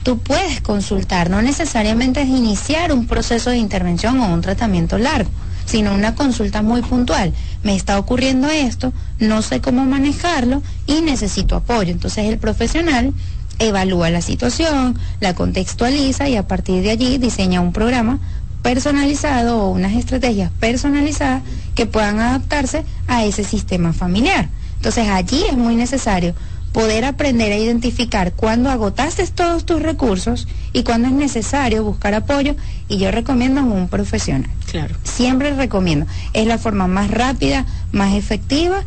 [0.02, 5.31] tú puedes consultar, no necesariamente es iniciar un proceso de intervención o un tratamiento largo,
[5.66, 7.32] sino una consulta muy puntual.
[7.62, 11.93] Me está ocurriendo esto, no sé cómo manejarlo y necesito apoyo.
[11.93, 13.12] Entonces el profesional
[13.60, 18.18] evalúa la situación, la contextualiza y a partir de allí diseña un programa
[18.62, 21.42] personalizado o unas estrategias personalizadas
[21.74, 24.48] que puedan adaptarse a ese sistema familiar.
[24.76, 26.34] Entonces allí es muy necesario
[26.72, 32.54] poder aprender a identificar cuándo agotaste todos tus recursos y cuándo es necesario buscar apoyo
[32.88, 34.50] y yo recomiendo a un profesional.
[34.70, 34.94] Claro.
[35.02, 36.06] Siempre recomiendo.
[36.32, 38.82] Es la forma más rápida, más efectiva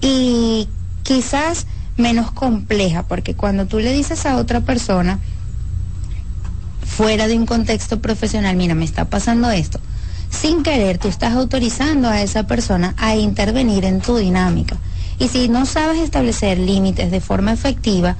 [0.00, 0.68] y
[1.04, 1.66] quizás
[2.00, 5.20] menos compleja, porque cuando tú le dices a otra persona,
[6.84, 9.80] fuera de un contexto profesional, mira, me está pasando esto,
[10.28, 14.76] sin querer tú estás autorizando a esa persona a intervenir en tu dinámica.
[15.18, 18.16] Y si no sabes establecer límites de forma efectiva,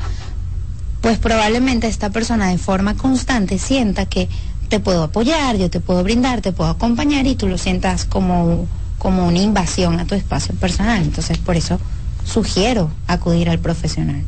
[1.01, 4.29] pues probablemente esta persona de forma constante sienta que
[4.69, 8.69] te puedo apoyar, yo te puedo brindar, te puedo acompañar y tú lo sientas como,
[8.99, 11.03] como una invasión a tu espacio personal.
[11.03, 11.81] Entonces, por eso
[12.25, 14.25] sugiero acudir al profesional.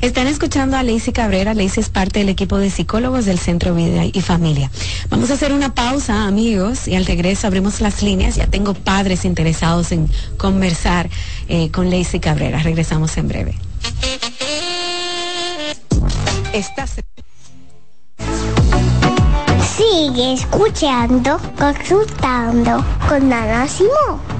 [0.00, 1.54] Están escuchando a Lacey Cabrera.
[1.54, 4.70] Lacey es parte del equipo de psicólogos del Centro Vida y Familia.
[5.08, 8.36] Vamos a hacer una pausa, amigos, y al regreso abrimos las líneas.
[8.36, 11.10] Ya tengo padres interesados en conversar
[11.48, 12.62] eh, con Lacey Cabrera.
[12.62, 13.54] Regresamos en breve.
[19.76, 24.39] Sigue escuchando, consultando con Ana Simón.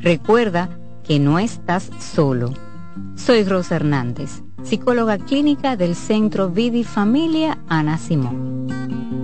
[0.00, 0.68] Recuerda
[1.04, 2.52] que no estás solo.
[3.14, 9.23] Soy Rosa Hernández, psicóloga clínica del Centro Vidi Familia Ana Simón.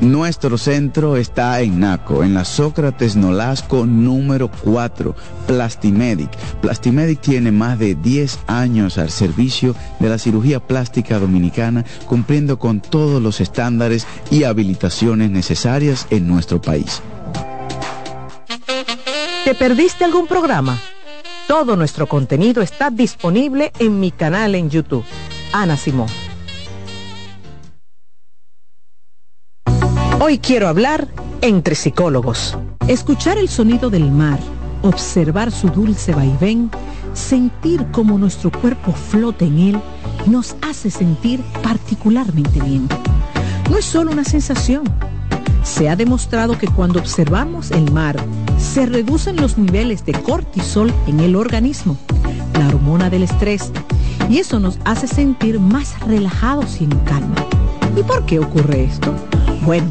[0.00, 5.14] Nuestro centro está en Naco, en la Sócrates Nolasco número 4,
[5.46, 6.30] Plastimedic.
[6.60, 12.80] Plastimedic tiene más de 10 años al servicio de la cirugía plástica dominicana, cumpliendo con
[12.80, 17.00] todos los estándares y habilitaciones necesarias en nuestro país.
[19.44, 20.78] ¿Te perdiste algún programa?
[21.48, 25.04] Todo nuestro contenido está disponible en mi canal en YouTube.
[25.52, 26.08] Ana Simón.
[30.18, 31.08] Hoy quiero hablar
[31.42, 32.56] entre psicólogos.
[32.88, 34.38] Escuchar el sonido del mar,
[34.80, 36.70] observar su dulce vaivén,
[37.12, 39.80] sentir cómo nuestro cuerpo flota en él,
[40.26, 42.88] nos hace sentir particularmente bien.
[43.70, 44.84] No es solo una sensación.
[45.62, 48.16] Se ha demostrado que cuando observamos el mar,
[48.58, 51.98] se reducen los niveles de cortisol en el organismo,
[52.58, 53.70] la hormona del estrés,
[54.30, 57.34] y eso nos hace sentir más relajados y en calma.
[57.94, 59.14] ¿Y por qué ocurre esto?
[59.62, 59.90] Bueno,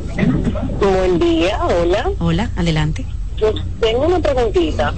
[0.80, 2.10] Buen día, hola.
[2.18, 3.04] Hola, adelante.
[3.36, 4.94] Yo tengo una preguntita.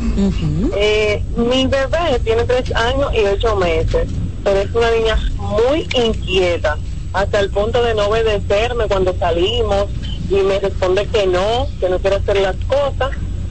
[0.77, 4.09] Eh, mi bebé tiene tres años y ocho meses,
[4.45, 6.79] pero es una niña muy inquieta,
[7.13, 9.89] hasta el punto de no obedecerme cuando salimos
[10.31, 13.11] y me responde que no, que no quiere hacer las cosas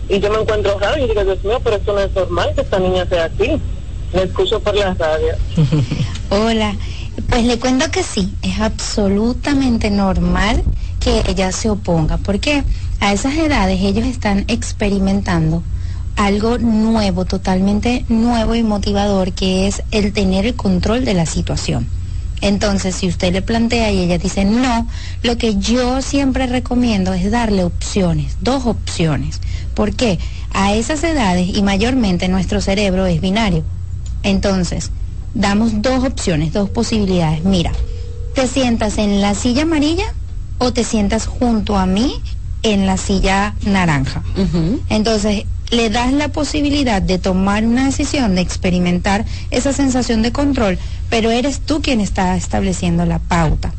[0.10, 2.62] y yo me encuentro raro y digo, Dios mío, pero esto no es normal que
[2.62, 3.62] esta niña sea así.
[4.14, 5.36] Me escucho por la radio.
[6.30, 6.76] Hola,
[7.30, 10.64] pues le cuento que sí, es absolutamente normal
[11.00, 12.64] que ella se oponga, porque
[13.00, 15.64] a esas edades ellos están experimentando
[16.16, 21.88] algo nuevo, totalmente nuevo y motivador, que es el tener el control de la situación.
[22.42, 24.88] Entonces, si usted le plantea y ella dice no,
[25.24, 29.42] lo que yo siempre recomiendo es darle opciones, dos opciones.
[29.74, 30.20] ¿Por qué?
[30.54, 33.64] A esas edades y mayormente nuestro cerebro es binario.
[34.24, 34.92] Entonces,
[35.34, 37.44] damos dos opciones, dos posibilidades.
[37.44, 37.72] Mira,
[38.36, 40.06] te sientas en la silla amarilla
[40.58, 42.22] o te sientas junto a mí
[42.64, 44.24] en la silla naranja.
[44.90, 50.78] Entonces, le das la posibilidad de tomar una decisión, de experimentar esa sensación de control,
[51.10, 53.74] pero eres tú quien está estableciendo la pauta.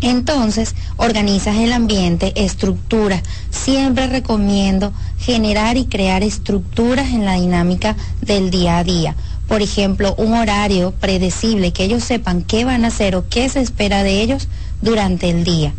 [0.00, 3.22] Entonces, organizas el ambiente, estructuras.
[3.50, 9.16] Siempre recomiendo generar y crear estructuras en la dinámica del día a día.
[9.48, 13.60] Por ejemplo, un horario predecible, que ellos sepan qué van a hacer o qué se
[13.60, 14.46] espera de ellos
[14.82, 15.72] durante el día.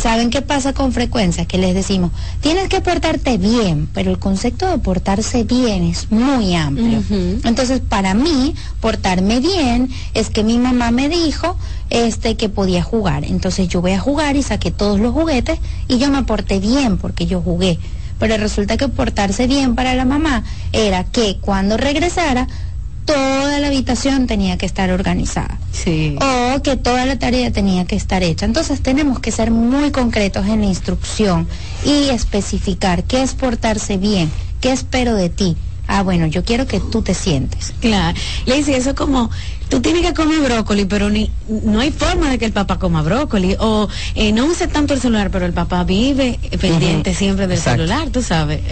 [0.00, 1.46] ¿Saben qué pasa con frecuencia?
[1.46, 6.54] Que les decimos, tienes que portarte bien, pero el concepto de portarse bien es muy
[6.54, 7.02] amplio.
[7.44, 11.56] Entonces, para mí, portarme bien es que mi mamá me dijo
[11.90, 13.24] este que podía jugar.
[13.24, 15.58] Entonces yo voy a jugar y saqué todos los juguetes
[15.88, 17.78] y yo me porté bien porque yo jugué.
[18.18, 22.48] Pero resulta que portarse bien para la mamá era que cuando regresara
[23.06, 25.58] toda la habitación tenía que estar organizada.
[25.72, 26.16] Sí.
[26.20, 28.44] O que toda la tarea tenía que estar hecha.
[28.44, 31.48] Entonces tenemos que ser muy concretos en la instrucción
[31.84, 34.30] y especificar qué es portarse bien,
[34.60, 35.56] qué espero de ti.
[35.88, 37.72] Ah, bueno, yo quiero que tú te sientes.
[37.80, 38.18] Claro.
[38.44, 39.30] Le dice eso como,
[39.68, 43.02] tú tienes que comer brócoli, pero ni, no hay forma de que el papá coma
[43.02, 43.54] brócoli.
[43.60, 48.08] O eh, no use tanto el celular, pero el papá vive pendiente siempre del celular,
[48.10, 48.62] tú sabes.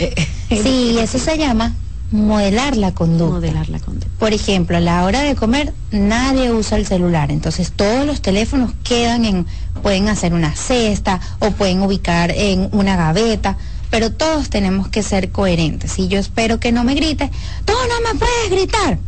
[0.49, 1.73] sí, eso se llama
[2.11, 3.35] modelar la conducta.
[3.35, 4.09] Modelar la conducta.
[4.19, 8.73] Por ejemplo, a la hora de comer nadie usa el celular, entonces todos los teléfonos
[8.85, 9.47] quedan en,
[9.83, 13.57] pueden hacer una cesta o pueden ubicar en una gaveta,
[13.91, 15.99] pero todos tenemos que ser coherentes.
[15.99, 17.31] Y yo espero que no me grites,
[17.65, 18.99] tú no me puedes gritar.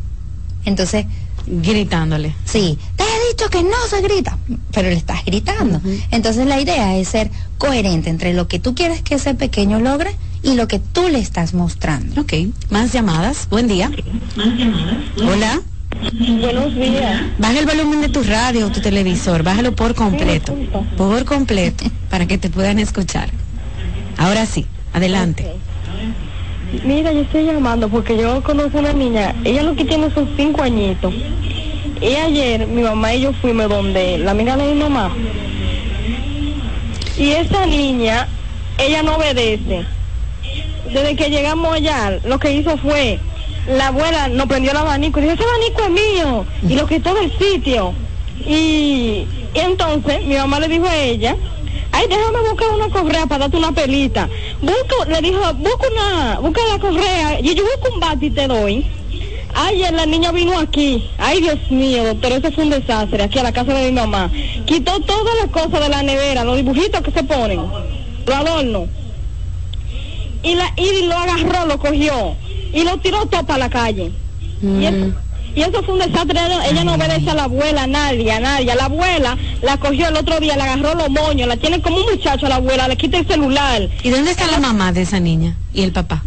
[0.64, 1.06] Entonces,
[1.46, 2.34] gritándole.
[2.44, 4.38] Sí, te he dicho que no se grita,
[4.72, 5.80] pero le estás gritando.
[6.10, 10.14] Entonces la idea es ser coherente entre lo que tú quieres que ese pequeño logre
[10.42, 12.20] y lo que tú le estás mostrando.
[12.20, 12.34] Ok,
[12.70, 13.48] más llamadas.
[13.50, 13.90] Buen día.
[14.36, 14.96] Más llamadas.
[15.22, 15.60] Hola.
[16.40, 17.22] Buenos días.
[17.38, 20.54] Baja el volumen de tu radio o tu televisor, bájalo por completo.
[20.96, 23.30] por completo, para que te puedan escuchar.
[24.18, 25.46] Ahora sí, adelante.
[26.84, 30.62] Mira, yo estoy llamando porque yo conozco una niña, ella lo que tiene son cinco
[30.62, 31.14] añitos.
[32.00, 35.14] Y ayer mi mamá y yo fuimos donde la amiga de mi mamá.
[37.16, 38.28] Y esa niña,
[38.78, 39.86] ella no obedece.
[40.92, 43.18] Desde que llegamos allá, lo que hizo fue,
[43.68, 46.46] la abuela nos prendió el abanico y dijo, ese abanico es mío.
[46.68, 47.94] Y lo quitó del sitio.
[48.44, 51.36] Y, y entonces mi mamá le dijo a ella,
[51.96, 54.28] ay, déjame buscar una correa para darte una pelita.
[54.60, 58.46] Busco, le dijo, busca una, busca la correa, y yo busco un bate y te
[58.46, 58.86] doy.
[59.54, 61.08] Ayer la niña vino aquí.
[61.16, 64.30] Ay, Dios mío, doctor, eso fue un desastre, aquí a la casa de mi mamá.
[64.66, 67.60] Quitó todas las cosas de la nevera, los dibujitos que se ponen,
[68.26, 68.88] los adornos.
[70.42, 72.36] Y, la, y lo agarró, lo cogió,
[72.72, 74.12] y lo tiró todo para la calle.
[74.62, 75.12] Y eso,
[75.56, 76.38] y eso fue un desastre.
[76.70, 78.66] Ella no obedece a la abuela, a nadie, a nadie.
[78.76, 82.04] La abuela la cogió el otro día, le agarró los moños, la tiene como un
[82.04, 83.88] muchacho a la abuela, le quita el celular.
[84.02, 86.22] ¿Y dónde está la mamá de esa niña y el papá?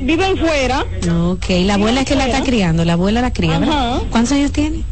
[0.00, 0.84] Viven fuera.
[1.30, 3.60] Ok, la abuela es que la está criando, la abuela la cría.
[4.10, 4.82] ¿Cuántos años tiene?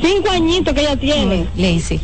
[0.00, 1.46] Cinco añitos que ella tiene.
[1.56, 2.00] Lacey.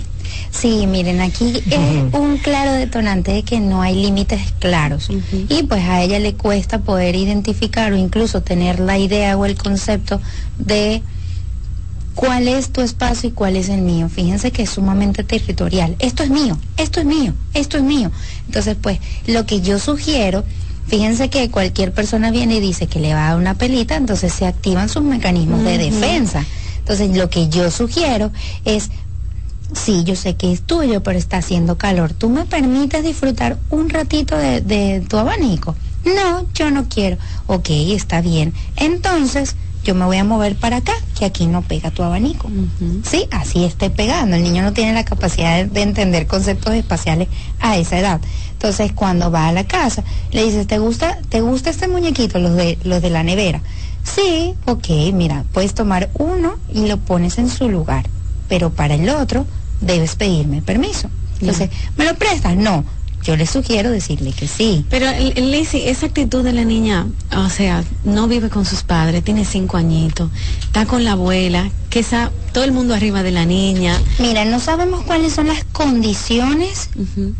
[0.50, 5.08] Sí, miren, aquí es un claro detonante de que no hay límites claros.
[5.48, 9.56] Y pues a ella le cuesta poder identificar o incluso tener la idea o el
[9.56, 10.20] concepto
[10.58, 11.02] de
[12.14, 14.08] cuál es tu espacio y cuál es el mío.
[14.08, 15.94] Fíjense que es sumamente territorial.
[16.00, 18.10] Esto es mío, esto es mío, esto es mío.
[18.46, 20.44] Entonces, pues, lo que yo sugiero,
[20.88, 24.32] fíjense que cualquier persona viene y dice que le va a dar una pelita, entonces
[24.32, 26.44] se activan sus mecanismos de defensa.
[26.78, 28.32] Entonces, lo que yo sugiero
[28.64, 28.90] es
[29.74, 32.12] Sí, yo sé que es tuyo, pero está haciendo calor.
[32.12, 35.76] ¿Tú me permites disfrutar un ratito de, de tu abanico?
[36.04, 37.18] No, yo no quiero.
[37.46, 38.52] Ok, está bien.
[38.76, 42.50] Entonces, yo me voy a mover para acá, que aquí no pega tu abanico.
[43.04, 44.36] Sí, así esté pegando.
[44.36, 47.28] El niño no tiene la capacidad de, de entender conceptos espaciales
[47.60, 48.20] a esa edad.
[48.52, 52.56] Entonces, cuando va a la casa, le dices, ¿te gusta, te gusta este muñequito, los
[52.56, 53.62] de, los de la nevera?
[54.02, 58.06] Sí, ok, mira, puedes tomar uno y lo pones en su lugar,
[58.48, 59.46] pero para el otro
[59.80, 61.10] debes pedirme permiso.
[61.40, 62.56] Entonces, ¿me lo prestas?
[62.56, 62.84] No.
[63.22, 64.86] Yo le sugiero decirle que sí.
[64.88, 69.44] Pero, Lacey, esa actitud de la niña, o sea, no vive con sus padres, tiene
[69.44, 70.30] cinco añitos,
[70.62, 74.00] está con la abuela, que esa, todo el mundo arriba de la niña.
[74.20, 76.88] Mira, no sabemos cuáles son las condiciones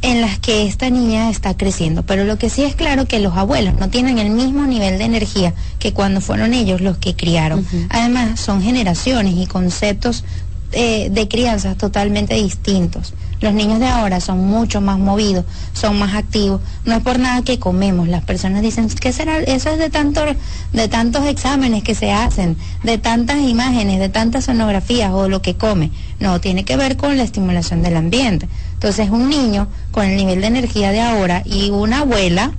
[0.03, 3.37] en las que esta niña está creciendo, pero lo que sí es claro que los
[3.39, 7.67] abuelos no tienen el mismo nivel de energía que cuando fueron ellos los que criaron.
[7.89, 10.25] Además, son generaciones y conceptos
[10.73, 13.15] eh, de crianza totalmente distintos.
[13.41, 16.61] Los niños de ahora son mucho más movidos, son más activos.
[16.85, 18.07] No es por nada que comemos.
[18.07, 19.39] Las personas dicen, ¿qué será?
[19.39, 20.37] Eso es de,
[20.73, 25.57] de tantos exámenes que se hacen, de tantas imágenes, de tantas sonografías o lo que
[25.57, 25.91] come.
[26.19, 28.47] No, tiene que ver con la estimulación del ambiente.
[28.75, 32.53] Entonces, un niño con el nivel de energía de ahora y una abuela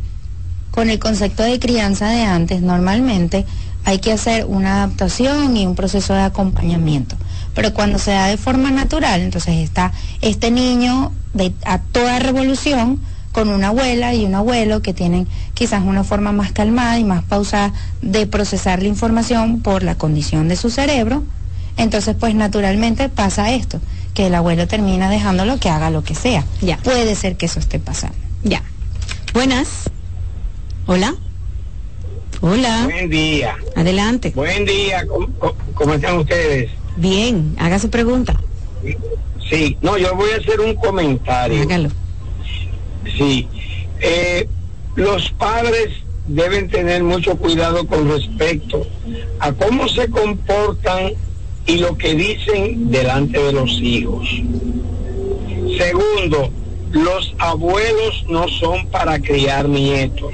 [0.72, 3.46] con el concepto de crianza de antes, normalmente
[3.86, 7.18] hay que hacer una adaptación y un proceso de acompañamiento
[7.54, 9.92] pero cuando se da de forma natural, entonces está
[10.22, 13.00] este niño de, a toda revolución
[13.32, 17.24] con una abuela y un abuelo que tienen quizás una forma más calmada y más
[17.24, 21.24] pausada de procesar la información por la condición de su cerebro,
[21.78, 23.80] entonces pues naturalmente pasa esto,
[24.14, 26.44] que el abuelo termina dejándolo que haga lo que sea.
[26.62, 26.78] Ya.
[26.78, 28.18] Puede ser que eso esté pasando.
[28.44, 28.62] Ya.
[29.34, 29.90] Buenas.
[30.88, 31.16] Hola.
[32.42, 32.82] Hola.
[32.86, 33.56] Buen día.
[33.76, 34.32] Adelante.
[34.36, 35.06] Buen día.
[35.74, 36.72] cómo están ustedes?
[36.98, 38.40] Bien, haga su pregunta.
[39.50, 41.62] Sí, no, yo voy a hacer un comentario.
[41.64, 41.90] Hágalo.
[43.18, 43.48] Sí,
[44.00, 44.48] eh,
[44.96, 45.90] los padres
[46.28, 48.86] deben tener mucho cuidado con respecto
[49.40, 51.14] a cómo se comportan
[51.66, 54.28] y lo que dicen delante de los hijos.
[55.78, 56.52] Segundo,
[56.92, 60.34] los abuelos no son para criar nietos.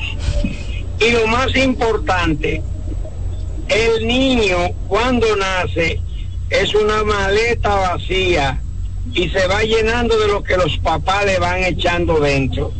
[0.99, 2.61] Y lo más importante,
[3.69, 4.57] el niño
[4.87, 5.99] cuando nace
[6.49, 8.61] es una maleta vacía
[9.13, 12.71] y se va llenando de lo que los papás le van echando dentro.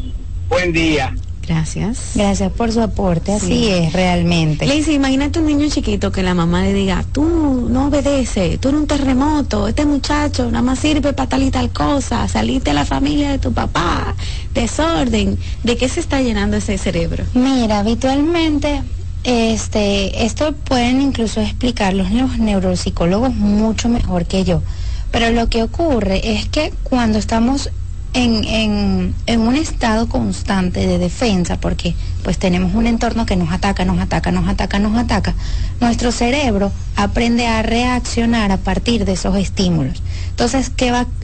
[0.49, 1.13] Buen día.
[1.47, 2.11] Gracias.
[2.15, 4.65] Gracias por su aporte, así es realmente.
[4.65, 8.67] Le dice, imagínate un niño chiquito que la mamá le diga, tú no obedeces, tú
[8.67, 12.73] eres un terremoto, este muchacho nada más sirve para tal y tal cosa, saliste a
[12.73, 14.13] la familia de tu papá,
[14.53, 15.39] desorden.
[15.63, 17.23] ¿De qué se está llenando ese cerebro?
[17.33, 18.81] Mira, habitualmente
[19.27, 24.63] este, esto pueden incluso explicarlo los neuropsicólogos mucho mejor que yo.
[25.11, 27.69] Pero lo que ocurre es que cuando estamos
[28.13, 31.93] en, un estado constante de defensa, porque
[32.23, 35.35] pues tenemos un entorno que nos ataca, nos ataca, nos ataca, nos ataca,
[35.81, 40.01] nuestro cerebro aprende a reaccionar a partir de esos estímulos.
[40.29, 40.71] Entonces.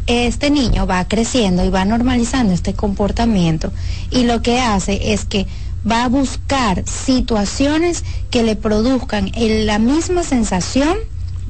[0.05, 3.71] Este niño va creciendo y va normalizando este comportamiento
[4.11, 5.47] y lo que hace es que
[5.89, 10.97] va a buscar situaciones que le produzcan la misma sensación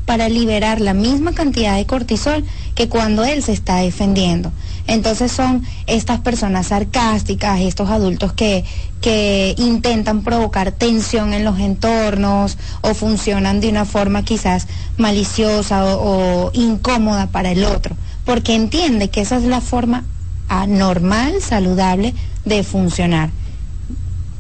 [0.05, 2.43] para liberar la misma cantidad de cortisol
[2.75, 4.51] que cuando él se está defendiendo.
[4.85, 8.65] Entonces son estas personas sarcásticas, estos adultos que,
[8.99, 16.47] que intentan provocar tensión en los entornos o funcionan de una forma quizás maliciosa o,
[16.47, 17.95] o incómoda para el otro,
[18.25, 20.03] porque entiende que esa es la forma
[20.49, 23.29] anormal, saludable de funcionar.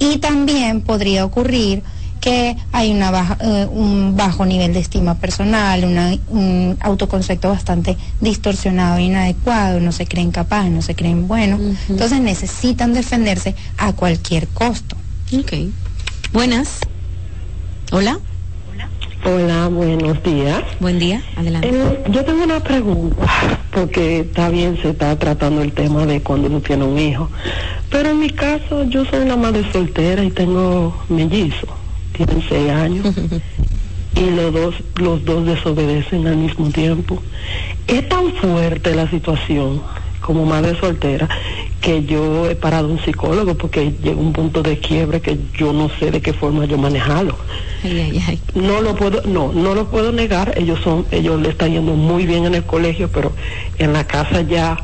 [0.03, 1.81] Y también podría ocurrir
[2.19, 5.83] que hay una eh, un bajo nivel de estima personal,
[6.29, 11.59] un autoconcepto bastante distorsionado e inadecuado, no se creen capaces, no se creen buenos,
[11.89, 14.95] entonces necesitan defenderse a cualquier costo.
[15.37, 15.53] Ok.
[16.31, 16.79] Buenas.
[17.91, 18.19] Hola.
[19.25, 20.61] Hola, buenos días.
[20.81, 21.69] Buen día, adelante.
[21.69, 23.25] Eh, yo tengo una pregunta,
[23.71, 27.29] porque está bien, se está tratando el tema de cuando uno tiene un hijo.
[27.89, 31.69] Pero en mi caso, yo soy una madre soltera y tengo mellizos,
[32.11, 33.15] tienen seis años.
[34.15, 37.23] y los dos, los dos desobedecen al mismo tiempo.
[37.87, 39.81] Es tan fuerte la situación
[40.23, 41.27] como madre soltera
[41.81, 45.89] que yo he parado un psicólogo porque llega un punto de quiebre que yo no
[45.99, 47.35] sé de qué forma yo manejarlo.
[48.55, 52.25] No lo puedo, no, no lo puedo negar, ellos son, ellos le están yendo muy
[52.25, 53.33] bien en el colegio, pero
[53.77, 54.77] en la casa ya,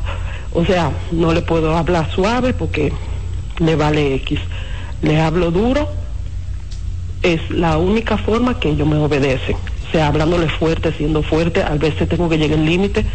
[0.54, 2.92] o sea, no le puedo hablar suave porque
[3.60, 4.40] le vale X.
[5.02, 5.88] Le hablo duro,
[7.24, 9.56] es la única forma que ellos me obedecen.
[9.88, 13.06] O sea, hablándole fuerte, siendo fuerte, a veces tengo que llegar al límite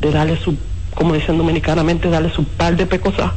[0.00, 0.56] de darle su
[0.96, 3.30] como dicen dominicanamente, darle su par de pecosas.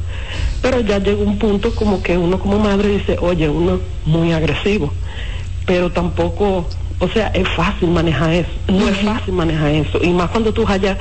[0.61, 4.93] Pero ya llega un punto como que uno como madre dice, oye, uno muy agresivo.
[5.65, 6.67] Pero tampoco,
[6.99, 8.49] o sea, es fácil manejar eso.
[8.69, 9.99] No es fácil manejar eso.
[10.01, 10.97] Y más cuando tú hallas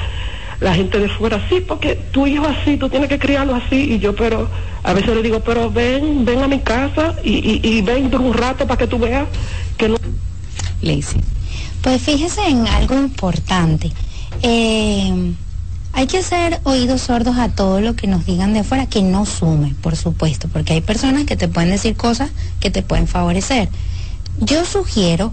[0.58, 3.94] la gente de fuera, sí, porque tu hijo así, tú tienes que criarlo así.
[3.94, 4.48] Y yo, pero,
[4.82, 8.34] a veces le digo, pero ven, ven a mi casa y, y, ven por un
[8.34, 9.28] rato para que tú veas
[9.76, 9.96] que no.
[10.82, 11.20] Lacey.
[11.82, 13.92] Pues fíjese en algo importante.
[14.42, 15.32] Eh,
[15.98, 19.26] hay que hacer oídos sordos a todo lo que nos digan de afuera, que no
[19.26, 22.30] sume, por supuesto, porque hay personas que te pueden decir cosas
[22.60, 23.68] que te pueden favorecer.
[24.38, 25.32] Yo sugiero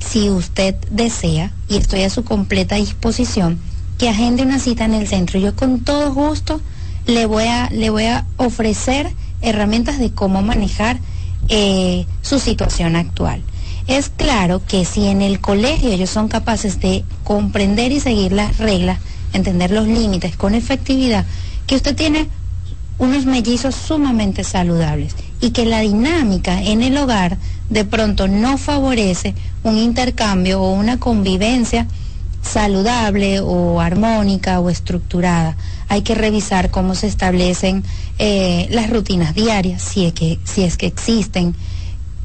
[0.00, 3.60] si usted desea, y estoy a su completa disposición,
[3.98, 5.38] que agende una cita en el centro.
[5.38, 6.62] Yo con todo gusto
[7.04, 9.12] le voy a, le voy a ofrecer
[9.42, 10.98] herramientas de cómo manejar
[11.50, 13.42] eh, su situación actual.
[13.86, 18.56] Es claro que si en el colegio ellos son capaces de comprender y seguir las
[18.56, 18.98] reglas,
[19.34, 21.26] entender los límites con efectividad,
[21.66, 22.28] que usted tiene
[22.98, 27.36] unos mellizos sumamente saludables y que la dinámica en el hogar
[27.68, 31.86] de pronto no favorece un intercambio o una convivencia
[32.42, 35.56] saludable o armónica o estructurada.
[35.88, 37.82] Hay que revisar cómo se establecen
[38.18, 41.54] eh, las rutinas diarias, si es, que, si es que existen,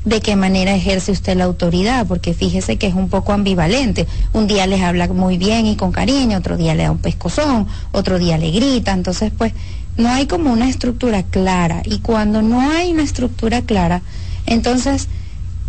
[0.05, 4.07] de qué manera ejerce usted la autoridad, porque fíjese que es un poco ambivalente.
[4.33, 7.67] Un día les habla muy bien y con cariño, otro día le da un pescozón,
[7.91, 9.53] otro día le grita, entonces pues
[9.97, 11.81] no hay como una estructura clara.
[11.85, 14.01] Y cuando no hay una estructura clara,
[14.45, 15.07] entonces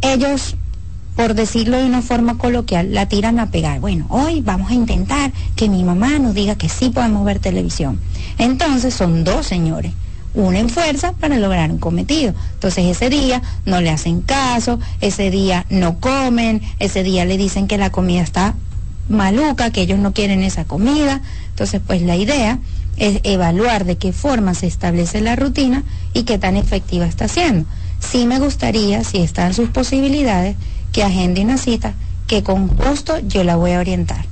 [0.00, 0.56] ellos
[1.16, 3.78] por decirlo de una forma coloquial, la tiran a pegar.
[3.78, 8.00] Bueno, hoy vamos a intentar que mi mamá nos diga que sí podemos ver televisión.
[8.38, 9.92] Entonces son dos señores,
[10.34, 12.34] unen fuerza para lograr un cometido.
[12.54, 17.66] Entonces ese día no le hacen caso, ese día no comen, ese día le dicen
[17.66, 18.54] que la comida está
[19.08, 21.20] maluca, que ellos no quieren esa comida.
[21.50, 22.58] Entonces pues la idea
[22.96, 27.66] es evaluar de qué forma se establece la rutina y qué tan efectiva está siendo.
[27.98, 30.56] Sí me gustaría, si están sus posibilidades,
[30.92, 31.94] que agende una cita
[32.26, 34.24] que con gusto yo la voy a orientar.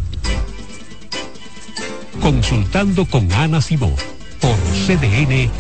[2.21, 3.95] Consultando con Ana Simón
[4.41, 4.57] por
[4.87, 5.51] CDN.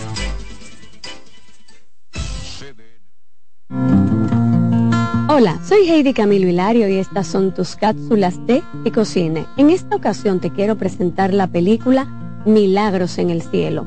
[5.40, 9.46] Hola, soy Heidi Camilo Hilario y estas son tus cápsulas de y cocine.
[9.56, 13.86] En esta ocasión te quiero presentar la película Milagros en el Cielo.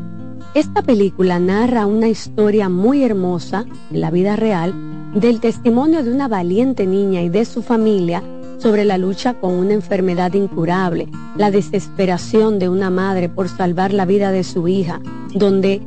[0.56, 4.74] Esta película narra una historia muy hermosa, en la vida real,
[5.14, 8.24] del testimonio de una valiente niña y de su familia
[8.58, 11.08] sobre la lucha con una enfermedad incurable,
[11.38, 15.02] la desesperación de una madre por salvar la vida de su hija,
[15.36, 15.84] donde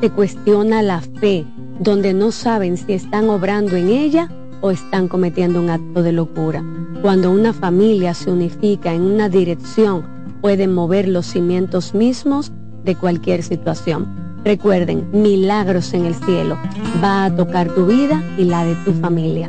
[0.00, 1.44] se cuestiona la fe,
[1.80, 4.30] donde no saben si están obrando en ella
[4.60, 6.64] o están cometiendo un acto de locura.
[7.02, 10.04] Cuando una familia se unifica en una dirección,
[10.40, 12.52] pueden mover los cimientos mismos
[12.84, 14.06] de cualquier situación.
[14.44, 16.56] Recuerden, milagros en el cielo
[17.02, 19.48] va a tocar tu vida y la de tu familia.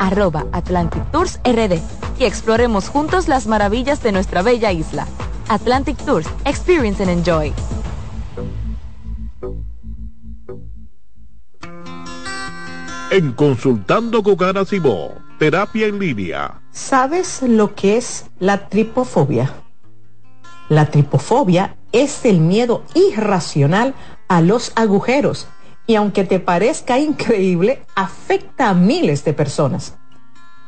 [0.00, 1.78] arroba Atlantic Tours RD
[2.18, 5.06] y exploremos juntos las maravillas de nuestra bella isla.
[5.48, 7.52] Atlantic Tours, Experience and Enjoy.
[13.12, 16.60] En Consultando con Ana Simó, terapia en línea.
[16.70, 19.52] ¿Sabes lo que es la tripofobia?
[20.68, 23.94] La tripofobia es el miedo irracional
[24.28, 25.48] a los agujeros
[25.90, 29.96] y aunque te parezca increíble, afecta a miles de personas.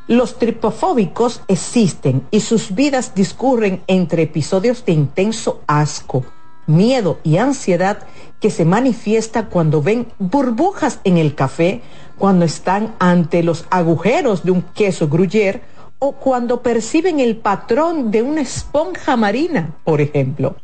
[0.05, 6.25] Los tripofóbicos existen y sus vidas discurren entre episodios de intenso asco,
[6.67, 7.99] miedo y ansiedad
[8.41, 11.81] que se manifiesta cuando ven burbujas en el café,
[12.17, 15.61] cuando están ante los agujeros de un queso gruyere
[15.99, 20.57] o cuando perciben el patrón de una esponja marina, por ejemplo.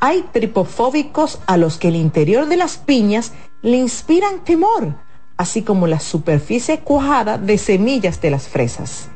[0.00, 4.94] Hay tripofóbicos a los que el interior de las piñas le inspiran temor,
[5.36, 9.10] así como la superficie cuajada de semillas de las fresas.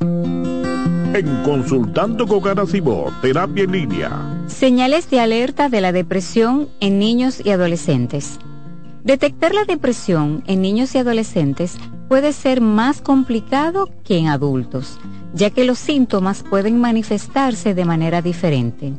[0.00, 2.42] En Consultando con
[3.22, 4.44] terapia en línea.
[4.46, 8.38] Señales de alerta de la depresión en niños y adolescentes.
[9.02, 11.76] Detectar la depresión en niños y adolescentes
[12.08, 14.98] puede ser más complicado que en adultos
[15.34, 18.94] ya que los síntomas pueden manifestarse de manera diferente.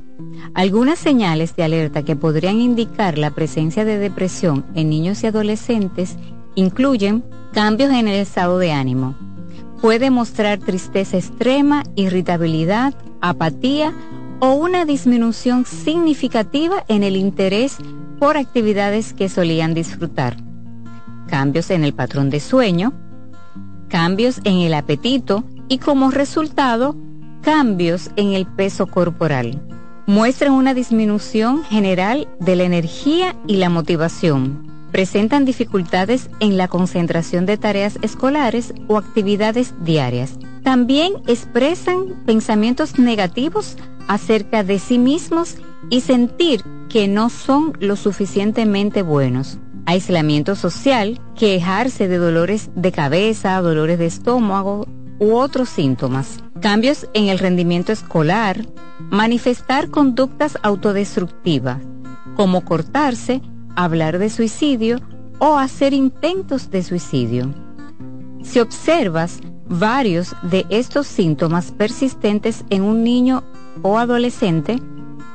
[0.53, 6.17] Algunas señales de alerta que podrían indicar la presencia de depresión en niños y adolescentes
[6.55, 9.15] incluyen cambios en el estado de ánimo.
[9.81, 13.93] Puede mostrar tristeza extrema, irritabilidad, apatía
[14.41, 17.77] o una disminución significativa en el interés
[18.19, 20.35] por actividades que solían disfrutar.
[21.27, 22.93] Cambios en el patrón de sueño,
[23.87, 26.95] cambios en el apetito y como resultado,
[27.41, 29.61] cambios en el peso corporal.
[30.07, 34.65] Muestran una disminución general de la energía y la motivación.
[34.91, 40.37] Presentan dificultades en la concentración de tareas escolares o actividades diarias.
[40.63, 43.77] También expresan pensamientos negativos
[44.07, 45.57] acerca de sí mismos
[45.89, 49.57] y sentir que no son lo suficientemente buenos.
[49.85, 54.87] Aislamiento social, quejarse de dolores de cabeza, dolores de estómago
[55.19, 56.39] u otros síntomas.
[56.61, 58.65] Cambios en el rendimiento escolar,
[59.09, 61.81] manifestar conductas autodestructivas,
[62.35, 63.41] como cortarse,
[63.75, 64.99] hablar de suicidio
[65.39, 67.53] o hacer intentos de suicidio.
[68.43, 73.43] Si observas varios de estos síntomas persistentes en un niño
[73.81, 74.79] o adolescente,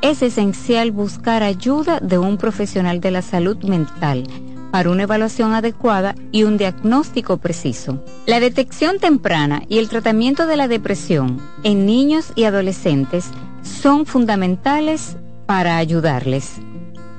[0.02, 4.24] es esencial buscar ayuda de un profesional de la salud mental
[4.70, 8.04] para una evaluación adecuada y un diagnóstico preciso.
[8.26, 13.30] La detección temprana y el tratamiento de la depresión en niños y adolescentes
[13.62, 15.16] son fundamentales
[15.46, 16.60] para ayudarles.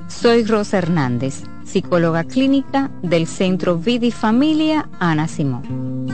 [0.08, 6.06] Soy Rosa Hernández, psicóloga clínica del Centro Vidi Familia Ana Simón.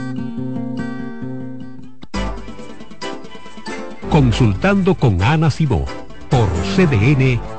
[4.09, 5.85] Consultando con Ana Simón
[6.29, 7.58] por CDN.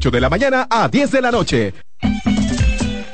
[0.09, 1.73] de la mañana a 10 de la noche.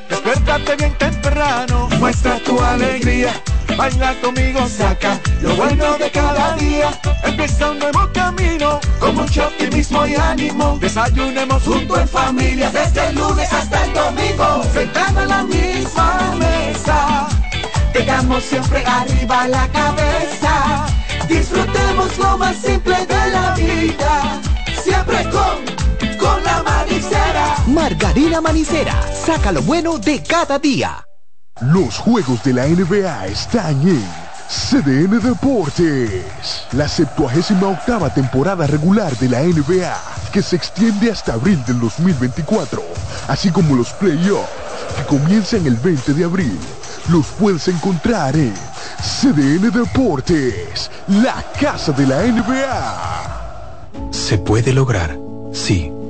[0.08, 3.32] Despertate bien temprano, muestra tu alegría.
[3.76, 6.90] Baila conmigo, saca lo bueno de cada día.
[7.24, 10.78] Empieza un nuevo camino, con mucho optimismo y ánimo.
[10.80, 14.64] Desayunemos junto en familia, desde el lunes hasta el domingo.
[14.72, 17.28] Sentado en la misma mesa,
[17.92, 20.86] tengamos siempre arriba la cabeza.
[21.28, 24.40] Disfrutemos lo más simple de la vida,
[24.82, 25.77] siempre con
[26.28, 27.56] con la manicera.
[27.66, 31.04] Margarina Manicera, saca lo bueno de cada día.
[31.60, 34.04] Los juegos de la NBA están en
[34.48, 36.24] CDN Deportes.
[36.72, 39.96] La 78 temporada regular de la NBA,
[40.32, 42.82] que se extiende hasta abril del 2024,
[43.28, 44.48] así como los playoffs,
[44.96, 46.58] que comienzan el 20 de abril.
[47.08, 48.54] los puedes encontrar en
[49.00, 54.10] CDN Deportes, la casa de la NBA.
[54.10, 55.18] ¿Se puede lograr?
[55.52, 55.90] Sí,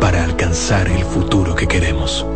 [0.00, 2.26] para alcanzar el futuro que queremos.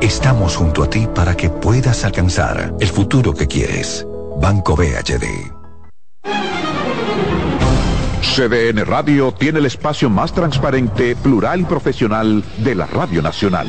[0.00, 4.06] Estamos junto a ti para que puedas alcanzar el futuro que quieres.
[4.40, 5.52] Banco BHD.
[8.22, 13.68] CDN Radio tiene el espacio más transparente, plural y profesional de la Radio Nacional.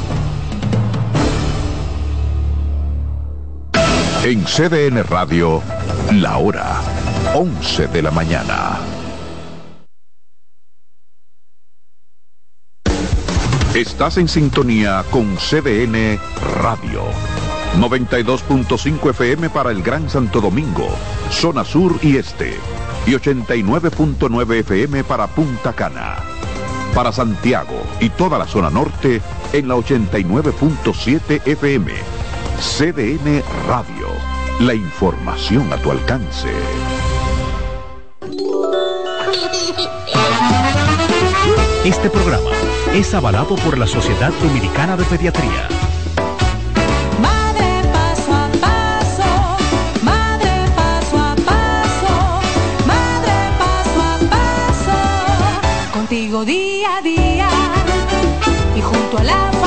[4.23, 5.63] En CDN Radio,
[6.11, 6.79] la hora
[7.33, 8.77] 11 de la mañana.
[13.73, 16.19] Estás en sintonía con CDN
[16.61, 17.01] Radio.
[17.79, 20.87] 92.5 FM para el Gran Santo Domingo,
[21.31, 22.53] zona sur y este.
[23.07, 26.17] Y 89.9 FM para Punta Cana.
[26.93, 29.19] Para Santiago y toda la zona norte
[29.51, 32.20] en la 89.7 FM.
[32.61, 34.07] CDN Radio.
[34.59, 36.47] La información a tu alcance.
[41.83, 42.51] Este programa
[42.93, 45.67] es avalado por la Sociedad Dominicana de Pediatría.
[47.19, 49.23] Madre paso a paso,
[50.03, 52.41] madre paso a paso,
[52.85, 57.49] madre paso a paso, contigo día a día
[58.75, 59.60] y junto a la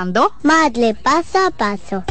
[0.00, 2.04] escuchando Madre Paso a Paso.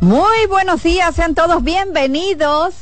[0.00, 2.74] Muy buenos días, sean todos bienvenidos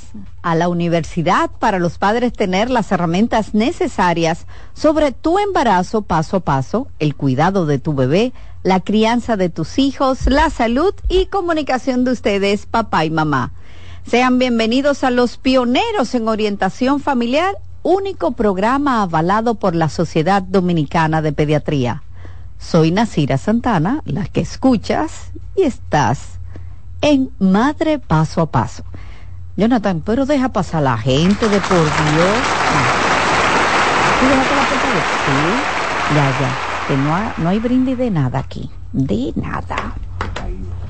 [0.43, 6.41] a la universidad para los padres tener las herramientas necesarias sobre tu embarazo paso a
[6.41, 8.33] paso, el cuidado de tu bebé,
[8.63, 13.53] la crianza de tus hijos, la salud y comunicación de ustedes, papá y mamá.
[14.07, 21.23] Sean bienvenidos a los pioneros en orientación familiar, único programa avalado por la Sociedad Dominicana
[21.23, 22.03] de Pediatría.
[22.59, 26.39] Soy Nasira Santana, la que escuchas y estás
[27.01, 28.85] en Madre Paso a Paso.
[29.57, 32.39] Jonathan, pero deja pasar a la gente de por Dios.
[34.21, 34.69] ¿Tú la puerta?
[35.27, 36.87] Sí, ya, ya.
[36.87, 38.71] Que no, no hay brindis de nada aquí.
[38.93, 39.95] De nada.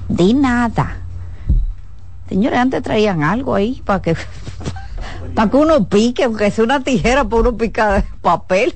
[0.08, 0.96] De nada.
[2.28, 4.16] Señores, antes traían algo ahí para que
[5.34, 8.74] para que uno pique, aunque sea una tijera para uno picar papel.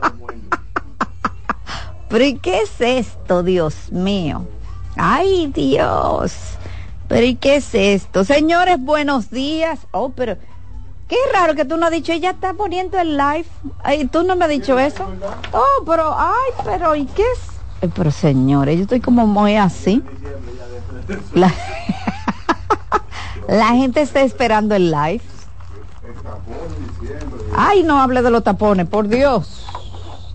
[2.08, 4.46] Pero ¿y qué es esto, Dios mío?
[4.96, 6.32] Ay, Dios.
[7.08, 8.24] Pero ¿y qué es esto?
[8.24, 9.80] Señores, buenos días.
[9.92, 10.36] Oh, pero
[11.08, 13.46] qué raro que tú no has dicho, ella está poniendo el live.
[13.82, 15.06] Ay, tú no me has dicho eso.
[15.52, 17.90] Oh, pero, ay, pero ¿y qué es?
[17.94, 20.02] Pero señores, yo estoy como muy así.
[21.34, 21.48] La
[23.68, 25.22] gente está esperando el live.
[27.56, 29.66] Ay, no hable de los tapones, por Dios.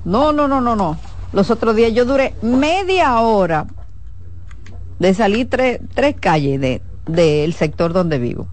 [0.06, 0.98] No, no, no, no, no.
[1.32, 3.68] Los otros días yo duré media hora
[4.99, 8.48] de salir tres, tres calles de- del sector donde vivo.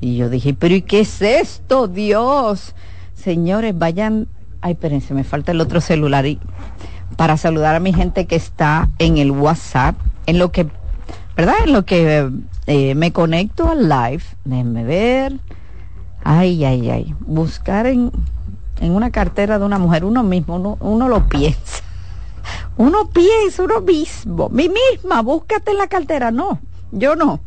[0.00, 2.74] Y yo dije, pero ¿y qué es esto, Dios?
[3.14, 4.28] Señores, vayan,
[4.60, 6.38] ay, espérense, me falta el otro celular y
[7.16, 9.96] para saludar a mi gente que está en el WhatsApp,
[10.26, 10.68] en lo que,
[11.36, 11.54] ¿verdad?
[11.64, 12.30] En lo que
[12.66, 15.34] eh, me conecto al live, déjenme ver.
[16.24, 17.14] Ay, ay, ay.
[17.20, 18.10] Buscar en,
[18.80, 21.84] en una cartera de una mujer, uno mismo, uno, uno lo piensa.
[22.76, 26.30] Uno piensa, uno mismo, mi misma, búscate en la cartera.
[26.30, 26.60] No,
[26.90, 27.40] yo no.